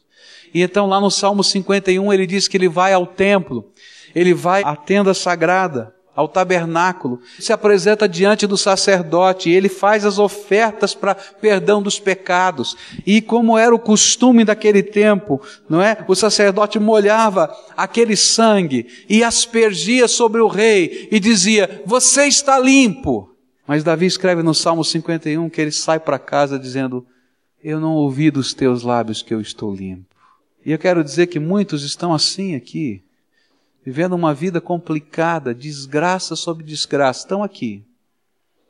E 0.55 0.63
então, 0.63 0.87
lá 0.87 1.01
no 1.01 1.11
Salmo 1.11 1.45
51, 1.45 2.13
ele 2.13 2.27
diz 2.27 2.49
que 2.49 2.57
ele 2.57 2.69
vai 2.69 2.93
ao 2.93 3.07
templo, 3.07 3.71
ele 4.15 4.33
vai 4.33 4.63
à 4.63 4.75
tenda 4.75 5.13
sagrada, 5.13 5.95
ao 6.17 6.27
tabernáculo, 6.27 7.21
se 7.39 7.53
apresenta 7.53 8.09
diante 8.09 8.47
do 8.47 8.57
sacerdote, 8.57 9.51
ele 9.51 9.69
faz 9.69 10.07
as 10.07 10.19
ofertas 10.19 10.95
para 10.95 11.14
perdão 11.14 11.83
dos 11.83 12.01
pecados. 12.01 12.75
E 13.07 13.21
como 13.21 13.59
era 13.59 13.75
o 13.75 13.79
costume 13.79 14.43
daquele 14.43 14.83
tempo, 14.83 15.43
não 15.69 15.83
é? 15.83 16.03
O 16.09 16.14
sacerdote 16.14 16.79
molhava 16.79 17.55
aquele 17.77 18.17
sangue 18.17 18.87
e 19.11 19.23
aspergia 19.23 20.09
sobre 20.09 20.41
o 20.41 20.49
rei 20.49 21.07
e 21.12 21.21
dizia: 21.21 21.83
"Você 21.85 22.25
está 22.27 22.59
limpo". 22.59 23.31
Mas 23.67 23.85
Davi 23.85 24.07
escreve 24.07 24.43
no 24.43 24.55
Salmo 24.55 24.83
51 24.83 25.51
que 25.51 25.61
ele 25.61 25.73
sai 25.73 26.01
para 26.01 26.19
casa 26.19 26.59
dizendo: 26.59 27.07
"Eu 27.62 27.79
não 27.79 27.93
ouvi 27.93 28.31
dos 28.31 28.55
teus 28.55 28.83
lábios 28.83 29.21
que 29.21 29.35
eu 29.35 29.41
estou 29.41 29.75
limpo". 29.75 30.17
E 30.64 30.73
eu 30.73 30.79
quero 30.79 31.05
dizer 31.05 31.27
que 31.27 31.39
muitos 31.39 31.85
estão 31.85 32.14
assim 32.14 32.55
aqui 32.55 33.03
vivendo 33.87 34.14
uma 34.14 34.34
vida 34.34 34.61
complicada, 34.61 35.55
desgraça 35.55 36.34
sobre 36.34 36.64
desgraça, 36.64 37.20
estão 37.20 37.45
aqui, 37.45 37.87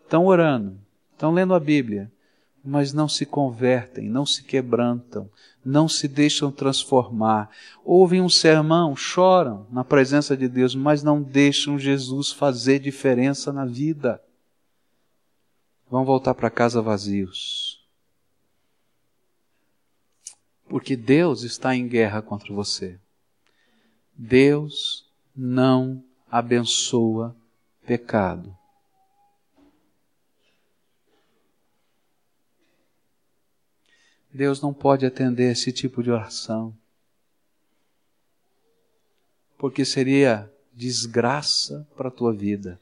estão 0.05 0.27
orando, 0.27 0.79
estão 1.11 1.33
lendo 1.33 1.55
a 1.55 1.59
Bíblia, 1.59 2.13
mas 2.63 2.93
não 2.93 3.09
se 3.09 3.25
convertem, 3.25 4.11
não 4.11 4.27
se 4.27 4.45
quebrantam, 4.45 5.31
não 5.65 5.89
se 5.89 6.07
deixam 6.07 6.53
transformar. 6.53 7.49
Ouvem 7.83 8.21
um 8.21 8.29
sermão, 8.29 8.95
choram 8.95 9.67
na 9.73 9.83
presença 9.83 10.37
de 10.37 10.49
Deus, 10.49 10.75
mas 10.75 11.03
não 11.03 11.23
deixam 11.23 11.79
Jesus 11.79 12.31
fazer 12.31 12.79
diferença 12.79 13.51
na 13.51 13.65
vida. 13.65 14.23
Vão 15.89 16.05
voltar 16.05 16.35
para 16.35 16.51
casa 16.51 16.83
vazios. 16.83 17.83
Porque 20.69 20.95
Deus 20.95 21.43
está 21.43 21.75
em 21.75 21.89
guerra 21.89 22.21
contra 22.21 22.53
você. 22.53 22.99
Deus 24.15 25.06
não 25.37 26.03
abençoa 26.31 27.37
pecado. 27.85 28.57
Deus 34.33 34.61
não 34.61 34.73
pode 34.73 35.07
atender 35.07 35.53
esse 35.53 35.73
tipo 35.73 36.03
de 36.03 36.11
oração, 36.11 36.77
porque 39.57 39.85
seria 39.85 40.53
desgraça 40.75 41.87
para 41.97 42.09
a 42.09 42.11
tua 42.11 42.33
vida. 42.33 42.79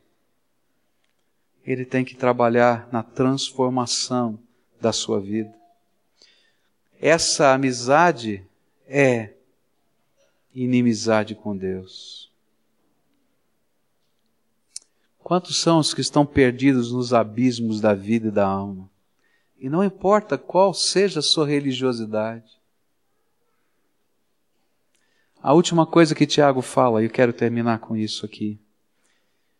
Ele 1.64 1.84
tem 1.84 2.04
que 2.04 2.16
trabalhar 2.16 2.88
na 2.92 3.02
transformação 3.02 4.38
da 4.80 4.92
sua 4.92 5.20
vida. 5.20 5.54
Essa 7.00 7.54
amizade 7.54 8.44
é 8.86 9.34
inimizade 10.54 11.34
com 11.34 11.56
Deus. 11.56 12.23
Quantos 15.24 15.56
são 15.56 15.78
os 15.78 15.94
que 15.94 16.02
estão 16.02 16.26
perdidos 16.26 16.92
nos 16.92 17.14
abismos 17.14 17.80
da 17.80 17.94
vida 17.94 18.28
e 18.28 18.30
da 18.30 18.46
alma? 18.46 18.90
E 19.58 19.70
não 19.70 19.82
importa 19.82 20.36
qual 20.36 20.74
seja 20.74 21.20
a 21.20 21.22
sua 21.22 21.46
religiosidade. 21.46 22.60
A 25.42 25.54
última 25.54 25.86
coisa 25.86 26.14
que 26.14 26.26
Tiago 26.26 26.60
fala, 26.60 27.00
e 27.00 27.06
eu 27.06 27.10
quero 27.10 27.32
terminar 27.32 27.78
com 27.78 27.96
isso 27.96 28.26
aqui, 28.26 28.60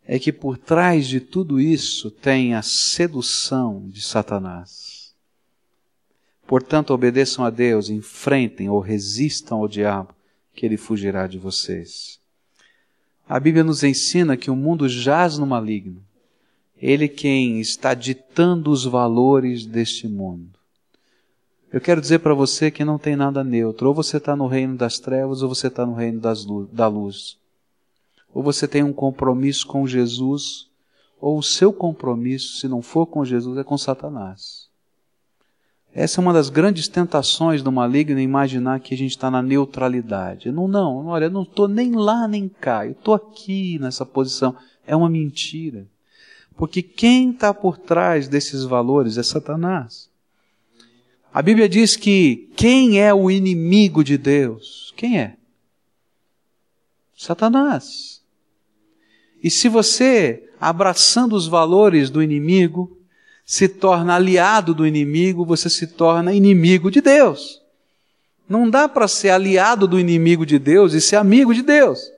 é 0.04 0.18
que 0.18 0.30
por 0.30 0.58
trás 0.58 1.08
de 1.08 1.18
tudo 1.18 1.58
isso 1.58 2.10
tem 2.10 2.54
a 2.54 2.60
sedução 2.60 3.88
de 3.88 4.02
Satanás. 4.02 5.14
Portanto, 6.46 6.92
obedeçam 6.92 7.42
a 7.42 7.48
Deus, 7.48 7.88
enfrentem 7.88 8.68
ou 8.68 8.80
resistam 8.80 9.60
ao 9.60 9.68
diabo, 9.68 10.14
que 10.52 10.66
ele 10.66 10.76
fugirá 10.76 11.26
de 11.26 11.38
vocês. 11.38 12.22
A 13.26 13.40
Bíblia 13.40 13.64
nos 13.64 13.82
ensina 13.82 14.36
que 14.36 14.50
o 14.50 14.56
mundo 14.56 14.88
jaz 14.88 15.38
no 15.38 15.46
maligno. 15.46 16.02
Ele 16.76 17.08
quem 17.08 17.60
está 17.60 17.94
ditando 17.94 18.70
os 18.70 18.84
valores 18.84 19.64
deste 19.64 20.06
mundo. 20.06 20.58
Eu 21.72 21.80
quero 21.80 22.00
dizer 22.00 22.20
para 22.20 22.34
você 22.34 22.70
que 22.70 22.84
não 22.84 22.98
tem 22.98 23.16
nada 23.16 23.42
neutro. 23.42 23.88
Ou 23.88 23.94
você 23.94 24.18
está 24.18 24.36
no 24.36 24.46
reino 24.46 24.76
das 24.76 24.98
trevas 24.98 25.42
ou 25.42 25.48
você 25.48 25.68
está 25.68 25.86
no 25.86 25.94
reino 25.94 26.20
luz, 26.46 26.68
da 26.70 26.86
luz. 26.86 27.38
Ou 28.32 28.42
você 28.42 28.68
tem 28.68 28.82
um 28.82 28.92
compromisso 28.92 29.66
com 29.66 29.86
Jesus, 29.86 30.68
ou 31.20 31.38
o 31.38 31.42
seu 31.42 31.72
compromisso, 31.72 32.58
se 32.58 32.68
não 32.68 32.82
for 32.82 33.06
com 33.06 33.24
Jesus, 33.24 33.56
é 33.56 33.64
com 33.64 33.78
Satanás. 33.78 34.63
Essa 35.94 36.20
é 36.20 36.22
uma 36.22 36.32
das 36.32 36.50
grandes 36.50 36.88
tentações 36.88 37.62
do 37.62 37.70
maligno, 37.70 38.18
imaginar 38.18 38.80
que 38.80 38.92
a 38.92 38.96
gente 38.96 39.12
está 39.12 39.30
na 39.30 39.40
neutralidade. 39.40 40.50
Não, 40.50 40.66
não, 40.66 41.06
olha, 41.06 41.26
eu 41.26 41.30
não 41.30 41.44
estou 41.44 41.68
nem 41.68 41.92
lá 41.92 42.26
nem 42.26 42.48
cá, 42.48 42.84
eu 42.84 42.92
estou 42.92 43.14
aqui 43.14 43.78
nessa 43.78 44.04
posição. 44.04 44.56
É 44.84 44.96
uma 44.96 45.08
mentira. 45.08 45.86
Porque 46.56 46.82
quem 46.82 47.30
está 47.30 47.54
por 47.54 47.78
trás 47.78 48.26
desses 48.26 48.64
valores 48.64 49.18
é 49.18 49.22
Satanás. 49.22 50.10
A 51.32 51.40
Bíblia 51.40 51.68
diz 51.68 51.94
que 51.96 52.50
quem 52.56 53.00
é 53.00 53.14
o 53.14 53.30
inimigo 53.30 54.02
de 54.02 54.18
Deus? 54.18 54.92
Quem 54.96 55.20
é? 55.20 55.36
Satanás. 57.16 58.20
E 59.42 59.48
se 59.48 59.68
você, 59.68 60.48
abraçando 60.60 61.36
os 61.36 61.46
valores 61.46 62.10
do 62.10 62.22
inimigo, 62.22 62.98
se 63.44 63.68
torna 63.68 64.14
aliado 64.14 64.74
do 64.74 64.86
inimigo, 64.86 65.44
você 65.44 65.68
se 65.68 65.86
torna 65.86 66.32
inimigo 66.32 66.90
de 66.90 67.00
Deus. 67.00 67.60
Não 68.48 68.68
dá 68.68 68.88
para 68.88 69.08
ser 69.08 69.30
aliado 69.30 69.86
do 69.86 69.98
inimigo 69.98 70.46
de 70.46 70.58
Deus 70.58 70.92
e 70.94 71.00
ser 71.00 71.16
amigo 71.16 71.54
de 71.54 71.62
Deus. 71.62 72.10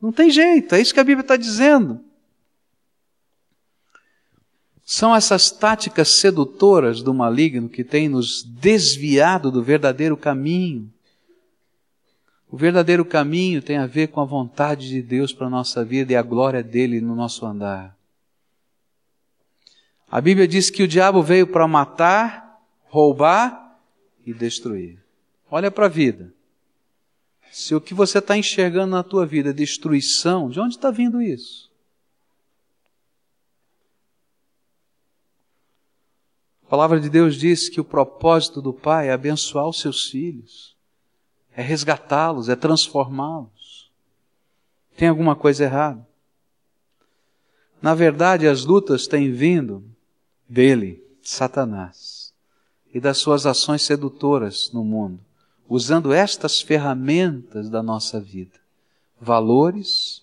Não 0.00 0.12
tem 0.12 0.30
jeito, 0.30 0.74
é 0.74 0.80
isso 0.80 0.94
que 0.94 1.00
a 1.00 1.04
Bíblia 1.04 1.22
está 1.22 1.36
dizendo. 1.36 2.00
São 4.84 5.14
essas 5.14 5.50
táticas 5.50 6.08
sedutoras 6.08 7.02
do 7.02 7.12
maligno 7.12 7.68
que 7.68 7.84
têm 7.84 8.08
nos 8.08 8.42
desviado 8.42 9.50
do 9.50 9.62
verdadeiro 9.62 10.16
caminho. 10.16 10.90
O 12.50 12.56
verdadeiro 12.56 13.04
caminho 13.04 13.60
tem 13.60 13.76
a 13.76 13.86
ver 13.86 14.08
com 14.08 14.20
a 14.20 14.24
vontade 14.24 14.88
de 14.88 15.02
Deus 15.02 15.32
para 15.32 15.46
a 15.46 15.50
nossa 15.50 15.84
vida 15.84 16.12
e 16.12 16.16
a 16.16 16.22
glória 16.22 16.62
dele 16.62 17.00
no 17.02 17.14
nosso 17.14 17.44
andar. 17.44 17.97
A 20.10 20.20
Bíblia 20.20 20.48
diz 20.48 20.70
que 20.70 20.82
o 20.82 20.88
diabo 20.88 21.22
veio 21.22 21.46
para 21.46 21.68
matar, 21.68 22.58
roubar 22.84 23.78
e 24.24 24.32
destruir. 24.32 24.98
Olha 25.50 25.70
para 25.70 25.86
a 25.86 25.88
vida. 25.88 26.32
Se 27.50 27.74
o 27.74 27.80
que 27.80 27.92
você 27.92 28.18
está 28.18 28.36
enxergando 28.36 28.92
na 28.92 29.02
tua 29.02 29.26
vida 29.26 29.50
é 29.50 29.52
destruição, 29.52 30.48
de 30.48 30.60
onde 30.60 30.76
está 30.76 30.90
vindo 30.90 31.20
isso? 31.20 31.70
A 36.64 36.68
palavra 36.68 37.00
de 37.00 37.08
Deus 37.08 37.36
diz 37.36 37.68
que 37.68 37.80
o 37.80 37.84
propósito 37.84 38.60
do 38.60 38.74
Pai 38.74 39.08
é 39.08 39.12
abençoar 39.12 39.66
os 39.66 39.80
seus 39.80 40.10
filhos, 40.10 40.76
é 41.54 41.62
resgatá-los, 41.62 42.48
é 42.50 42.56
transformá-los. 42.56 43.90
Tem 44.94 45.08
alguma 45.08 45.34
coisa 45.34 45.64
errada? 45.64 46.06
Na 47.80 47.94
verdade, 47.94 48.46
as 48.46 48.64
lutas 48.64 49.06
têm 49.06 49.32
vindo 49.32 49.82
dele, 50.48 51.04
Satanás, 51.22 52.32
e 52.92 52.98
das 52.98 53.18
suas 53.18 53.44
ações 53.44 53.82
sedutoras 53.82 54.72
no 54.72 54.82
mundo, 54.82 55.20
usando 55.68 56.12
estas 56.12 56.60
ferramentas 56.60 57.68
da 57.68 57.82
nossa 57.82 58.18
vida. 58.18 58.58
Valores, 59.20 60.22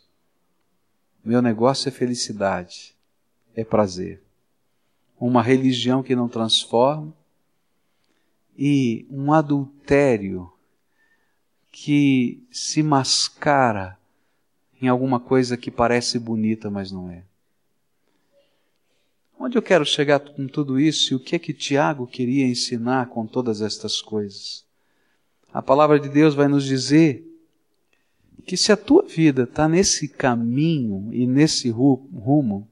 meu 1.24 1.42
negócio 1.42 1.90
é 1.90 1.92
felicidade, 1.92 2.96
é 3.56 3.64
prazer. 3.64 4.22
Uma 5.20 5.42
religião 5.42 6.02
que 6.02 6.16
não 6.16 6.28
transforma 6.28 7.14
e 8.58 9.06
um 9.10 9.32
adultério 9.32 10.52
que 11.72 12.42
se 12.52 12.82
mascara 12.82 13.98
em 14.82 14.88
alguma 14.88 15.20
coisa 15.20 15.58
que 15.58 15.70
parece 15.70 16.18
bonita, 16.18 16.70
mas 16.70 16.92
não 16.92 17.10
é. 17.10 17.24
Onde 19.40 19.58
eu 19.58 19.62
quero 19.62 19.86
chegar 19.86 20.20
com 20.20 20.48
tudo 20.48 20.80
isso 20.80 21.14
e 21.14 21.16
o 21.16 21.20
que 21.20 21.36
é 21.36 21.40
que 21.40 21.54
Tiago 21.54 22.08
queria 22.08 22.46
ensinar 22.46 23.08
com 23.08 23.28
todas 23.28 23.62
estas 23.62 24.02
coisas? 24.02 24.66
A 25.54 25.62
palavra 25.62 26.00
de 26.00 26.10
Deus 26.10 26.34
vai 26.34 26.48
nos 26.48 26.64
dizer 26.64 27.26
que 28.46 28.56
se 28.56 28.72
a 28.72 28.78
tua 28.78 29.04
vida 29.04 29.44
está 29.44 29.68
nesse 29.68 30.08
caminho 30.08 31.10
e 31.12 31.26
nesse 31.26 31.70
rumo, 31.70 32.68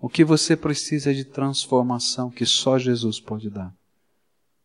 o 0.00 0.08
que 0.08 0.24
você 0.24 0.56
precisa 0.56 1.10
é 1.10 1.14
de 1.14 1.24
transformação 1.24 2.30
que 2.30 2.44
só 2.44 2.78
Jesus 2.78 3.20
pode 3.20 3.48
dar. 3.48 3.74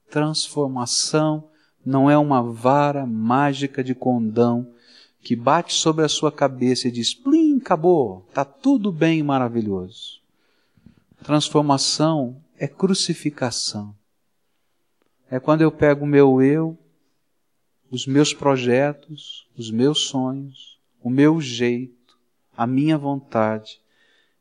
Transformação 0.10 1.50
não 1.86 2.10
é 2.10 2.18
uma 2.18 2.42
vara 2.42 3.06
mágica 3.06 3.84
de 3.84 3.94
condão 3.94 4.68
que 5.22 5.36
bate 5.36 5.74
sobre 5.74 6.04
a 6.04 6.10
sua 6.10 6.32
cabeça 6.32 6.88
e 6.88 6.92
diz: 6.92 7.14
plim, 7.14 7.58
acabou, 7.58 8.26
está 8.30 8.44
tudo 8.44 8.92
bem 8.92 9.20
e 9.20 9.24
maravilhoso. 9.24 10.19
Transformação 11.24 12.42
é 12.58 12.68
crucificação. 12.68 13.96
É 15.30 15.40
quando 15.40 15.62
eu 15.62 15.72
pego 15.72 16.06
o 16.06 16.08
meu 16.08 16.42
eu, 16.42 16.78
os 17.92 18.08
meus 18.08 18.34
projetos, 18.34 19.48
os 19.58 19.70
meus 19.70 20.08
sonhos, 20.08 20.80
o 21.04 21.10
meu 21.10 21.42
jeito, 21.42 22.18
a 22.56 22.66
minha 22.66 22.98
vontade, 22.98 23.82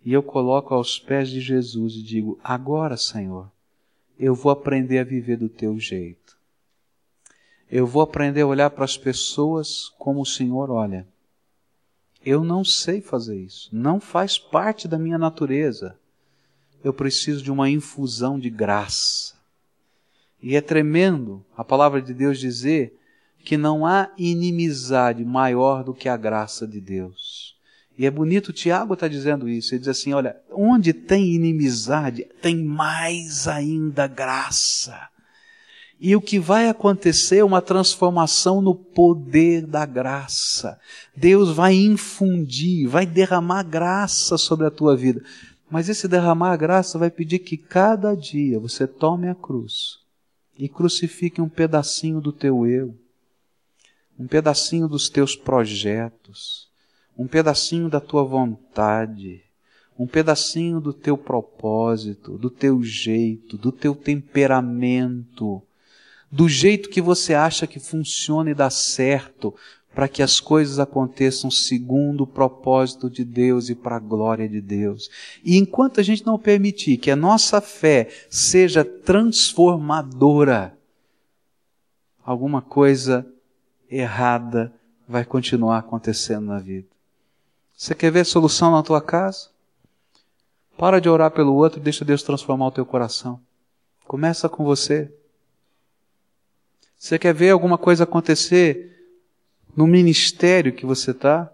e 0.05 0.13
eu 0.13 0.23
coloco 0.23 0.73
aos 0.73 0.99
pés 0.99 1.29
de 1.29 1.41
Jesus 1.41 1.95
e 1.95 2.03
digo: 2.03 2.39
Agora, 2.43 2.97
Senhor, 2.97 3.51
eu 4.19 4.35
vou 4.35 4.51
aprender 4.51 4.99
a 4.99 5.05
viver 5.05 5.37
do 5.37 5.49
teu 5.49 5.79
jeito. 5.79 6.39
Eu 7.71 7.87
vou 7.87 8.03
aprender 8.03 8.43
a 8.43 8.47
olhar 8.47 8.71
para 8.71 8.85
as 8.85 8.97
pessoas 8.97 9.89
como 9.99 10.23
o 10.23 10.27
Senhor 10.27 10.71
olha. 10.71 11.07
Eu 12.25 12.43
não 12.43 12.65
sei 12.65 13.01
fazer 13.01 13.37
isso, 13.37 13.69
não 13.73 14.01
faz 14.01 14.39
parte 14.39 14.87
da 14.87 14.99
minha 14.99 15.19
natureza 15.19 15.98
eu 16.83 16.93
preciso 16.93 17.43
de 17.43 17.51
uma 17.51 17.69
infusão 17.69 18.39
de 18.39 18.51
graça. 18.51 19.35
E 20.43 20.55
é 20.55 20.61
tremendo 20.61 21.45
a 21.57 21.65
palavra 21.65 22.01
de 22.01 22.15
Deus 22.15 22.39
dizer 22.39 22.97
que 23.45 23.57
não 23.57 23.87
há 23.87 24.11
inimizade 24.17 25.25
maior 25.25 25.83
do 25.83 25.95
que 25.95 26.09
a 26.09 26.17
graça 26.17 26.67
de 26.67 26.81
Deus. 26.81 27.57
E 27.99 28.07
é 28.07 28.11
bonito, 28.11 28.53
Tiago 28.53 28.95
está 28.95 29.09
dizendo 29.09 29.49
isso. 29.49 29.75
Ele 29.75 29.81
diz 29.81 29.89
assim: 29.89 30.13
olha, 30.13 30.37
onde 30.53 30.93
tem 30.93 31.35
inimizade, 31.35 32.29
tem 32.41 32.63
mais 32.63 33.49
ainda 33.49 34.07
graça. 34.07 35.09
E 36.01 36.15
o 36.15 36.21
que 36.21 36.39
vai 36.39 36.69
acontecer 36.69 37.39
é 37.39 37.45
uma 37.45 37.61
transformação 37.61 38.63
no 38.63 38.73
poder 38.73 39.67
da 39.67 39.85
graça. 39.85 40.79
Deus 41.17 41.51
vai 41.51 41.75
infundir, 41.75 42.87
vai 42.87 43.05
derramar 43.05 43.65
graça 43.65 44.39
sobre 44.39 44.65
a 44.65 44.71
tua 44.71 44.97
vida. 44.97 45.21
Mas 45.71 45.89
esse 45.89 46.09
derramar 46.09 46.53
a 46.53 46.57
graça 46.57 46.99
vai 46.99 47.11
pedir 47.11 47.41
que 47.41 47.57
cada 47.57 48.15
dia 48.15 48.59
você 48.59 48.87
tome 48.87 49.29
a 49.29 49.35
cruz 49.35 49.99
e 50.59 50.69
crucifique 50.69 51.41
um 51.41 51.49
pedacinho 51.49 52.21
do 52.21 52.33
teu 52.33 52.67
eu, 52.67 52.95
um 54.19 54.27
pedacinho 54.27 54.89
dos 54.89 55.09
teus 55.09 55.37
projetos, 55.37 56.69
um 57.17 57.27
pedacinho 57.27 57.89
da 57.89 58.01
tua 58.01 58.25
vontade, 58.25 59.43
um 59.99 60.07
pedacinho 60.07 60.81
do 60.81 60.93
teu 60.93 61.19
propósito, 61.19 62.39
do 62.39 62.49
teu 62.49 62.83
jeito, 62.83 63.59
do 63.59 63.71
teu 63.71 63.95
temperamento, 63.95 65.63
do 66.31 66.49
jeito 66.49 66.89
que 66.89 67.01
você 67.01 67.35
acha 67.35 67.67
que 67.67 67.81
funciona 67.81 68.51
e 68.51 68.55
dá 68.55 68.71
certo, 68.71 69.55
para 69.99 70.07
que 70.07 70.23
as 70.23 70.39
coisas 70.39 70.79
aconteçam 70.79 71.51
segundo 71.51 72.21
o 72.21 72.27
propósito 72.27 73.11
de 73.11 73.25
Deus 73.25 73.69
e 73.69 73.75
para 73.75 73.97
a 73.97 73.99
glória 73.99 74.49
de 74.49 74.61
Deus. 74.61 75.11
E 75.43 75.59
enquanto 75.59 75.99
a 75.99 76.05
gente 76.05 76.25
não 76.25 76.39
permitir 76.39 76.99
que 76.99 77.11
a 77.11 77.17
nossa 77.17 77.61
fé 77.61 78.09
seja 78.31 78.85
transformadora, 78.85 80.79
alguma 82.25 82.63
coisa 82.63 83.27
errada 83.91 84.73
vai 85.09 85.25
continuar 85.25 85.79
acontecendo 85.79 86.47
na 86.47 86.61
vida. 86.61 86.87
Você 87.77 87.93
quer 87.93 88.13
ver 88.13 88.25
solução 88.25 88.71
na 88.71 88.85
tua 88.85 89.03
casa? 89.03 89.49
Para 90.77 91.01
de 91.01 91.09
orar 91.09 91.33
pelo 91.33 91.57
outro 91.57 91.81
deixa 91.81 92.05
Deus 92.05 92.23
transformar 92.23 92.69
o 92.69 92.71
teu 92.71 92.87
coração. 92.87 93.41
Começa 94.07 94.49
com 94.49 94.63
você. 94.63 95.13
Você 96.97 97.19
quer 97.19 97.35
ver 97.35 97.51
alguma 97.51 97.77
coisa 97.77 98.05
acontecer 98.05 98.95
no 99.79 99.87
ministério 99.87 100.73
que 100.73 100.85
você 100.85 101.13
está, 101.13 101.49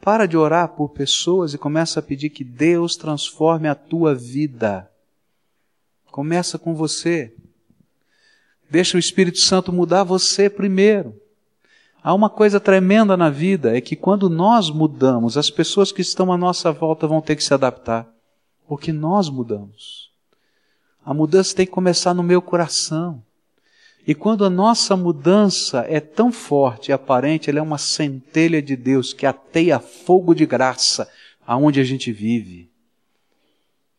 para 0.00 0.26
de 0.26 0.36
orar 0.36 0.70
por 0.70 0.88
pessoas 0.88 1.54
e 1.54 1.58
começa 1.58 2.00
a 2.00 2.02
pedir 2.02 2.30
que 2.30 2.42
Deus 2.42 2.96
transforme 2.96 3.68
a 3.68 3.76
tua 3.76 4.12
vida. 4.12 4.90
Começa 6.10 6.58
com 6.58 6.74
você. 6.74 7.32
Deixa 8.68 8.96
o 8.96 8.98
Espírito 8.98 9.38
Santo 9.38 9.72
mudar 9.72 10.02
você 10.02 10.50
primeiro. 10.50 11.14
Há 12.02 12.12
uma 12.12 12.28
coisa 12.28 12.58
tremenda 12.58 13.16
na 13.16 13.30
vida, 13.30 13.78
é 13.78 13.80
que 13.80 13.94
quando 13.94 14.28
nós 14.28 14.68
mudamos, 14.68 15.38
as 15.38 15.48
pessoas 15.48 15.92
que 15.92 16.00
estão 16.00 16.32
à 16.32 16.36
nossa 16.36 16.72
volta 16.72 17.06
vão 17.06 17.20
ter 17.20 17.36
que 17.36 17.44
se 17.44 17.54
adaptar, 17.54 18.12
porque 18.66 18.92
nós 18.92 19.28
mudamos. 19.28 20.10
A 21.04 21.14
mudança 21.14 21.54
tem 21.54 21.66
que 21.66 21.72
começar 21.72 22.14
no 22.14 22.22
meu 22.24 22.42
coração. 22.42 23.23
E 24.06 24.14
quando 24.14 24.44
a 24.44 24.50
nossa 24.50 24.96
mudança 24.96 25.86
é 25.88 25.98
tão 25.98 26.30
forte 26.30 26.90
e 26.90 26.92
aparente, 26.92 27.48
ela 27.48 27.58
é 27.58 27.62
uma 27.62 27.78
centelha 27.78 28.60
de 28.60 28.76
Deus 28.76 29.14
que 29.14 29.24
ateia 29.24 29.78
fogo 29.80 30.34
de 30.34 30.44
graça 30.44 31.10
aonde 31.46 31.80
a 31.80 31.84
gente 31.84 32.12
vive. 32.12 32.70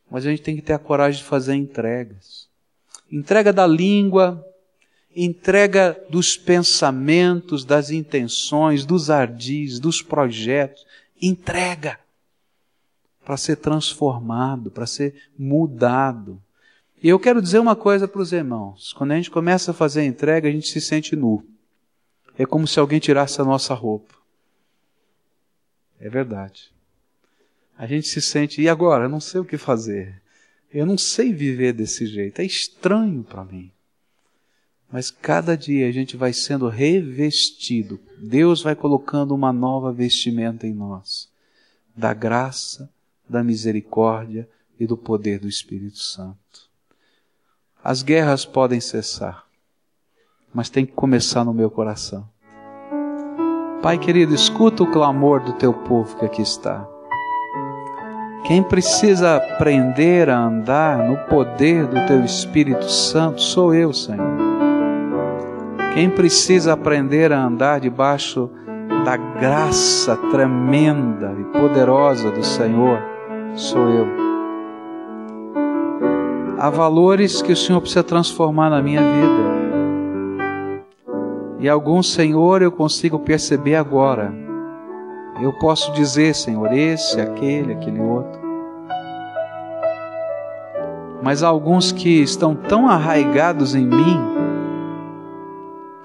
Mas 0.10 0.26
a 0.26 0.30
gente 0.30 0.44
tem 0.44 0.56
que 0.56 0.62
ter 0.62 0.74
a 0.74 0.80
coragem 0.80 1.22
de 1.22 1.28
fazer 1.28 1.56
entregas. 1.56 2.48
Entrega 3.12 3.52
da 3.52 3.66
língua, 3.66 4.46
entrega 5.16 6.00
dos 6.10 6.38
pensamentos, 6.38 7.66
das 7.66 7.90
intenções, 7.90 8.86
dos 8.86 9.10
ardis, 9.10 9.80
dos 9.80 10.04
projetos. 10.04 10.86
Entrega 11.20 12.00
para 13.26 13.38
ser 13.38 13.56
transformado, 13.56 14.70
para 14.70 14.86
ser 14.86 15.16
mudado. 15.38 16.40
E 17.06 17.10
eu 17.10 17.20
quero 17.20 17.40
dizer 17.40 17.60
uma 17.60 17.76
coisa 17.76 18.08
para 18.08 18.20
os 18.20 18.34
irmãos: 18.34 18.92
quando 18.92 19.12
a 19.12 19.16
gente 19.16 19.30
começa 19.30 19.70
a 19.70 19.74
fazer 19.76 20.00
a 20.02 20.06
entrega, 20.06 20.50
a 20.50 20.52
gente 20.52 20.68
se 20.68 20.82
sente 20.82 21.16
nu. 21.16 21.46
É 22.36 22.48
como 22.48 22.66
se 22.66 22.80
alguém 22.80 23.00
tirasse 23.00 23.40
a 23.40 23.46
nossa 23.46 23.76
roupa. 23.76 24.16
É 26.00 26.10
verdade. 26.10 26.74
A 27.78 27.86
gente 27.86 28.08
se 28.08 28.20
sente, 28.20 28.60
e 28.60 28.68
agora? 28.68 29.06
Eu 29.06 29.10
não 29.10 29.20
sei 29.20 29.40
o 29.40 29.46
que 29.46 29.56
fazer. 29.56 30.20
Eu 30.74 30.84
não 30.84 30.98
sei 30.98 31.32
viver 31.32 31.74
desse 31.74 32.08
jeito. 32.08 32.42
É 32.42 32.44
estranho 32.44 33.24
para 33.24 33.46
mim. 33.46 33.72
Mas 34.92 35.12
cada 35.12 35.56
dia 35.56 35.88
a 35.88 35.92
gente 35.92 36.18
vai 36.18 36.34
sendo 36.34 36.68
revestido. 36.70 38.00
Deus 38.18 38.64
vai 38.64 38.76
colocando 38.76 39.36
uma 39.36 39.54
nova 39.54 39.94
vestimenta 39.94 40.66
em 40.66 40.74
nós. 40.74 41.30
Da 41.96 42.16
graça, 42.16 42.92
da 43.30 43.44
misericórdia 43.44 44.50
e 44.80 44.88
do 44.88 44.98
poder 44.98 45.38
do 45.38 45.48
Espírito 45.48 46.00
Santo. 46.00 46.65
As 47.88 48.02
guerras 48.02 48.46
podem 48.46 48.80
cessar, 48.80 49.44
mas 50.52 50.72
tem 50.72 50.88
que 50.88 50.94
começar 50.94 51.44
no 51.44 51.54
meu 51.54 51.70
coração. 51.70 52.28
Pai 53.80 54.00
querido, 54.00 54.34
escuta 54.34 54.82
o 54.82 54.92
clamor 54.92 55.40
do 55.44 55.54
teu 55.54 55.72
povo 55.72 56.18
que 56.18 56.26
aqui 56.26 56.42
está. 56.42 56.84
Quem 58.48 58.64
precisa 58.64 59.36
aprender 59.36 60.32
a 60.32 60.40
andar 60.40 60.98
no 60.98 61.16
poder 61.28 61.86
do 61.86 62.08
teu 62.08 62.26
Espírito 62.26 62.90
Santo 62.90 63.40
sou 63.40 63.72
eu, 63.72 63.94
Senhor. 63.94 64.36
Quem 65.94 66.10
precisa 66.10 66.74
aprender 66.74 67.32
a 67.32 67.40
andar 67.40 67.80
debaixo 67.80 68.50
da 69.06 69.16
graça 69.16 70.18
tremenda 70.32 71.36
e 71.40 71.44
poderosa 71.60 72.32
do 72.32 72.44
Senhor 72.44 73.00
sou 73.54 73.88
eu. 73.90 74.35
Há 76.66 76.70
valores 76.72 77.44
que 77.44 77.52
o 77.52 77.56
Senhor 77.56 77.80
precisa 77.80 78.04
transformar 78.04 78.72
na 78.72 78.82
minha 78.82 79.00
vida. 79.00 79.46
E 81.60 81.70
alguns, 81.70 82.12
Senhor, 82.12 82.64
eu 82.64 82.72
consigo 82.72 83.20
perceber 83.20 83.76
agora. 83.76 84.34
Eu 85.40 85.54
posso 85.60 85.92
dizer, 85.92 86.34
Senhor, 86.34 86.74
esse, 86.74 87.22
aquele, 87.22 87.74
aquele 87.74 88.02
outro. 88.02 88.42
Mas 91.22 91.44
há 91.44 91.48
alguns 91.50 91.92
que 91.92 92.24
estão 92.24 92.56
tão 92.56 92.90
arraigados 92.90 93.76
em 93.76 93.86
mim, 93.86 94.20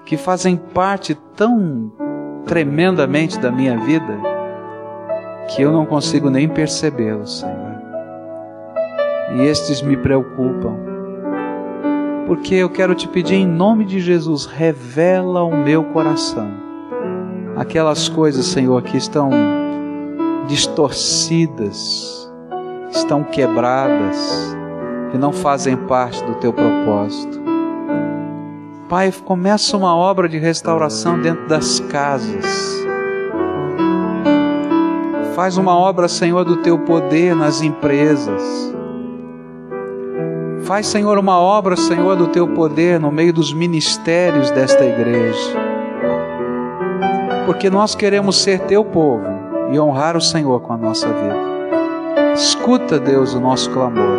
que 0.04 0.18
fazem 0.18 0.58
parte 0.58 1.14
tão 1.34 1.90
tremendamente 2.44 3.40
da 3.40 3.50
minha 3.50 3.78
vida 3.78 4.14
que 5.48 5.62
eu 5.62 5.72
não 5.72 5.86
consigo 5.86 6.28
nem 6.28 6.46
percebê-los, 6.46 7.40
Senhor. 7.40 7.69
E 9.34 9.42
estes 9.42 9.80
me 9.82 9.96
preocupam. 9.96 10.76
Porque 12.26 12.54
eu 12.54 12.70
quero 12.70 12.94
te 12.94 13.08
pedir 13.08 13.34
em 13.34 13.46
nome 13.46 13.84
de 13.84 14.00
Jesus, 14.00 14.46
revela 14.46 15.42
o 15.42 15.56
meu 15.56 15.84
coração. 15.84 16.48
Aquelas 17.56 18.08
coisas, 18.08 18.46
Senhor, 18.46 18.82
que 18.82 18.96
estão 18.96 19.30
distorcidas, 20.46 22.30
estão 22.90 23.22
quebradas, 23.22 24.56
que 25.10 25.18
não 25.18 25.32
fazem 25.32 25.76
parte 25.76 26.22
do 26.24 26.34
teu 26.36 26.52
propósito. 26.52 27.40
Pai, 28.88 29.12
começa 29.24 29.76
uma 29.76 29.94
obra 29.94 30.28
de 30.28 30.38
restauração 30.38 31.20
dentro 31.20 31.46
das 31.46 31.78
casas. 31.78 32.44
Faz 35.34 35.56
uma 35.56 35.76
obra, 35.76 36.08
Senhor, 36.08 36.44
do 36.44 36.56
teu 36.56 36.78
poder 36.80 37.36
nas 37.36 37.62
empresas. 37.62 38.74
Faz, 40.70 40.86
Senhor, 40.86 41.18
uma 41.18 41.36
obra, 41.36 41.74
Senhor, 41.76 42.14
do 42.14 42.28
teu 42.28 42.46
poder 42.46 43.00
no 43.00 43.10
meio 43.10 43.32
dos 43.32 43.52
ministérios 43.52 44.52
desta 44.52 44.84
igreja. 44.84 45.52
Porque 47.44 47.68
nós 47.68 47.96
queremos 47.96 48.40
ser 48.40 48.60
teu 48.60 48.84
povo 48.84 49.26
e 49.72 49.80
honrar 49.80 50.16
o 50.16 50.20
Senhor 50.20 50.60
com 50.60 50.72
a 50.72 50.76
nossa 50.76 51.08
vida. 51.08 52.32
Escuta, 52.34 53.00
Deus, 53.00 53.34
o 53.34 53.40
nosso 53.40 53.68
clamor 53.72 54.16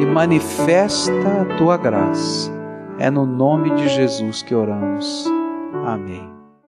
e 0.00 0.04
manifesta 0.04 1.12
a 1.12 1.56
tua 1.56 1.76
graça 1.76 2.50
é 2.98 3.08
no 3.08 3.24
nome 3.24 3.70
de 3.70 3.86
Jesus 3.86 4.42
que 4.42 4.52
oramos. 4.52 5.30
Amém. 5.86 6.33